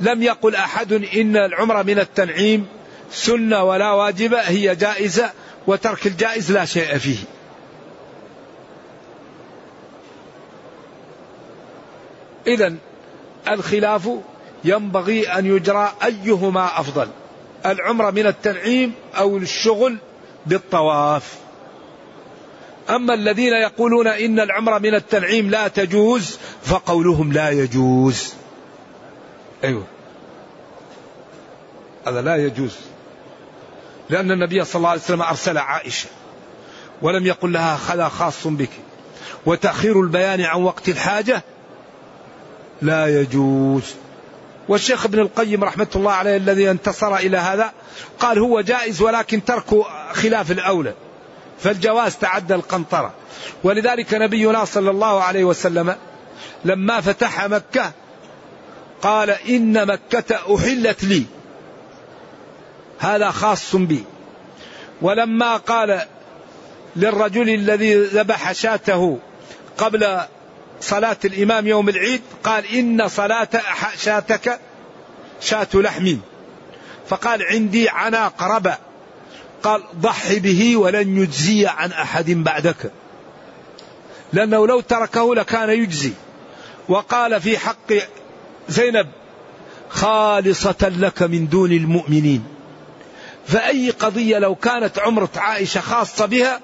لم 0.00 0.22
يقل 0.22 0.54
أحد 0.54 0.92
إن 0.92 1.36
العمرة 1.36 1.82
من 1.82 1.98
التنعيم 1.98 2.66
سنة 3.12 3.62
ولا 3.64 3.92
واجبة 3.92 4.40
هي 4.40 4.76
جائزة. 4.76 5.30
وترك 5.66 6.06
الجائز 6.06 6.52
لا 6.52 6.64
شيء 6.64 6.98
فيه. 6.98 7.18
إذا 12.46 12.74
الخلاف 13.48 14.08
ينبغي 14.64 15.28
أن 15.28 15.46
يجرى 15.46 15.92
أيهما 16.04 16.80
أفضل 16.80 17.08
العمرة 17.66 18.10
من 18.10 18.26
التنعيم 18.26 18.94
أو 19.14 19.36
الشغل 19.36 19.96
بالطواف. 20.46 21.38
أما 22.90 23.14
الذين 23.14 23.52
يقولون 23.52 24.06
إن 24.06 24.40
العمرة 24.40 24.78
من 24.78 24.94
التنعيم 24.94 25.50
لا 25.50 25.68
تجوز 25.68 26.38
فقولهم 26.62 27.32
لا 27.32 27.50
يجوز. 27.50 28.34
أيوه. 29.64 29.84
هذا 32.06 32.22
لا 32.22 32.36
يجوز. 32.36 32.76
لأن 34.10 34.30
النبي 34.30 34.64
صلى 34.64 34.76
الله 34.76 34.88
عليه 34.88 35.00
وسلم 35.00 35.22
أرسل 35.22 35.58
عائشة 35.58 36.08
ولم 37.02 37.26
يقل 37.26 37.52
لها 37.52 37.78
هذا 37.88 38.08
خاص 38.08 38.46
بك. 38.46 38.70
وتأخير 39.46 40.00
البيان 40.00 40.40
عن 40.40 40.62
وقت 40.62 40.88
الحاجة 40.88 41.42
لا 42.82 43.20
يجوز. 43.20 43.94
والشيخ 44.68 45.04
ابن 45.04 45.18
القيم 45.18 45.64
رحمة 45.64 45.86
الله 45.96 46.12
عليه 46.12 46.36
الذي 46.36 46.70
انتصر 46.70 47.16
إلى 47.16 47.36
هذا 47.36 47.72
قال 48.20 48.38
هو 48.38 48.60
جائز 48.60 49.02
ولكن 49.02 49.44
ترك 49.44 49.64
خلاف 50.12 50.50
الأولى. 50.50 50.94
فالجواز 51.58 52.16
تعدى 52.16 52.54
القنطرة. 52.54 53.12
ولذلك 53.64 54.14
نبينا 54.14 54.64
صلى 54.64 54.90
الله 54.90 55.22
عليه 55.22 55.44
وسلم 55.44 55.96
لما 56.64 57.00
فتح 57.00 57.44
مكة 57.44 57.92
قال 59.02 59.30
إن 59.30 59.86
مكة 59.86 60.56
أحلت 60.56 61.04
لي. 61.04 61.26
هذا 63.04 63.30
خاص 63.30 63.76
بي. 63.76 64.04
ولما 65.02 65.56
قال 65.56 66.00
للرجل 66.96 67.50
الذي 67.50 67.94
ذبح 67.94 68.52
شاته 68.52 69.18
قبل 69.78 70.18
صلاة 70.80 71.16
الإمام 71.24 71.66
يوم 71.66 71.88
العيد 71.88 72.20
قال 72.44 72.66
إن 72.66 73.08
صلاة 73.08 73.48
شاتك 73.98 74.60
شاة 75.40 75.68
لحم 75.74 76.16
فقال 77.08 77.42
عندي 77.42 77.88
عناق 77.88 78.42
ربع. 78.42 78.78
قال 79.62 79.82
ضح 79.96 80.32
به 80.32 80.76
ولن 80.76 81.22
يجزي 81.22 81.66
عن 81.66 81.92
أحد 81.92 82.30
بعدك. 82.30 82.92
لأنه 84.32 84.66
لو 84.66 84.80
تركه 84.80 85.34
لكان 85.34 85.70
يجزي. 85.70 86.12
وقال 86.88 87.40
في 87.40 87.58
حق 87.58 87.92
زينب 88.68 89.06
خالصة 89.88 90.92
لك 90.98 91.22
من 91.22 91.48
دون 91.48 91.72
المؤمنين. 91.72 92.53
فأي 93.46 93.90
قضية 93.90 94.38
لو 94.38 94.54
كانت 94.54 94.98
عمرة 94.98 95.30
عائشة 95.36 95.80
خاصة 95.80 96.26
بها 96.26 96.60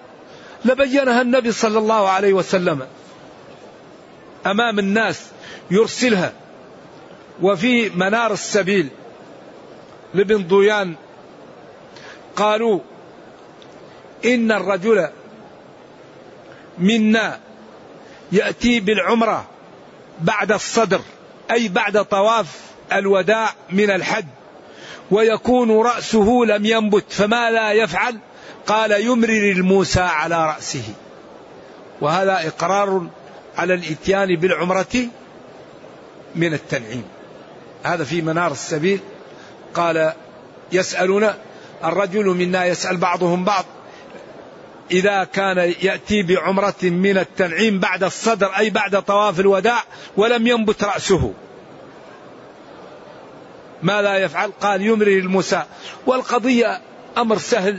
لبينها 0.65 1.23
النبي 1.23 1.53
صلى 1.53 1.79
الله 1.79 2.09
عليه 2.09 2.33
وسلم 2.33 2.87
أمام 4.47 4.79
الناس 4.79 5.27
يرسلها 5.71 6.33
وفي 7.43 7.89
منار 7.89 8.33
السبيل 8.33 8.89
لابن 10.15 10.47
ضيان 10.49 10.95
قالوا 12.37 12.81
إن 14.25 14.53
الرجل 14.53 15.09
منا 16.79 17.41
يأتي 18.33 18.81
بالعمرة 18.81 19.47
بعد 20.21 20.53
الصدر 20.53 21.01
أي 21.51 21.69
بعد 21.69 22.05
طواف 22.05 22.61
الوداع 22.93 23.55
من 23.71 23.91
الحج. 23.91 24.25
ويكون 25.11 25.81
رأسه 25.81 26.43
لم 26.47 26.67
ينبت 26.67 27.05
فما 27.13 27.51
لا 27.51 27.73
يفعل؟ 27.73 28.19
قال 28.67 29.07
يمرر 29.07 29.53
الموسى 29.57 30.01
على 30.01 30.47
رأسه. 30.47 30.83
وهذا 32.01 32.49
إقرار 32.49 33.07
على 33.57 33.75
الإتيان 33.75 34.37
بالعمرة 34.37 35.09
من 36.35 36.55
التنعيم. 36.55 37.05
هذا 37.83 38.05
في 38.05 38.23
منار 38.23 38.53
السبيل. 38.53 39.01
قال 39.75 40.13
يسألون 40.73 41.31
الرجل 41.85 42.25
منا 42.25 42.65
يسأل 42.65 42.97
بعضهم 42.97 43.45
بعض 43.45 43.65
إذا 44.91 45.25
كان 45.25 45.75
يأتي 45.83 46.23
بعمرة 46.23 46.83
من 46.83 47.19
التنعيم 47.19 47.79
بعد 47.79 48.05
الصدر 48.05 48.47
أي 48.47 48.71
بعد 48.71 49.03
طواف 49.03 49.41
الوداع 49.41 49.85
ولم 50.17 50.47
ينبت 50.47 50.85
رأسه. 50.85 51.33
ماذا 53.83 54.17
يفعل 54.17 54.51
قال 54.61 54.83
يمرر 54.83 55.19
الموسى 55.19 55.63
والقضية 56.07 56.81
أمر 57.19 57.39
سهل 57.39 57.79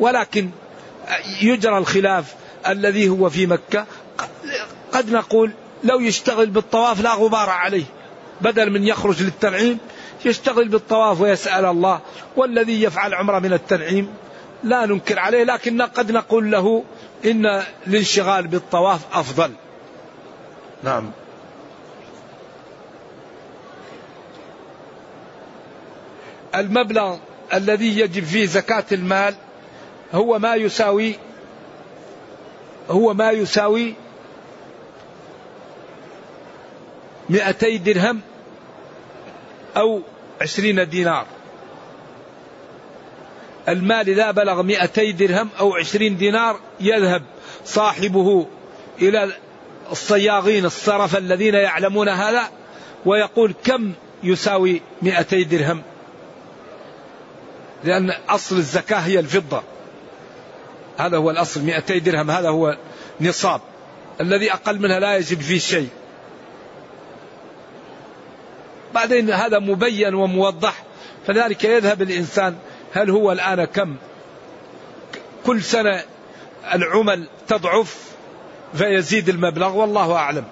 ولكن 0.00 0.50
يجرى 1.42 1.78
الخلاف 1.78 2.34
الذي 2.68 3.08
هو 3.08 3.30
في 3.30 3.46
مكة. 3.46 3.86
قد 4.92 5.10
نقول 5.10 5.52
لو 5.84 6.00
يشتغل 6.00 6.46
بالطواف 6.46 7.00
لا 7.00 7.14
غبار 7.14 7.50
عليه 7.50 7.84
بدل 8.40 8.70
من 8.70 8.84
يخرج 8.84 9.22
للتنعيم 9.22 9.78
يشتغل 10.24 10.68
بالطواف 10.68 11.20
ويسأل 11.20 11.64
الله. 11.64 12.00
والذي 12.36 12.82
يفعل 12.82 13.14
عمرة 13.14 13.38
من 13.38 13.52
التنعيم 13.52 14.08
لا 14.64 14.86
ننكر 14.86 15.18
عليه 15.18 15.44
لكن 15.44 15.82
قد 15.82 16.12
نقول 16.12 16.50
له 16.50 16.84
إن 17.24 17.62
الانشغال 17.86 18.46
بالطواف 18.46 19.00
أفضل. 19.12 19.50
نعم. 20.84 21.10
المبلغ 26.54 27.16
الذي 27.54 28.00
يجب 28.00 28.24
فيه 28.24 28.46
زكاة 28.46 28.84
المال 28.92 29.34
هو 30.14 30.38
ما 30.38 30.54
يساوي 30.54 31.14
هو 32.90 33.14
ما 33.14 33.30
يساوي 33.30 33.94
مئتي 37.28 37.78
درهم 37.78 38.20
أو 39.76 40.02
عشرين 40.40 40.88
دينار. 40.88 41.26
المال 43.68 44.08
إذا 44.08 44.30
بلغ 44.30 44.62
مئتي 44.62 45.12
درهم 45.12 45.48
أو 45.60 45.74
عشرين 45.74 46.16
دينار 46.16 46.60
يذهب 46.80 47.22
صاحبه 47.64 48.46
إلى 49.02 49.32
الصياغين 49.90 50.64
الصرف 50.64 51.16
الذين 51.16 51.54
يعلمون 51.54 52.08
هذا 52.08 52.50
ويقول 53.06 53.54
كم 53.64 53.92
يساوي 54.22 54.82
مئتي 55.02 55.44
درهم؟ 55.44 55.82
لأن 57.84 58.12
أصل 58.28 58.56
الزكاة 58.56 58.98
هي 58.98 59.18
الفضة. 59.18 59.62
هذا 60.98 61.16
هو 61.16 61.30
الأصل 61.30 61.62
مئتي 61.62 62.00
درهم 62.00 62.30
هذا 62.30 62.48
هو 62.48 62.76
نصاب. 63.20 63.60
الذي 64.20 64.52
أقل 64.52 64.78
منها 64.78 65.00
لا 65.00 65.16
يجب 65.16 65.40
فيه 65.40 65.58
شيء. 65.58 65.88
بعدين 68.94 69.30
هذا 69.30 69.58
مبين 69.58 70.14
وموضح. 70.14 70.82
فذلك 71.26 71.64
يذهب 71.64 72.02
الإنسان 72.02 72.56
هل 72.92 73.10
هو 73.10 73.32
الآن 73.32 73.64
كم؟ 73.64 73.96
كل 75.46 75.62
سنة 75.62 76.02
العمل 76.74 77.28
تضعف 77.48 77.96
فيزيد 78.74 79.28
المبلغ 79.28 79.76
والله 79.76 80.12
أعلم. 80.12 80.44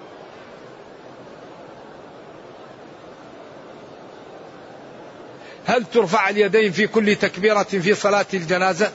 هل 5.75 5.85
ترفع 5.85 6.29
اليدين 6.29 6.71
في 6.71 6.87
كل 6.87 7.15
تكبيرة 7.15 7.63
في 7.63 7.93
صلاة 7.93 8.25
الجنازة؟ 8.33 8.91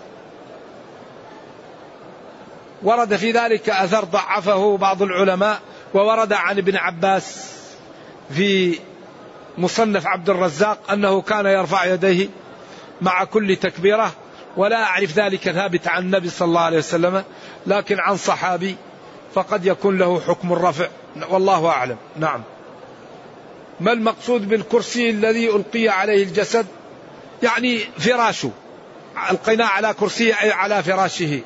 ورد 2.82 3.16
في 3.16 3.32
ذلك 3.32 3.70
أثر 3.70 4.04
ضعفه 4.04 4.76
بعض 4.76 5.02
العلماء 5.02 5.60
وورد 5.94 6.32
عن 6.32 6.58
ابن 6.58 6.76
عباس 6.76 7.50
في 8.30 8.78
مصنف 9.58 10.06
عبد 10.06 10.30
الرزاق 10.30 10.90
أنه 10.92 11.22
كان 11.22 11.46
يرفع 11.46 11.84
يديه 11.84 12.28
مع 13.00 13.24
كل 13.24 13.56
تكبيرة 13.56 14.12
ولا 14.56 14.82
أعرف 14.82 15.18
ذلك 15.18 15.50
ثابت 15.50 15.88
عن 15.88 16.02
النبي 16.02 16.28
صلى 16.28 16.48
الله 16.48 16.60
عليه 16.60 16.78
وسلم 16.78 17.24
لكن 17.66 18.00
عن 18.00 18.16
صحابي 18.16 18.76
فقد 19.34 19.66
يكون 19.66 19.98
له 19.98 20.20
حكم 20.20 20.52
الرفع 20.52 20.88
والله 21.30 21.68
أعلم. 21.68 21.96
نعم. 22.16 22.42
ما 23.80 23.92
المقصود 23.92 24.48
بالكرسي 24.48 25.10
الذي 25.10 25.50
ألقي 25.50 25.88
عليه 25.88 26.22
الجسد؟ 26.24 26.66
يعني 27.42 27.78
فراشه. 27.98 28.50
ألقيناه 29.30 29.66
على 29.66 29.94
كرسي 29.94 30.34
أي 30.34 30.50
على 30.50 30.82
فراشه. 30.82 31.40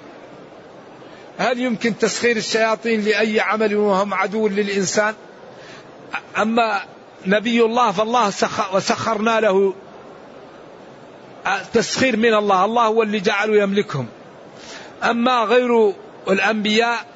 هل 1.39 1.59
يمكن 1.59 1.98
تسخير 1.98 2.36
الشياطين 2.36 3.05
لأي 3.05 3.40
عمل 3.40 3.77
وهم 3.77 4.15
عدو 4.15 4.48
للإنسان؟ 4.48 5.15
أما 6.39 6.82
نبي 7.27 7.62
الله 7.62 7.93
فالله 7.93 8.31
سخر 8.31 8.77
وسخرنا 8.77 9.40
له 9.40 9.74
تسخير 11.73 12.16
من 12.16 12.35
الله. 12.35 12.65
الله 12.65 12.86
هو 12.86 13.02
اللي 13.02 13.20
جعله 13.20 13.62
يملكهم. 13.62 14.06
أما 15.02 15.44
غير 15.44 15.93
الأنبياء 16.28 17.06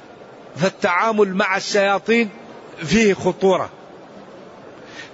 فالتعامل 0.57 1.35
مع 1.35 1.57
الشياطين 1.57 2.31
فيه 2.85 3.15
خطورة. 3.15 3.71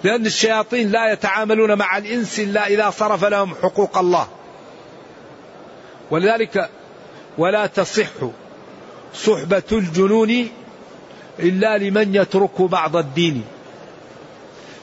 لأن 0.05 0.27
الشياطين 0.27 0.91
لا 0.91 1.13
يتعاملون 1.13 1.79
مع 1.79 1.99
الإنس 1.99 2.41
إلا 2.41 2.67
إذا 2.67 2.91
صرف 2.91 3.25
لهم 3.25 3.55
حقوق 3.55 3.99
الله. 3.99 4.29
ولذلك 6.11 6.71
ولا 7.39 7.67
تصح 7.67 8.11
صحبة 9.15 9.63
الجنون 9.73 10.49
إلا 11.39 11.79
لمن 11.79 12.15
يترك 12.15 12.63
بعض 12.63 12.97
الدين. 12.97 13.45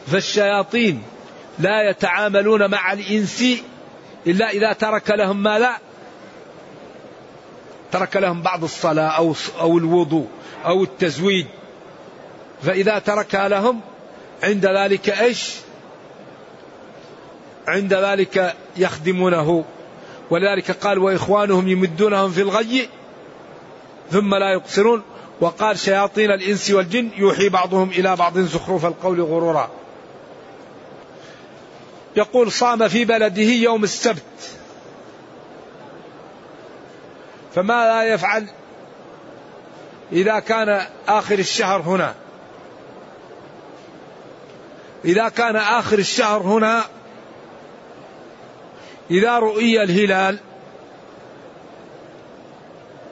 فالشياطين 0.07 1.03
لا 1.60 1.89
يتعاملون 1.89 2.72
مع 2.72 2.93
الإنس 2.93 3.43
إلا 4.27 4.49
إذا 4.49 4.73
ترك 4.73 5.10
لهم 5.10 5.43
ما 5.43 5.60
لا 5.60 5.77
ترك 7.91 8.18
لهم 8.18 8.41
بعض 8.41 8.64
الصلاة 8.64 9.07
أو 9.07 9.35
أو 9.60 9.77
الوضوء 9.77 10.27
أو 10.65 10.84
التزويد. 10.84 11.48
فإذا 12.64 12.99
تركها 12.99 13.49
لهم 13.49 13.81
عند 14.43 14.65
ذلك 14.65 15.09
إيش؟ 15.09 15.55
عند 17.68 17.93
ذلك 17.93 18.55
يخدمونه. 18.77 19.63
ولذلك 20.30 20.72
قال 20.72 20.99
وإخوانهم 20.99 21.68
يمدونهم 21.68 22.31
في 22.31 22.41
الغي 22.41 22.89
ثم 24.11 24.35
لا 24.35 24.53
يقصرون. 24.53 25.03
وقال 25.41 25.80
شياطين 25.80 26.31
الإنس 26.31 26.72
والجن 26.72 27.09
يوحي 27.18 27.49
بعضهم 27.49 27.89
إلى 27.89 28.15
بعض 28.15 28.39
زخرف 28.39 28.85
القول 28.85 29.22
غرورا. 29.22 29.72
يقول 32.15 32.51
صام 32.51 32.88
في 32.88 33.05
بلده 33.05 33.41
يوم 33.41 33.84
السبت. 33.84 34.22
فما 37.55 37.85
لا 37.85 38.03
يفعل 38.03 38.47
إذا 40.11 40.39
كان 40.39 40.85
آخر 41.07 41.39
الشهر 41.39 41.81
هنا؟ 41.81 42.15
إذا 45.05 45.29
كان 45.29 45.55
آخر 45.55 45.99
الشهر 45.99 46.41
هنا 46.41 46.83
إذا 49.11 49.39
رؤي 49.39 49.83
الهلال 49.83 50.37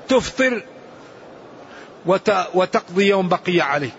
تفطر 0.07 0.63
وتقضي 2.53 3.07
يوم 3.07 3.29
بقي 3.29 3.61
عليك. 3.61 3.93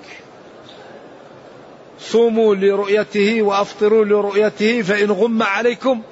صوموا 2.00 2.54
لرؤيته 2.54 3.42
وأفطروا 3.42 4.04
لرؤيته 4.04 4.82
فإن 4.82 5.10
غم 5.10 5.42
عليكم 5.42 6.02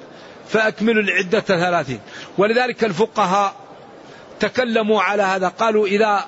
فأكملوا 0.47 1.03
العدة 1.03 1.39
ثلاثين. 1.39 1.99
ولذلك 2.37 2.83
الفقهاء 2.83 3.55
تكلموا 4.39 5.01
على 5.01 5.23
هذا 5.23 5.47
قالوا 5.47 5.87
إذا 5.87 6.25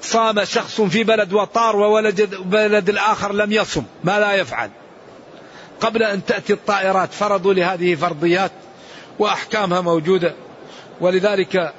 صام 0.00 0.44
شخص 0.44 0.80
في 0.80 1.04
بلد 1.04 1.32
وطار 1.32 1.76
وولد 1.76 2.34
بلد 2.44 2.88
الآخر 2.88 3.32
لم 3.32 3.52
يصم 3.52 3.82
ما 4.04 4.20
لا 4.20 4.32
يفعل. 4.32 4.70
قبل 5.80 6.02
أن 6.02 6.24
تأتي 6.24 6.52
الطائرات 6.52 7.12
فرضوا 7.12 7.54
لهذه 7.54 7.94
فرضيات 7.94 8.52
وأحكامها 9.18 9.80
موجودة. 9.80 10.34
ولذلك 11.00 11.72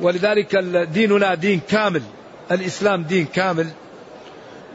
ولذلك 0.00 0.56
ديننا 0.92 1.34
دين 1.34 1.60
كامل 1.68 2.02
الإسلام 2.50 3.02
دين 3.02 3.26
كامل 3.26 3.68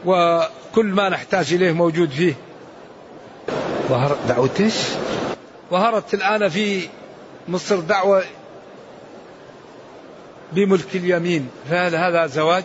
وكل 0.04 0.86
ما 0.86 1.08
نحتاج 1.08 1.54
إليه 1.54 1.72
موجود 1.72 2.10
فيه. 2.10 2.34
ظهر 3.88 4.16
دعوة 4.28 4.50
إيش؟ 4.60 4.74
ظهرت 5.70 6.14
الآن 6.14 6.48
في 6.48 6.88
مصر 7.48 7.80
دعوة 7.80 8.24
بملك 10.52 10.96
اليمين. 10.96 11.48
فهل 11.70 11.94
هذا 11.94 12.26
زواج؟ 12.26 12.64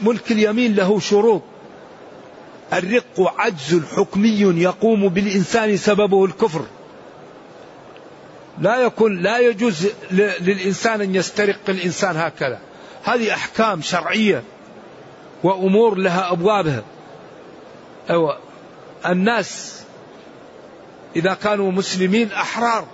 ملك 0.00 0.32
اليمين 0.32 0.74
له 0.74 1.00
شروط. 1.00 1.42
الرق 2.72 3.34
عجز 3.38 3.82
حكمي 3.96 4.62
يقوم 4.62 5.08
بالإنسان 5.08 5.76
سببه 5.76 6.24
الكفر. 6.24 6.64
لا 8.58 8.76
يكون 8.76 9.22
لا 9.22 9.38
يجوز 9.38 9.88
للإنسان 10.10 11.00
أن 11.00 11.14
يسترق 11.14 11.58
الإنسان 11.68 12.16
هكذا. 12.16 12.58
هذه 13.04 13.34
أحكام 13.34 13.82
شرعية 13.82 14.42
وأمور 15.42 15.94
لها 15.94 16.32
أبوابها. 16.32 16.82
أو 18.10 18.34
الناس 19.06 19.80
إذا 21.16 21.34
كانوا 21.34 21.72
مسلمين 21.72 22.32
أحرار. 22.32 22.86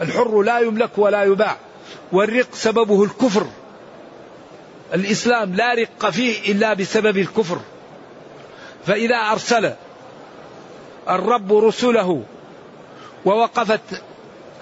الحر 0.00 0.42
لا 0.42 0.58
يملك 0.58 0.90
ولا 0.96 1.22
يباع. 1.22 1.56
والرق 2.12 2.54
سببه 2.54 3.04
الكفر. 3.04 3.46
الإسلام 4.94 5.54
لا 5.54 5.74
رق 5.74 6.10
فيه 6.10 6.52
إلا 6.52 6.74
بسبب 6.74 7.18
الكفر. 7.18 7.60
فإذا 8.86 9.16
أرسل 9.16 9.72
الرب 11.08 11.52
رسله 11.52 12.22
ووقفت 13.24 14.02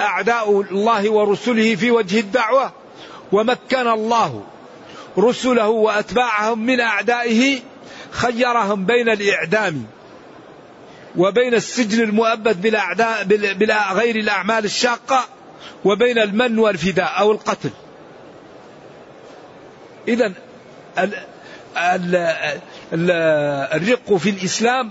أعداء 0.01 0.61
الله 0.61 1.11
ورسله 1.11 1.75
في 1.75 1.91
وجه 1.91 2.21
الدعوة 2.21 2.73
ومكن 3.33 3.89
الله 3.89 4.45
رسله 5.19 5.69
وأتباعهم 5.69 6.67
من 6.67 6.81
أعدائه 6.81 7.61
خيرهم 8.11 8.85
بين 8.85 9.09
الإعدام. 9.09 9.87
وبين 11.17 11.55
السجن 11.55 12.03
المؤبد 12.03 12.63
بالأعداء 12.63 13.25
بلا 13.55 13.93
غير 13.93 14.17
الأعمال 14.17 14.65
الشاقة 14.65 15.25
وبين 15.85 16.19
المن 16.19 16.59
والفداء 16.59 17.19
أو 17.19 17.33
القتل. 17.33 17.71
إذا 20.09 20.33
الرق 23.73 24.15
في 24.15 24.31
الإسلام 24.31 24.91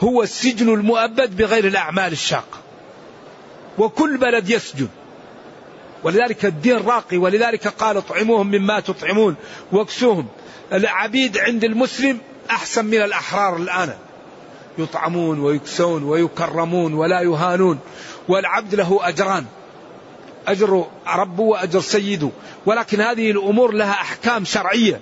هو 0.00 0.22
السجن 0.22 0.68
المؤبد 0.68 1.36
بغير 1.36 1.66
الأعمال 1.66 2.12
الشاقة. 2.12 2.58
وكل 3.78 4.16
بلد 4.16 4.50
يسجن. 4.50 4.88
ولذلك 6.04 6.44
الدين 6.44 6.76
راقي 6.76 7.16
ولذلك 7.16 7.68
قال 7.68 7.96
اطعموهم 7.96 8.46
مما 8.46 8.80
تطعمون 8.80 9.36
واكسوهم. 9.72 10.28
العبيد 10.72 11.38
عند 11.38 11.64
المسلم 11.64 12.18
أحسن 12.50 12.84
من 12.84 13.02
الأحرار 13.02 13.56
الآن. 13.56 13.94
يطعمون 14.78 15.40
ويكسون 15.40 16.02
ويكرمون 16.02 16.94
ولا 16.94 17.20
يهانون 17.20 17.78
والعبد 18.28 18.74
له 18.74 18.98
أجران. 19.02 19.44
أجر 20.48 20.86
ربه 21.06 21.42
وأجر 21.42 21.80
سيده. 21.80 22.30
ولكن 22.66 23.00
هذه 23.00 23.30
الأمور 23.30 23.72
لها 23.72 23.92
أحكام 23.92 24.44
شرعية. 24.44 25.00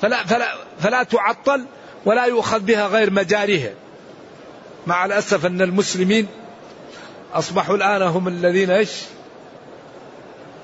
فلا, 0.00 0.26
فلا, 0.26 0.54
فلا 0.80 1.02
تعطل 1.02 1.64
ولا 2.04 2.24
يؤخذ 2.24 2.60
بها 2.60 2.86
غير 2.86 3.10
مجاريها. 3.10 3.72
مع 4.86 5.04
الأسف 5.04 5.46
أن 5.46 5.62
المسلمين 5.62 6.26
أصبحوا 7.34 7.76
الآن 7.76 8.02
هم 8.02 8.28
الذين 8.28 8.70
إيش؟ 8.70 9.02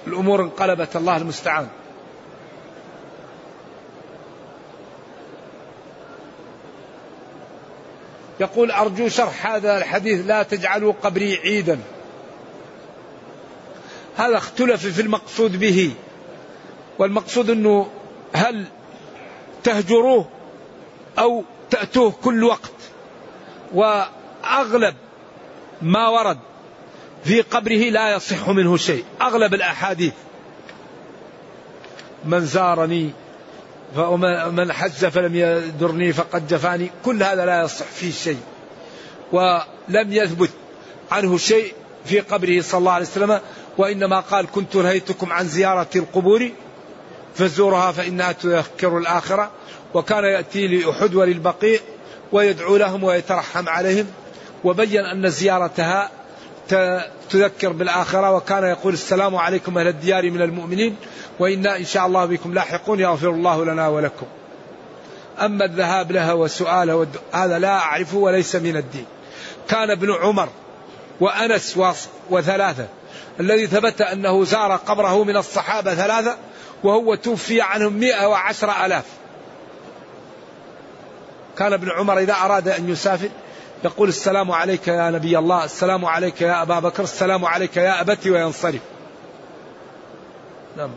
الأمور 0.07 0.43
انقلبت 0.43 0.97
الله 0.97 1.17
المستعان. 1.17 1.69
يقول 8.41 8.71
أرجو 8.71 9.09
شرح 9.09 9.47
هذا 9.47 9.79
الحديث 9.79 10.27
لا 10.27 10.43
تجعلوا 10.43 10.93
قبري 11.03 11.37
عيدا. 11.37 11.79
هذا 14.17 14.37
اختلف 14.37 14.87
في 14.87 15.03
المقصود 15.03 15.57
به. 15.61 15.93
والمقصود 16.99 17.51
أنه 17.51 17.91
هل 18.33 18.65
تهجروه 19.65 20.29
أو 21.19 21.45
تأتوه 21.71 22.13
كل 22.25 22.45
وقت. 22.45 22.73
وأغلب 23.75 24.95
ما 25.83 26.09
ورد 26.09 26.39
في 27.25 27.41
قبره 27.41 27.91
لا 27.91 28.17
يصح 28.17 28.49
منه 28.49 28.77
شيء. 28.77 29.05
أغلب 29.23 29.55
الأحاديث. 29.55 30.15
من 32.25 32.41
زارني 32.41 33.11
ومن 33.97 34.73
حج 34.73 34.91
فلم 34.91 35.35
يدرني 35.35 36.13
فقد 36.13 36.49
جفاني. 36.49 36.91
كل 37.05 37.23
هذا 37.23 37.47
لا 37.47 37.63
يصح 37.63 37.87
فيه 37.87 38.13
شيء. 38.13 38.41
ولم 39.33 40.13
يثبت 40.13 40.51
عنه 41.11 41.39
شيء 41.39 41.73
في 42.05 42.21
قبره 42.21 42.61
صلى 42.61 42.79
الله 42.79 42.93
عليه 42.93 43.07
وسلم 43.07 43.41
وإنما 43.79 44.21
قال 44.21 44.47
كنت 44.51 44.77
نهيتكم 44.77 45.33
عن 45.33 45.49
زيارة 45.49 45.89
القبور 45.97 46.51
فزورها 47.35 47.93
فإنها 47.93 48.33
تذكر 48.33 48.99
الآخرة. 48.99 49.51
وكان 49.95 50.25
يأتي 50.25 50.67
لأحد 50.67 51.15
وللبقيع 51.15 51.81
ويدعو 52.33 52.77
لهم 52.77 53.05
ويترحم 53.05 53.69
عليهم 53.69 54.07
وبين 54.65 55.05
أن 55.05 55.31
زيارتها 55.31 56.11
تذكر 57.31 57.73
بالآخرة 57.73 58.33
وكان 58.33 58.65
يقول 58.65 58.93
السلام 58.93 59.37
عليكم 59.37 59.79
أهل 59.79 59.89
الديار 59.89 60.31
من 60.31 60.43
المؤمنين 60.43 60.97
وإنا 61.39 61.77
إن 61.77 61.85
شاء 61.85 62.07
الله 62.07 62.25
بكم 62.25 62.55
لاحقون 62.55 63.01
يغفر 63.01 63.31
الله 63.31 63.65
لنا 63.65 63.89
ولكم. 63.89 64.27
أما 65.41 65.65
الذهاب 65.65 66.13
لها 66.13 66.33
وسؤالها 66.33 67.07
هذا 67.33 67.59
لا 67.59 67.79
أعرفه 67.79 68.17
وليس 68.17 68.57
من 68.57 68.77
الدين. 68.77 69.07
كان 69.69 69.91
ابن 69.91 70.13
عمر 70.13 70.49
وأنس 71.21 71.79
وثلاثة. 72.31 72.87
الذي 73.41 73.67
ثبت 73.67 74.01
أنه 74.01 74.45
زار 74.45 74.77
قبره 74.77 75.25
من 75.25 75.37
الصحابة 75.37 75.95
ثلاثة 75.95 76.37
وهو 76.85 77.15
توفي 77.15 77.61
عنهم 77.61 77.93
مئة 77.93 78.27
وعشر 78.27 78.87
ألاف. 78.87 79.05
كان 81.59 81.73
ابن 81.73 81.91
عمر 81.91 82.19
إذا 82.19 82.35
أراد 82.35 82.69
أن 82.69 82.89
يسافر 82.89 83.29
يقول 83.85 84.09
السلام 84.09 84.51
عليك 84.51 84.89
يا 84.89 85.11
نبي 85.11 85.39
الله 85.39 85.65
السلام 85.65 86.05
عليك 86.05 86.43
يا 86.43 86.63
أبا 86.63 86.79
بكر 86.79 87.03
السلام 87.03 87.45
عليك 87.45 87.77
يا 87.77 88.01
أبتي 88.01 88.31
وينصرف. 88.31 88.81
نعم. 90.77 90.91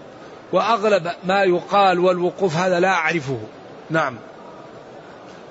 وأغلب 0.52 1.12
ما 1.24 1.44
يقال 1.44 1.99
والوقوف 1.99 2.56
هذا 2.56 2.80
لا 2.80 2.90
أعرفه. 2.90 3.40
نعم. 3.90 4.18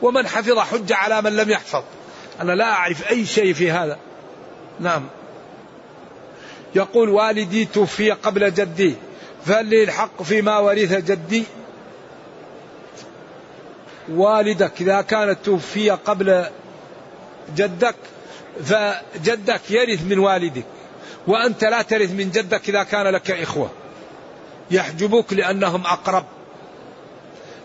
ومن 0.03 0.27
حفظ 0.27 0.59
حج 0.59 0.93
على 0.93 1.23
من 1.23 1.37
لم 1.37 1.51
يحفظ. 1.51 1.83
أنا 2.41 2.53
لا 2.53 2.73
أعرف 2.73 3.11
أي 3.11 3.27
شيء 3.27 3.53
في 3.53 3.71
هذا. 3.71 3.99
نعم. 4.81 5.07
يقول 6.75 7.09
والدي 7.09 7.65
توفي 7.65 8.11
قبل 8.11 8.55
جدي. 8.55 8.95
فهل 9.45 9.67
لي 9.67 9.85
الحق 9.85 10.23
فيما 10.23 10.59
ورث 10.59 10.93
جدي؟ 11.11 11.45
والدك 14.09 14.73
إذا 14.81 15.01
كانت 15.01 15.39
توفي 15.45 15.91
قبل 15.91 16.45
جدك 17.57 17.95
فجدك 18.65 19.71
يرث 19.71 20.03
من 20.03 20.19
والدك 20.19 20.65
وأنت 21.27 21.65
لا 21.65 21.83
ترث 21.83 22.11
من 22.11 22.31
جدك 22.31 22.69
إذا 22.69 22.83
كان 22.83 23.07
لك 23.07 23.31
إخوة. 23.31 23.71
يحجبوك 24.71 25.33
لأنهم 25.33 25.87
أقرب. 25.87 26.25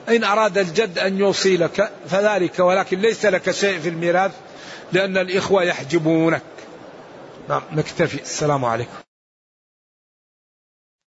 إن 0.10 0.24
أراد 0.24 0.58
الجد 0.58 1.00
أن 1.00 1.20
يوصي 1.20 1.58
لك 1.58 1.92
فذلك 2.10 2.60
ولكن 2.60 3.00
ليس 3.00 3.26
لك 3.26 3.52
شيء 3.52 3.80
في 3.80 3.90
الميراث 3.90 4.32
لأن 4.92 5.18
الإخوة 5.18 5.64
يحجبونك. 5.64 6.42
نعم 7.50 7.62
نكتفي. 7.72 8.22
السلام 8.22 8.66
عليكم. 8.66 9.05